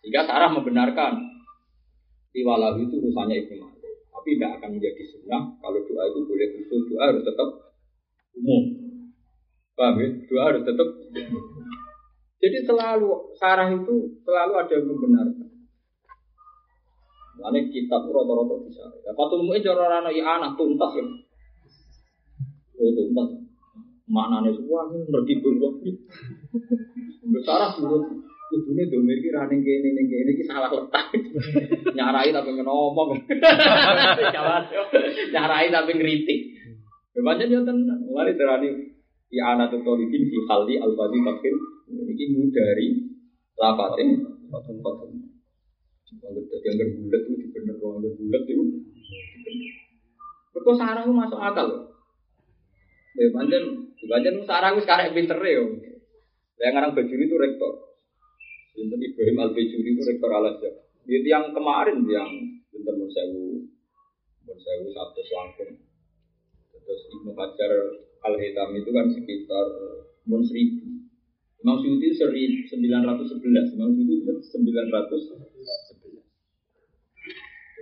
[0.00, 1.30] Jika Sarah membenarkan
[2.30, 3.94] Tiwalah itu urusannya Ibnu Malik.
[4.10, 7.48] Tapi tidak akan menjadi sunnah kalau doa itu boleh khusus, doa harus tetap
[8.38, 8.62] umum.
[9.74, 10.08] Paham ya?
[10.30, 10.88] Doa harus tetap.
[12.40, 15.49] Jadi selalu sarah itu selalu ada yang membenarkan.
[17.40, 18.84] Lalu kitab rata-rata bisa.
[19.04, 21.04] Ya, patul mu'in cara rana ya anak tuntas ya.
[22.80, 23.28] Oh tuntas.
[24.10, 25.74] Maknanya semua ini ngerti berbuat.
[27.32, 28.04] Besar surut.
[28.50, 31.14] Kudune domir ki ra ning kene ning kene iki salah letak.
[31.96, 33.14] Nyarai tapi ngomong.
[35.34, 36.40] Nyarai tapi ngritik.
[37.14, 38.02] Bebasnya dia tenang.
[38.10, 38.90] Mulai terani
[39.30, 41.54] Ya anak tolibin fi khaldi al fadhi takhir
[41.86, 43.14] ini mudari
[43.54, 44.82] lafatin fatun
[46.18, 46.44] fatun.
[46.50, 48.64] Jadi yang berbulat itu bener orang berbulat itu.
[50.50, 51.68] Berkau sarang itu masuk akal.
[53.14, 53.64] Ya panjen,
[53.94, 55.62] panjen sarang itu sekarang pinter ya.
[56.60, 57.90] Yang orang bajuri itu rektor.
[58.74, 60.74] Binten Ibrahim Al Bajuri itu rektor Al Azhar.
[61.04, 62.30] Itu yang kemarin yang
[62.70, 63.66] Binten Monsewu,
[64.46, 65.72] Monsewu satu selangkung.
[66.70, 67.72] Terus Ibnu Hajar
[68.24, 69.66] Al Hitam itu kan sekitar
[70.24, 70.86] mun seribu.
[71.60, 75.89] Imam Syuuti seri 911, Imam Syuuti itu 911.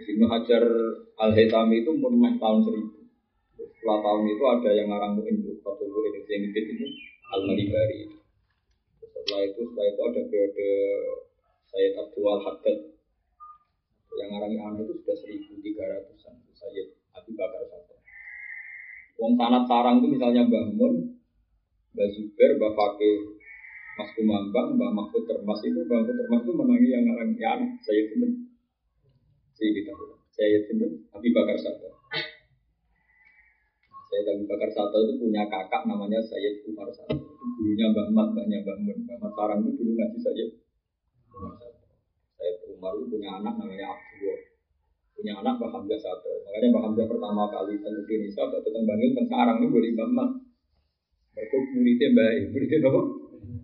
[0.07, 0.65] Ibnu Hajar
[1.19, 2.99] Al Hitam itu pun tahun seribu.
[3.59, 6.87] Setelah tahun itu ada yang ngarang itu, Fatul Mu'in yang itu
[7.35, 8.07] Al Malibari.
[9.03, 10.69] Setelah itu, setelah itu ada periode
[11.69, 12.79] Sayyid Abdul Haddad
[14.19, 17.95] yang ngarangi anak itu sudah 1300-an Sayyid Abu Bakar Satu.
[19.19, 20.95] Wong sanat sarang itu misalnya Mbah Mun,
[21.95, 23.19] Mbah Zuber, Mbah Fakih,
[23.99, 27.71] Mas Kumambang, Mbah Mahfud Termas itu, Mbah Mahfud Termas itu menangi yang ngarang ya anak,
[27.83, 28.03] saya
[29.59, 29.91] Saya kita
[30.31, 31.91] saya Sinten, Abi Bakar Sato.
[34.07, 37.19] Saya Abi Bakar Sato itu punya kakak namanya Sayyid Umar Sato.
[37.19, 38.99] Itu gurunya Mbah Mat, Mbahnya Mbah Mun.
[39.03, 40.51] Mbah Mat itu dulu ngaji Sayyid
[41.35, 41.91] Umar Sato.
[42.39, 44.39] Sayyid Umar itu punya anak namanya Abdullah
[45.19, 46.31] punya anak Mbak Hamzah satu.
[46.47, 50.31] Makanya Mbak Hamzah pertama kali ke Indonesia atau tentang Bangil sekarang ini boleh gampang.
[51.35, 53.01] Mereka muridnya baik, muridnya apa?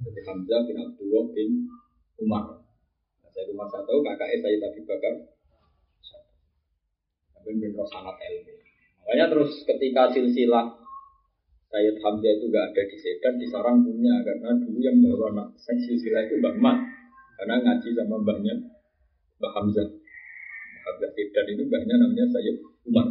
[0.03, 1.51] Jadi Hamzah bin Abdullah bin
[2.19, 2.45] Umar.
[3.31, 5.34] Saya Umar satu, kakaknya saya tadi bakar
[7.45, 8.53] Tapi bin sangat ilmu.
[9.05, 10.81] Makanya terus ketika silsilah
[11.69, 15.49] Sayyid Hamzah itu gak ada di Sedan, di Sarang punya karena dulu yang bawa anak
[15.61, 16.79] silsilah itu Mbak Mat
[17.37, 18.55] karena ngaji sama mbahnya
[19.43, 19.89] Mbak Hamzah.
[20.85, 22.57] Abdul Fidan itu banyak namanya Sayyid
[22.89, 23.07] Umar.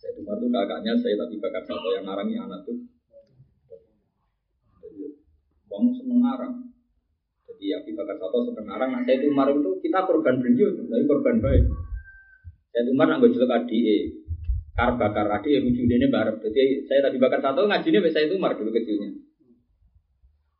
[0.00, 2.76] Sayyid Umar itu kakaknya saya tapi Bakar Sato yang ngarangi anak tuh.
[5.72, 6.20] Wong seneng.
[7.48, 8.90] Jadi Abi Bakar Sato seneng ngarang.
[8.92, 11.64] Nah Sayyid Umar itu kita korban beliau, tapi korban baik.
[12.72, 13.78] Sayyid Umar nggak jelek adi,
[14.72, 16.40] kar bakar adi wujudnya bareng.
[16.40, 19.12] Jadi saya tadi bakar satu ngajinya bisa itu Umar dulu kecilnya.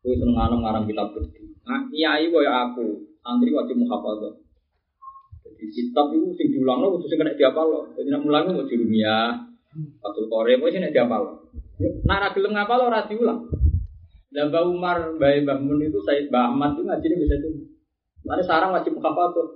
[0.05, 1.57] Gue seneng ngarang kitab berdiri.
[1.63, 4.35] Nah, nyai boy aku, santri wajib muhafadzah.
[5.47, 7.81] Jadi kitab itu sing diulang lo khususnya kena diapal lo.
[7.95, 9.19] Jadi nak mulang mau dunia,
[10.03, 11.23] atau Korea mau sih diapal.
[11.81, 13.47] Nak ra gelem ngapal lo ora diulang.
[14.33, 17.49] Dan Mbak Umar, Mbak Mbak Mun itu saya Mbak Ahmad itu ngajinya bisa itu.
[18.27, 19.49] Lalu sekarang wajib tuh?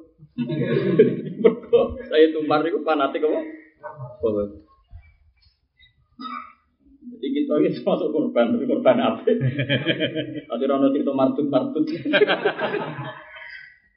[2.08, 3.40] Saya Umar itu fanatik apa?
[7.06, 9.22] Jadi kita ini termasuk korban, tapi korban apa?
[9.24, 11.86] Nanti orang cerita martut martut.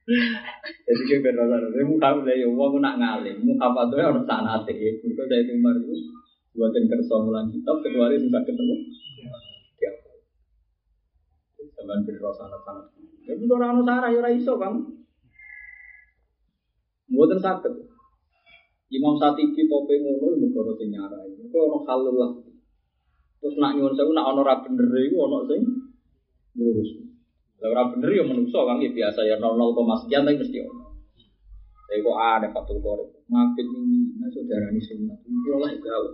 [0.09, 4.65] Jadi kita benar-benar, ini muka udah ya, uang nak ngalim, muka apa tuh orang sana
[4.65, 5.93] teh, kita dari timur itu
[6.57, 8.75] buatin kerja mulan kitab, kecuali sudah ketemu.
[9.77, 9.91] Ya,
[11.77, 12.85] Sampai beri rasa anak-anak.
[13.29, 14.75] Tapi orang anu sarah ya iso bang.
[17.09, 17.73] Buatan sakit.
[18.89, 21.29] Imam Satibi tope ngono ya mergo sing nyarai.
[21.37, 22.31] Mergo ono halul lah.
[23.37, 25.61] Terus nak nyuwun sewu nak ono ra bener iku ono sing
[26.57, 26.89] ngurus.
[27.61, 30.85] Lah ora bener ya menungso kan ya biasa ya 00, sekian tapi mesti ono.
[31.89, 33.09] Tapi kok ada fatul korek.
[33.29, 35.25] Ngapit ini, nah saudara ini sunat.
[35.25, 36.09] Itu lah gawe.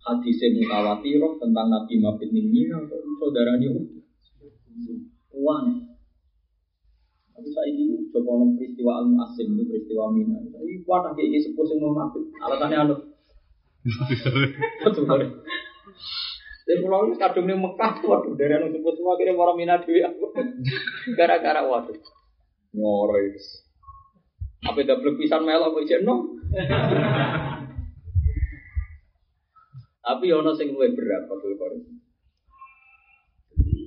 [0.00, 2.70] Hadis mutawatir tentang Nabi Mabit ini,
[3.18, 3.66] saudara ini
[5.34, 5.89] uang.
[7.40, 10.44] Tapi saya ini coba nong peristiwa al asim itu peristiwa mina.
[10.44, 12.28] Ini kuat kayak ini sepuh sing mau mabit.
[12.36, 12.96] Alasannya anu.
[14.84, 15.40] Betul?
[16.68, 20.04] Dari pulau ini kadung nih Mekah, waduh dari anu sepuh semua kira orang mina dewi
[20.04, 20.36] aku.
[21.16, 21.96] Gara-gara waduh.
[22.76, 23.40] Nyoro itu.
[24.60, 26.44] Apa belum pisan melok kok jenong?
[30.04, 31.88] Tapi ono sing luwih berat Fathul Qorib.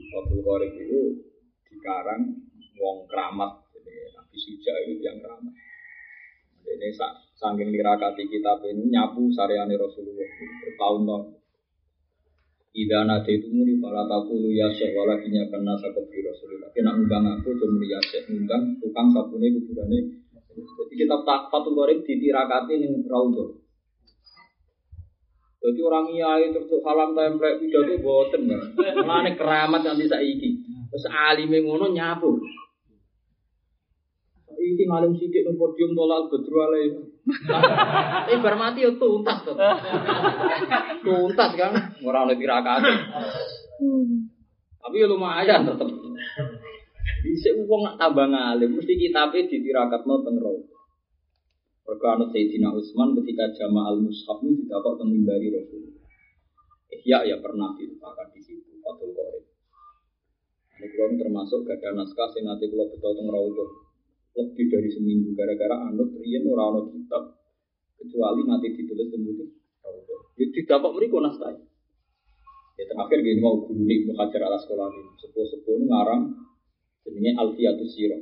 [0.09, 1.21] Fathul Qorib itu
[1.69, 2.42] dikarang
[2.77, 5.53] wong keramat jadi Nabi Suja itu yang keramat.
[6.63, 6.89] Ini
[7.35, 10.29] saking nirakati kitab ini nyapu saryane Rasulullah
[10.63, 11.23] bertahun-tahun.
[12.73, 16.73] Ida nade itu muni para takulu ya syekh wala kinya kena sakopi Rasulullah.
[16.73, 19.99] Kena undang aku cuma ya syekh undang tukang sabune kuburane.
[20.53, 23.61] Jadi kitab tak Fathul Qorib ditirakati ning Raudhah.
[25.63, 28.51] Jadi orang iya itu terus salam template pidato boten.
[29.05, 30.49] Mulane keramat nanti saiki.
[30.91, 32.41] Terus alime ngono nyapu.
[34.63, 36.81] Iki ngalim sidik nang podium tolak bedru ale.
[38.31, 39.51] Eh bar mati yo tuntas to.
[41.03, 42.91] Tuntas kan ora oleh tirakati.
[44.79, 45.87] Tapi ya lumayan tetep.
[47.23, 50.63] Bisa wong nak tambah ngalim mesti kitabe ditirakatno teng rawa.
[51.83, 56.07] Mereka anut Sayyidina Utsman ketika jama al mushaf ini didapat teng mimbari Rasulullah.
[56.95, 59.43] Ihya ya pernah diletakkan di situ Fathul Qorib.
[60.79, 63.82] Ini kalau termasuk gada naskah sing nanti kalau betul teng Raudhah
[64.33, 67.37] lebih dari seminggu gara-gara anut riyen ora ana kitab
[68.01, 69.13] kecuali nanti ditulis
[69.83, 70.21] Raudhah.
[70.39, 71.53] Ya didapat mriku naskah.
[72.73, 76.33] Ya terakhir gini mau guru nih Ibnu Hajar al Asqalani sepuh-sepuh ngarang
[77.05, 78.21] jenenge Alfiatus Sirah.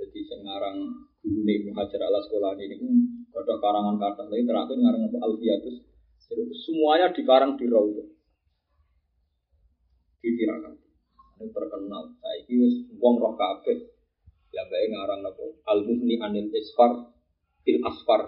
[0.00, 0.76] Jadi sing ngarang
[1.20, 2.76] guru nih Ibnu Hajar al Asqalani ini
[3.36, 5.76] ada karangan kata lagi terakhir ngarang apa Alfiatus
[6.64, 8.08] semuanya dikarang di Raudhah.
[10.20, 10.74] Di Tirakat.
[11.38, 12.04] Ini terkenal.
[12.18, 13.97] Saya wis wong roh kabeh.
[14.58, 17.14] Ya bae ngarang apa Al Muhni Anil Isfar
[17.62, 18.26] Fil Asfar.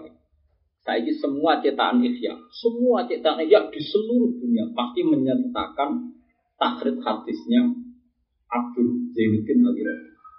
[0.79, 6.15] Saiki semua cetakan Ihya, semua cetakan Ihya di seluruh dunia pasti menyertakan
[6.55, 7.67] takrit hadisnya
[8.47, 9.75] Abdul Zainuddin al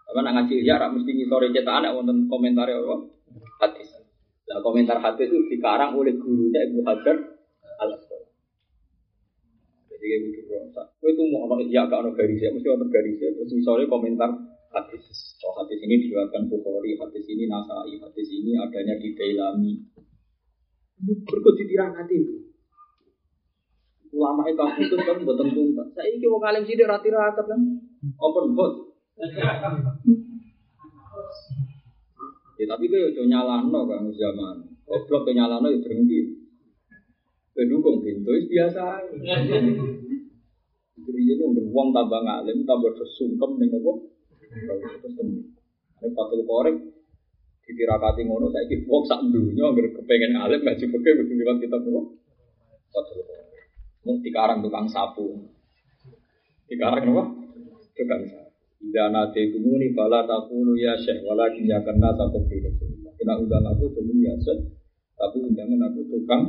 [0.09, 2.97] Apa nak ngaji Ihya rak mesti ngisore cetakan nek wonten komentar apa
[3.61, 3.93] hadis.
[4.49, 7.17] Nah, komentar hadis itu dikarang oleh gurunya Ibnu Hajar
[7.85, 7.91] al.
[9.93, 10.57] Jadi kayak gitu.
[11.05, 13.29] Kue itu mau ono Ihya gak ono garisnya, mesti ono garisnya.
[13.37, 14.31] Terus misalnya komentar
[14.73, 15.05] hadis.
[15.45, 19.73] Oh hadis ini diriwayatkan Bukhari, hadis ini Nasai, hadis ini adanya di Dailami.
[21.03, 22.37] Berikut ditirang hati itu.
[24.13, 25.89] Ulama itu kamu itu kan buatan tuntas.
[25.97, 27.61] Saya ini mau kalim sih rati rakat kan.
[28.21, 28.93] Open book.
[32.61, 34.57] Ya tapi kau yo nyalano kan zaman.
[34.85, 36.45] Goblok kau nyalano ya berhenti.
[37.57, 39.01] Pendukung pintu biasa.
[41.03, 43.93] Jadi itu beruang tambah ngalim, tambah sesungkem dengan apa?
[44.53, 45.41] Terus temu.
[46.03, 46.77] Ini patul korek
[47.63, 51.81] ditirakati ngono saya kira wong sak dunya agar kepengen alim ngaji fikih kudu liwat kitab
[51.87, 52.19] nopo
[52.91, 53.23] fatul
[54.03, 55.47] mau dikarang tukang sapu
[56.67, 57.23] dikarang nopo
[57.95, 58.43] tukang sapu
[58.83, 63.15] Ida nate kumuni fala takulu ya syekh walakin ya karena fi Rasulullah.
[63.15, 64.75] Kena undang aku cuma ya syekh,
[65.15, 66.43] tapi undangan aku tukang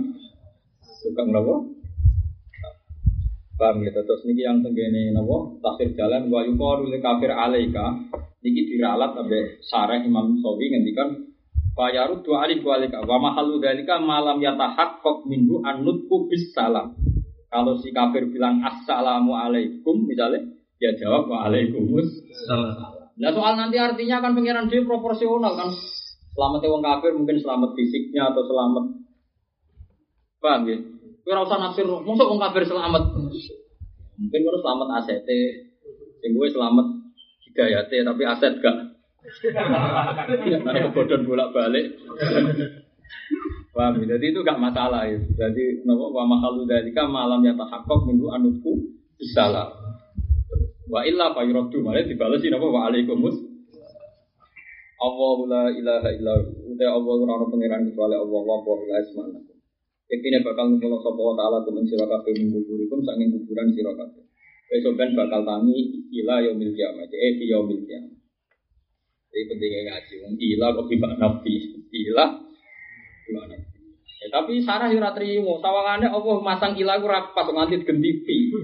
[1.05, 1.82] tukang nopo.
[3.63, 7.95] Paham ya, terus niki yang tenggene nopo tafsir jalan wa yuqalu li kafir alaika
[8.43, 11.31] niki diralat sampai sarah Imam Sawi ngendikan
[11.73, 16.93] Fayaru dua alif walika wa mahalu dalika malam yatahaqqaq minhu annutku bis salam.
[17.49, 23.15] Kalau si kafir bilang assalamu alaikum misalnya dia jawab waalaikumsalam.
[23.17, 25.71] Nah soal nanti artinya kan pengiran dia proporsional kan.
[26.35, 28.85] Selamat wong kafir mungkin selamat fisiknya atau selamat
[30.43, 30.77] paham ya?
[31.23, 33.03] Kira usah nafsir, masuk wong kafir selamat.
[34.19, 36.87] Mungkin kira selamat aset, sing gue selamat
[37.47, 38.77] hidayate tapi aset gak.
[40.67, 41.95] Ada kebodohan bolak balik.
[43.73, 44.03] Paham?
[44.03, 44.15] ya?
[44.15, 45.17] Jadi itu gak masalah ya.
[45.17, 48.73] Jadi nopo wa mahalu dalika malam ya tahakkok minggu anutku
[49.17, 49.71] bisalah.
[50.91, 53.37] Wa illa fa yuraddu malah dibalesi nopo wa alaikumus
[55.03, 56.75] Allahu la ilaha illa hu.
[56.75, 59.52] Uta Allah ora ono pangeran kecuali Allah wa wa la
[60.11, 64.23] Yektine bakal ngumpul sapa wa taala kumen sira kabeh minggu kuburikum saking kuburan sira kabeh.
[64.67, 67.09] Besok ben bakal tangi ila yaumil kiamat.
[67.13, 68.13] Eh fi yaumil kiamat.
[69.33, 70.13] Jadi pentingnya ngaji.
[70.21, 71.53] Wong ila kok bima nabi.
[71.89, 72.25] Ila
[73.25, 73.73] bima nabi.
[74.23, 75.59] Ya, tapi Sarah ora trimo.
[75.59, 78.55] Sawangane Allah masang ila ku pas nganti digentipi.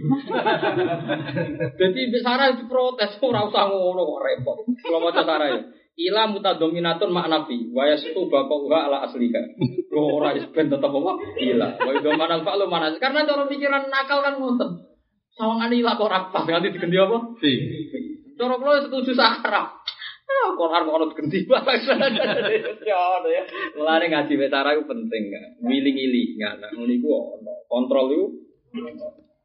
[1.80, 4.58] Jadi Sarah itu protes ora usah ngono kok repot.
[4.80, 5.62] Kalau maca Sarah ya.
[6.00, 9.60] Ila mutadominatun mak nabi wa yasutu baqauha ala asliha.
[9.92, 11.12] Lo ora is ben tetep apa?
[11.44, 11.76] Ila.
[11.76, 12.96] Wa idza manal fa'lu manas.
[13.04, 14.80] Karena cara pikiran nakal kan ngoten.
[15.36, 17.18] Sawangane ila kok ora pas nganti digenti apa?
[18.40, 19.76] Cara kula setuju Sarah.
[20.30, 21.98] Ah, Quran mau ono ganti bahasa.
[22.90, 23.44] Ya ya.
[23.76, 25.46] Mulane ngaji betara itu penting kan.
[25.68, 27.54] Ngili-ngili nggak ngono iku ono.
[27.68, 28.28] Kontrol itu.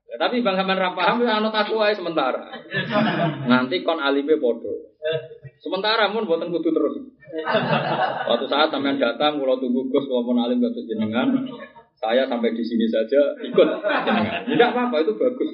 [0.06, 2.46] Ya, tapi bang sampean ra paham ya anut aku ae sementara.
[3.50, 4.93] Nanti kon alime podo.
[5.60, 6.94] Sementara mun boten kudu terus.
[8.24, 11.28] Suatu saat sampean datang kula tunggu Gus kula pun alim kados jenengan.
[12.00, 14.44] Saya sampai di sini saja ikut jenengan.
[14.48, 15.50] Tidak apa-apa itu bagus.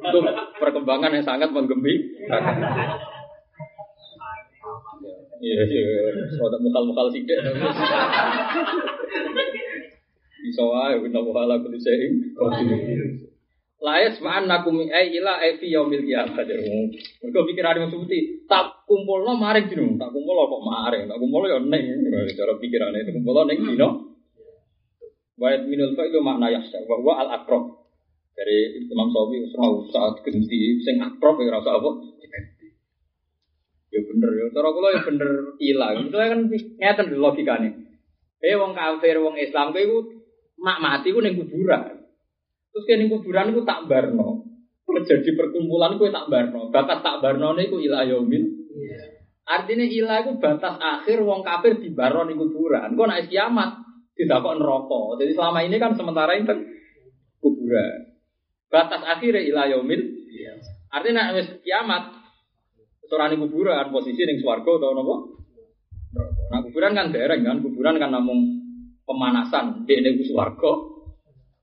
[0.00, 0.24] Untuk
[0.56, 2.56] perkembangan yang sangat menggembirakan.
[5.40, 5.84] Iya, iya,
[6.36, 7.40] mukal-mukal sidik.
[10.40, 12.36] Bisa wae, kita mukal aku diseing.
[13.80, 16.36] Laes ma'an nakum ai ila ai fi yaumil qiyamah.
[16.36, 21.56] Mergo pikirane Mas Suti, tak kumpulno maring dino, tak kumpul kok maring, tak kumpul ya
[21.56, 21.84] ning.
[22.36, 23.88] Cara pikirane itu kumpul ning dino.
[25.40, 27.80] Wa minul fa'ilu makna yahsa wa huwa al akrab.
[28.36, 31.90] Dari Imam Sawi ora usah genti sing akrab ya ora usah apa.
[33.90, 34.44] Ya bener ya.
[34.52, 35.96] Cara kula ya bener ilang.
[36.04, 37.68] Itu kan ngeten logikane.
[38.44, 39.88] Eh wong kafir, wong Islam kuwi
[40.60, 41.99] mak mati ku ning kuburan.
[42.70, 44.46] Terus kene kuburan iku tak barno.
[44.90, 46.70] Terjadi perkumpulan kuwi tak barno.
[46.74, 48.42] Batas tak barno niku ila yaumil.
[49.46, 52.94] Artinya ilah itu batas akhir wong kafir di baron ning kuburan.
[52.94, 53.82] Kok nek kiamat
[54.14, 55.02] tidak kok neraka.
[55.22, 56.54] Jadi selama ini kan sementara itu
[57.42, 58.14] kuburan.
[58.70, 60.02] Batas akhir ila yaumil.
[60.90, 62.20] Artinya nek wis kiamat
[63.10, 65.14] Seorang kuburan posisi ning swarga atau nopo?
[66.54, 68.38] Nah kuburan kan dereng kan, kuburan kan namung
[69.02, 70.72] pemanasan di ning swarga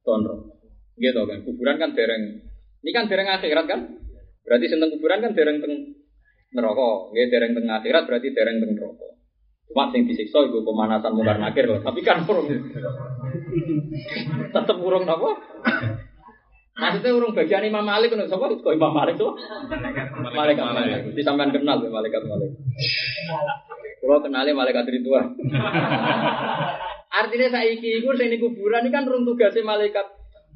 [0.03, 0.56] tono.
[0.97, 2.41] Gitu kan, kuburan kan dereng.
[2.81, 4.01] Ini kan dereng akhirat kan?
[4.41, 5.93] Berarti senteng kuburan kan dereng teng
[6.57, 7.13] neraka.
[7.13, 9.07] Nggih dereng teng akhirat berarti dereng teng neraka.
[9.67, 11.83] Cuma sing disiksa iku pemanasan mungkar nakir loh.
[11.83, 12.47] Tapi kan urung
[14.55, 15.35] tetep urung napa?
[16.77, 19.35] Maksudnya urung bagian Imam Malik kan sapa kok Imam Malik tuh?
[20.33, 21.11] Malaikat Malik.
[21.11, 22.51] Di sampean kenal ya malaikat Malik.
[23.99, 25.21] Kalau kenalnya malaikat tua.
[27.17, 30.05] Artinya saiki iku sing ning kuburan ini kan rung tugasnya malaikat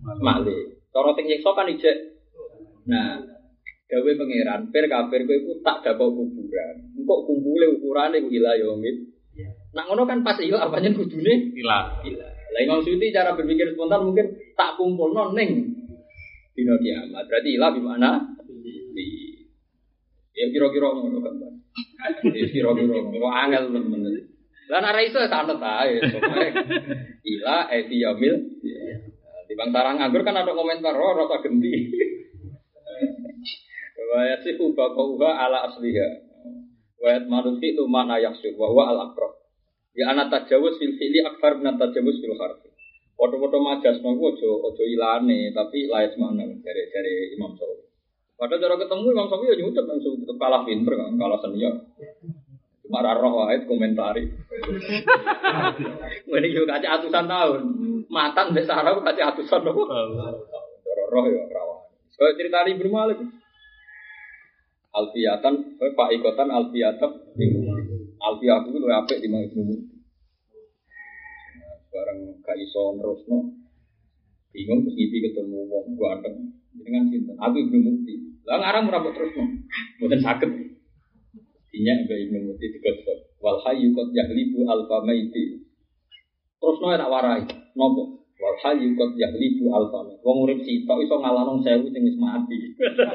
[0.01, 0.81] Malik.
[0.91, 1.97] Cara sing nyiksa kan ijek.
[2.89, 3.21] Nah,
[3.91, 6.75] gawe pangeran per kafir kowe iku tak dapat kuburan.
[6.95, 8.95] Engkok kumpule ukurane iku ila yaumit.
[9.71, 12.03] Nah ngono kan pas ila apanya kudune Ila.
[12.03, 12.27] ila.
[12.27, 15.75] Lah Imam Suyuti cara berpikir spontan mungkin tak kumpulno ning
[16.55, 17.27] dina kiamat.
[17.27, 18.09] Berarti ila di mana?
[18.95, 19.07] Di
[20.35, 21.33] ya kira-kira ngono kan.
[22.31, 24.03] Ya kira-kira ngono angel temen.
[24.71, 25.99] Lah nek ra iso santet ae.
[27.23, 27.97] Ila e fi
[29.51, 31.91] Di bang tarang nganggur kan ada komentar oh rasa genti.
[33.99, 36.07] Wa yasifu baqauha ala asliha.
[36.95, 39.35] Wa yatmanufi tu mana yaksur wa huwa al aqrab.
[39.91, 42.71] Ya anak tajawuz fil fi'li akbar min tajawuz fil harfi.
[43.19, 47.91] Foto-foto majas nopo ojo ojo ilane tapi layak mana dari dari Imam Syafi'i.
[48.39, 51.75] Padahal cara ketemu Imam Syafi'i ya nyucap langsung kalah pinter kan, kalah senior.
[52.87, 54.31] Cuma roh wae komentari.
[56.31, 57.61] Ini juga kaca atusan tahun.
[58.11, 59.61] Matan mbek sarah kaca atusan.
[59.65, 61.79] Cara roh ya rawan.
[62.13, 63.19] So cerita Ibnu Malik.
[64.91, 67.11] Alfiyatan, Pak Ikotan Alfiyatan
[68.21, 69.95] Alfiyah itu lebih apik di mana Ibnu Muti.
[71.89, 73.57] Barang gak iso nerusno.
[74.51, 76.59] Bingung terus ngipi ketemu wong ganteng.
[76.75, 77.33] Dengan cinta.
[77.41, 78.13] Aku Ibnu Muti.
[78.45, 79.43] Lah ngarang mbok terusno.
[79.97, 80.51] Mboten saged.
[81.73, 83.30] Dinya Ibnu Muti digosok.
[83.41, 85.65] Wal hayyu qad yahlibu alfa maiti.
[86.61, 87.41] Terusno tak warai.
[87.73, 88.21] Nopo?
[88.37, 90.21] Wal hayyu qad yahlibu alfa maiti.
[90.21, 92.57] Wong urip sitok iso ngalahno sewu sing wis mati.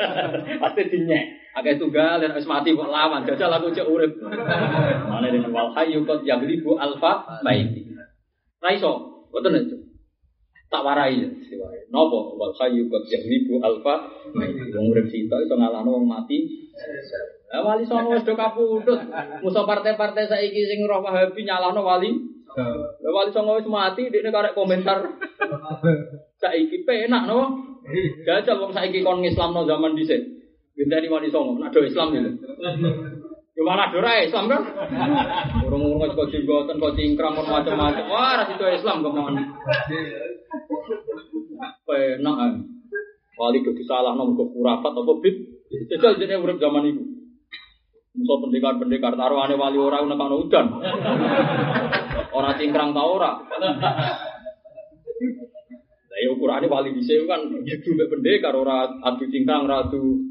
[0.62, 1.24] Pasti dinyek.
[1.56, 3.22] Akeh tunggal dan wis mati kok lawan.
[3.22, 4.18] Jajal aku cek urip.
[5.06, 7.86] Mane dene wal hayyu qad yaghlibu alfa maiti.
[8.58, 9.85] Ra iso, boten itu.
[10.76, 11.16] Tak warai
[11.48, 11.88] siwae.
[11.88, 14.12] Napa wal hayyu qad yaghlibu alfa.
[14.76, 16.68] Wong urip sitok iso ngalahno wong mati.
[17.48, 19.00] Lah wali songo wis do kapundhut.
[19.40, 22.12] Musa partai-partai saiki sing roh Wahabi nyalahno wali
[22.60, 25.16] Lah wali songo wis mati dekne karek komentar.
[26.44, 27.56] Saiki penak no.
[28.28, 30.20] Jajal wong saiki kon ngislamno zaman dhisik.
[30.76, 32.36] Gendani wali songo nak do Islam gitu.
[33.56, 34.60] Ya malah do ra Islam kan.
[35.64, 38.04] Urung-urung kok jenggoten kok cingkrang kok macam-macam.
[38.12, 39.40] Wah, ra situ Islam ke mana.
[41.86, 42.34] Penak.
[42.36, 42.52] kan.
[43.36, 45.36] Wali kudu salah nomor kok kurafat apa bid.
[45.92, 47.04] Jajal jenenge urip zaman iku.
[48.16, 50.66] Musa pendekar-pendekar taruhane wali ora nekakno udan.
[52.32, 53.44] Ora cingkrang ta ora.
[56.08, 60.24] Lah ya ukurane wali dhisik kan hidup mek pendekar ora adu cingkrang ora adu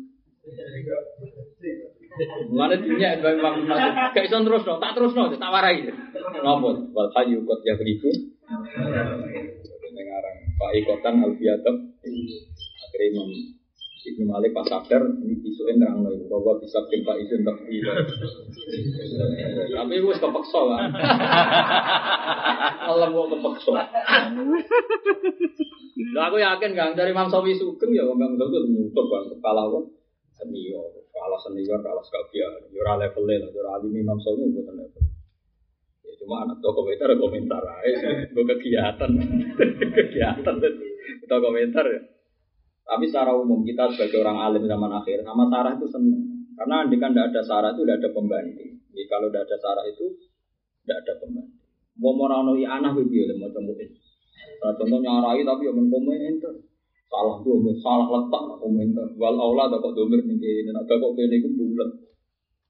[2.50, 3.68] Mulane dunia itu memang
[4.16, 5.84] gak iso terus no, tak terus no, tak warai.
[6.40, 6.70] Napa?
[6.96, 8.08] Wal hayyu qad yaghlibu.
[10.56, 11.76] Pak Ikotan Alfiatab.
[12.86, 13.30] Akhirnya Imam
[14.06, 17.58] Ibnu Malik pas sadar ini isuke nerangno iku bahwa bisa Pak izin tak
[19.74, 20.94] Tapi wis kepeksa kan.
[22.86, 23.74] Allah mau kepeksa.
[26.14, 29.84] Lah aku yakin Kang dari Imam Sawi Sugeng ya Sawi itu nyutup kan kepala kok
[30.38, 34.76] senior, kalah senior, kalah sekabian, ya ora levelnya lah, ya ora alim Imam Sawi bukan
[34.76, 35.04] level.
[36.22, 39.12] Cuma anak toko komentar komentar aja, gue kegiatan,
[39.96, 40.56] kegiatan
[41.22, 42.02] kita komentar ya.
[42.86, 46.22] Tapi secara umum kita sebagai orang alim zaman akhir sama Sarah itu seneng.
[46.56, 48.72] Karena andai kan tidak ada Sarah itu tidak ada pembanding.
[48.94, 50.06] Jadi kalau tidak ada Sarah itu
[50.86, 51.60] tidak ada pembanding.
[51.96, 53.90] Mau rano anak video mau cemuin.
[54.62, 56.54] Nah, contohnya arai tapi yang komentar.
[57.06, 59.08] Salah domir, salah letak komentar.
[59.16, 61.90] Wal aula ada kok domir nih ada kok iku bulat.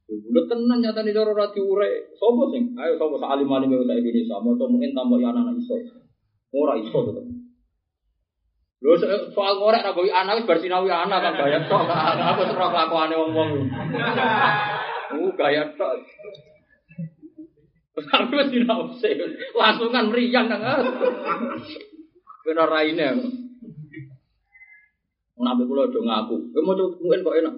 [0.06, 2.14] Ya bulat tenan nyata nih cara rati ure.
[2.22, 2.77] Sopo sing?
[2.77, 4.38] Ayo sopo salim alim yang saya Indonesia.
[4.38, 5.76] Mau cemuin tambah anak-anak iso.
[6.53, 7.26] Ora iso tetep.
[8.86, 11.90] Lho so- soal ngorek ra gawe anak sinau ya anak kan gaya tok.
[11.90, 13.49] Aku serah kelakuane wong-wong.
[15.18, 16.06] Uh gaya tok.
[17.98, 19.18] Tapi wis sinau sih.
[19.57, 20.86] Langsung kan meriang kan.
[22.45, 23.10] Bener raine.
[25.36, 26.53] Nabi kula do ngaku.
[26.53, 27.56] Kowe mau mungkin kok enak.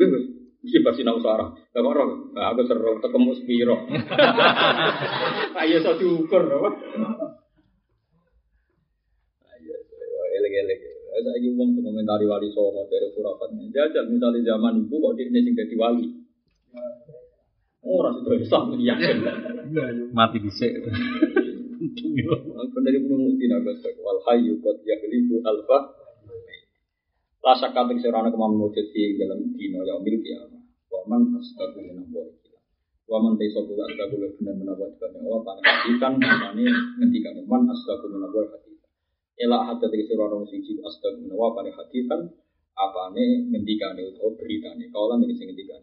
[0.00, 0.39] Gus.
[0.60, 1.56] Mesti bar sinau sarah.
[1.56, 2.04] Lah kok ora?
[2.36, 3.76] Nah, aku seru ketemu spiro.
[5.60, 6.70] Ayo iso diukur apa?
[10.40, 10.78] elek-elek.
[11.10, 13.68] Saya ini uang tuh komentari wali songo dari purafatnya.
[13.68, 16.06] Jajal misalnya zaman ibu kok dia sing jadi wali.
[17.80, 19.16] Oh, rasa itu Islam yakin.
[20.16, 20.72] Mati dhisik.
[22.30, 25.78] Aku dari penuh mesti naga wal hayyu qad yaghlibu alfa.
[27.40, 30.60] Rasa kata serana kemam wujud di dalam dino ya umil kiamah.
[30.92, 32.28] Wa man astagu min Allah.
[33.08, 35.24] Wa man taiso buka astagu benar buat banyak.
[35.24, 36.68] Wa panik hatikan ini
[37.00, 38.76] ngendikan man astagu min Allah hati.
[39.40, 42.20] Ela hati dari serana siji astagu min Allah panik hatikan
[42.76, 44.84] apa nih ngendikan itu beritanya.
[44.92, 45.80] Kaulah nih sing ngendikan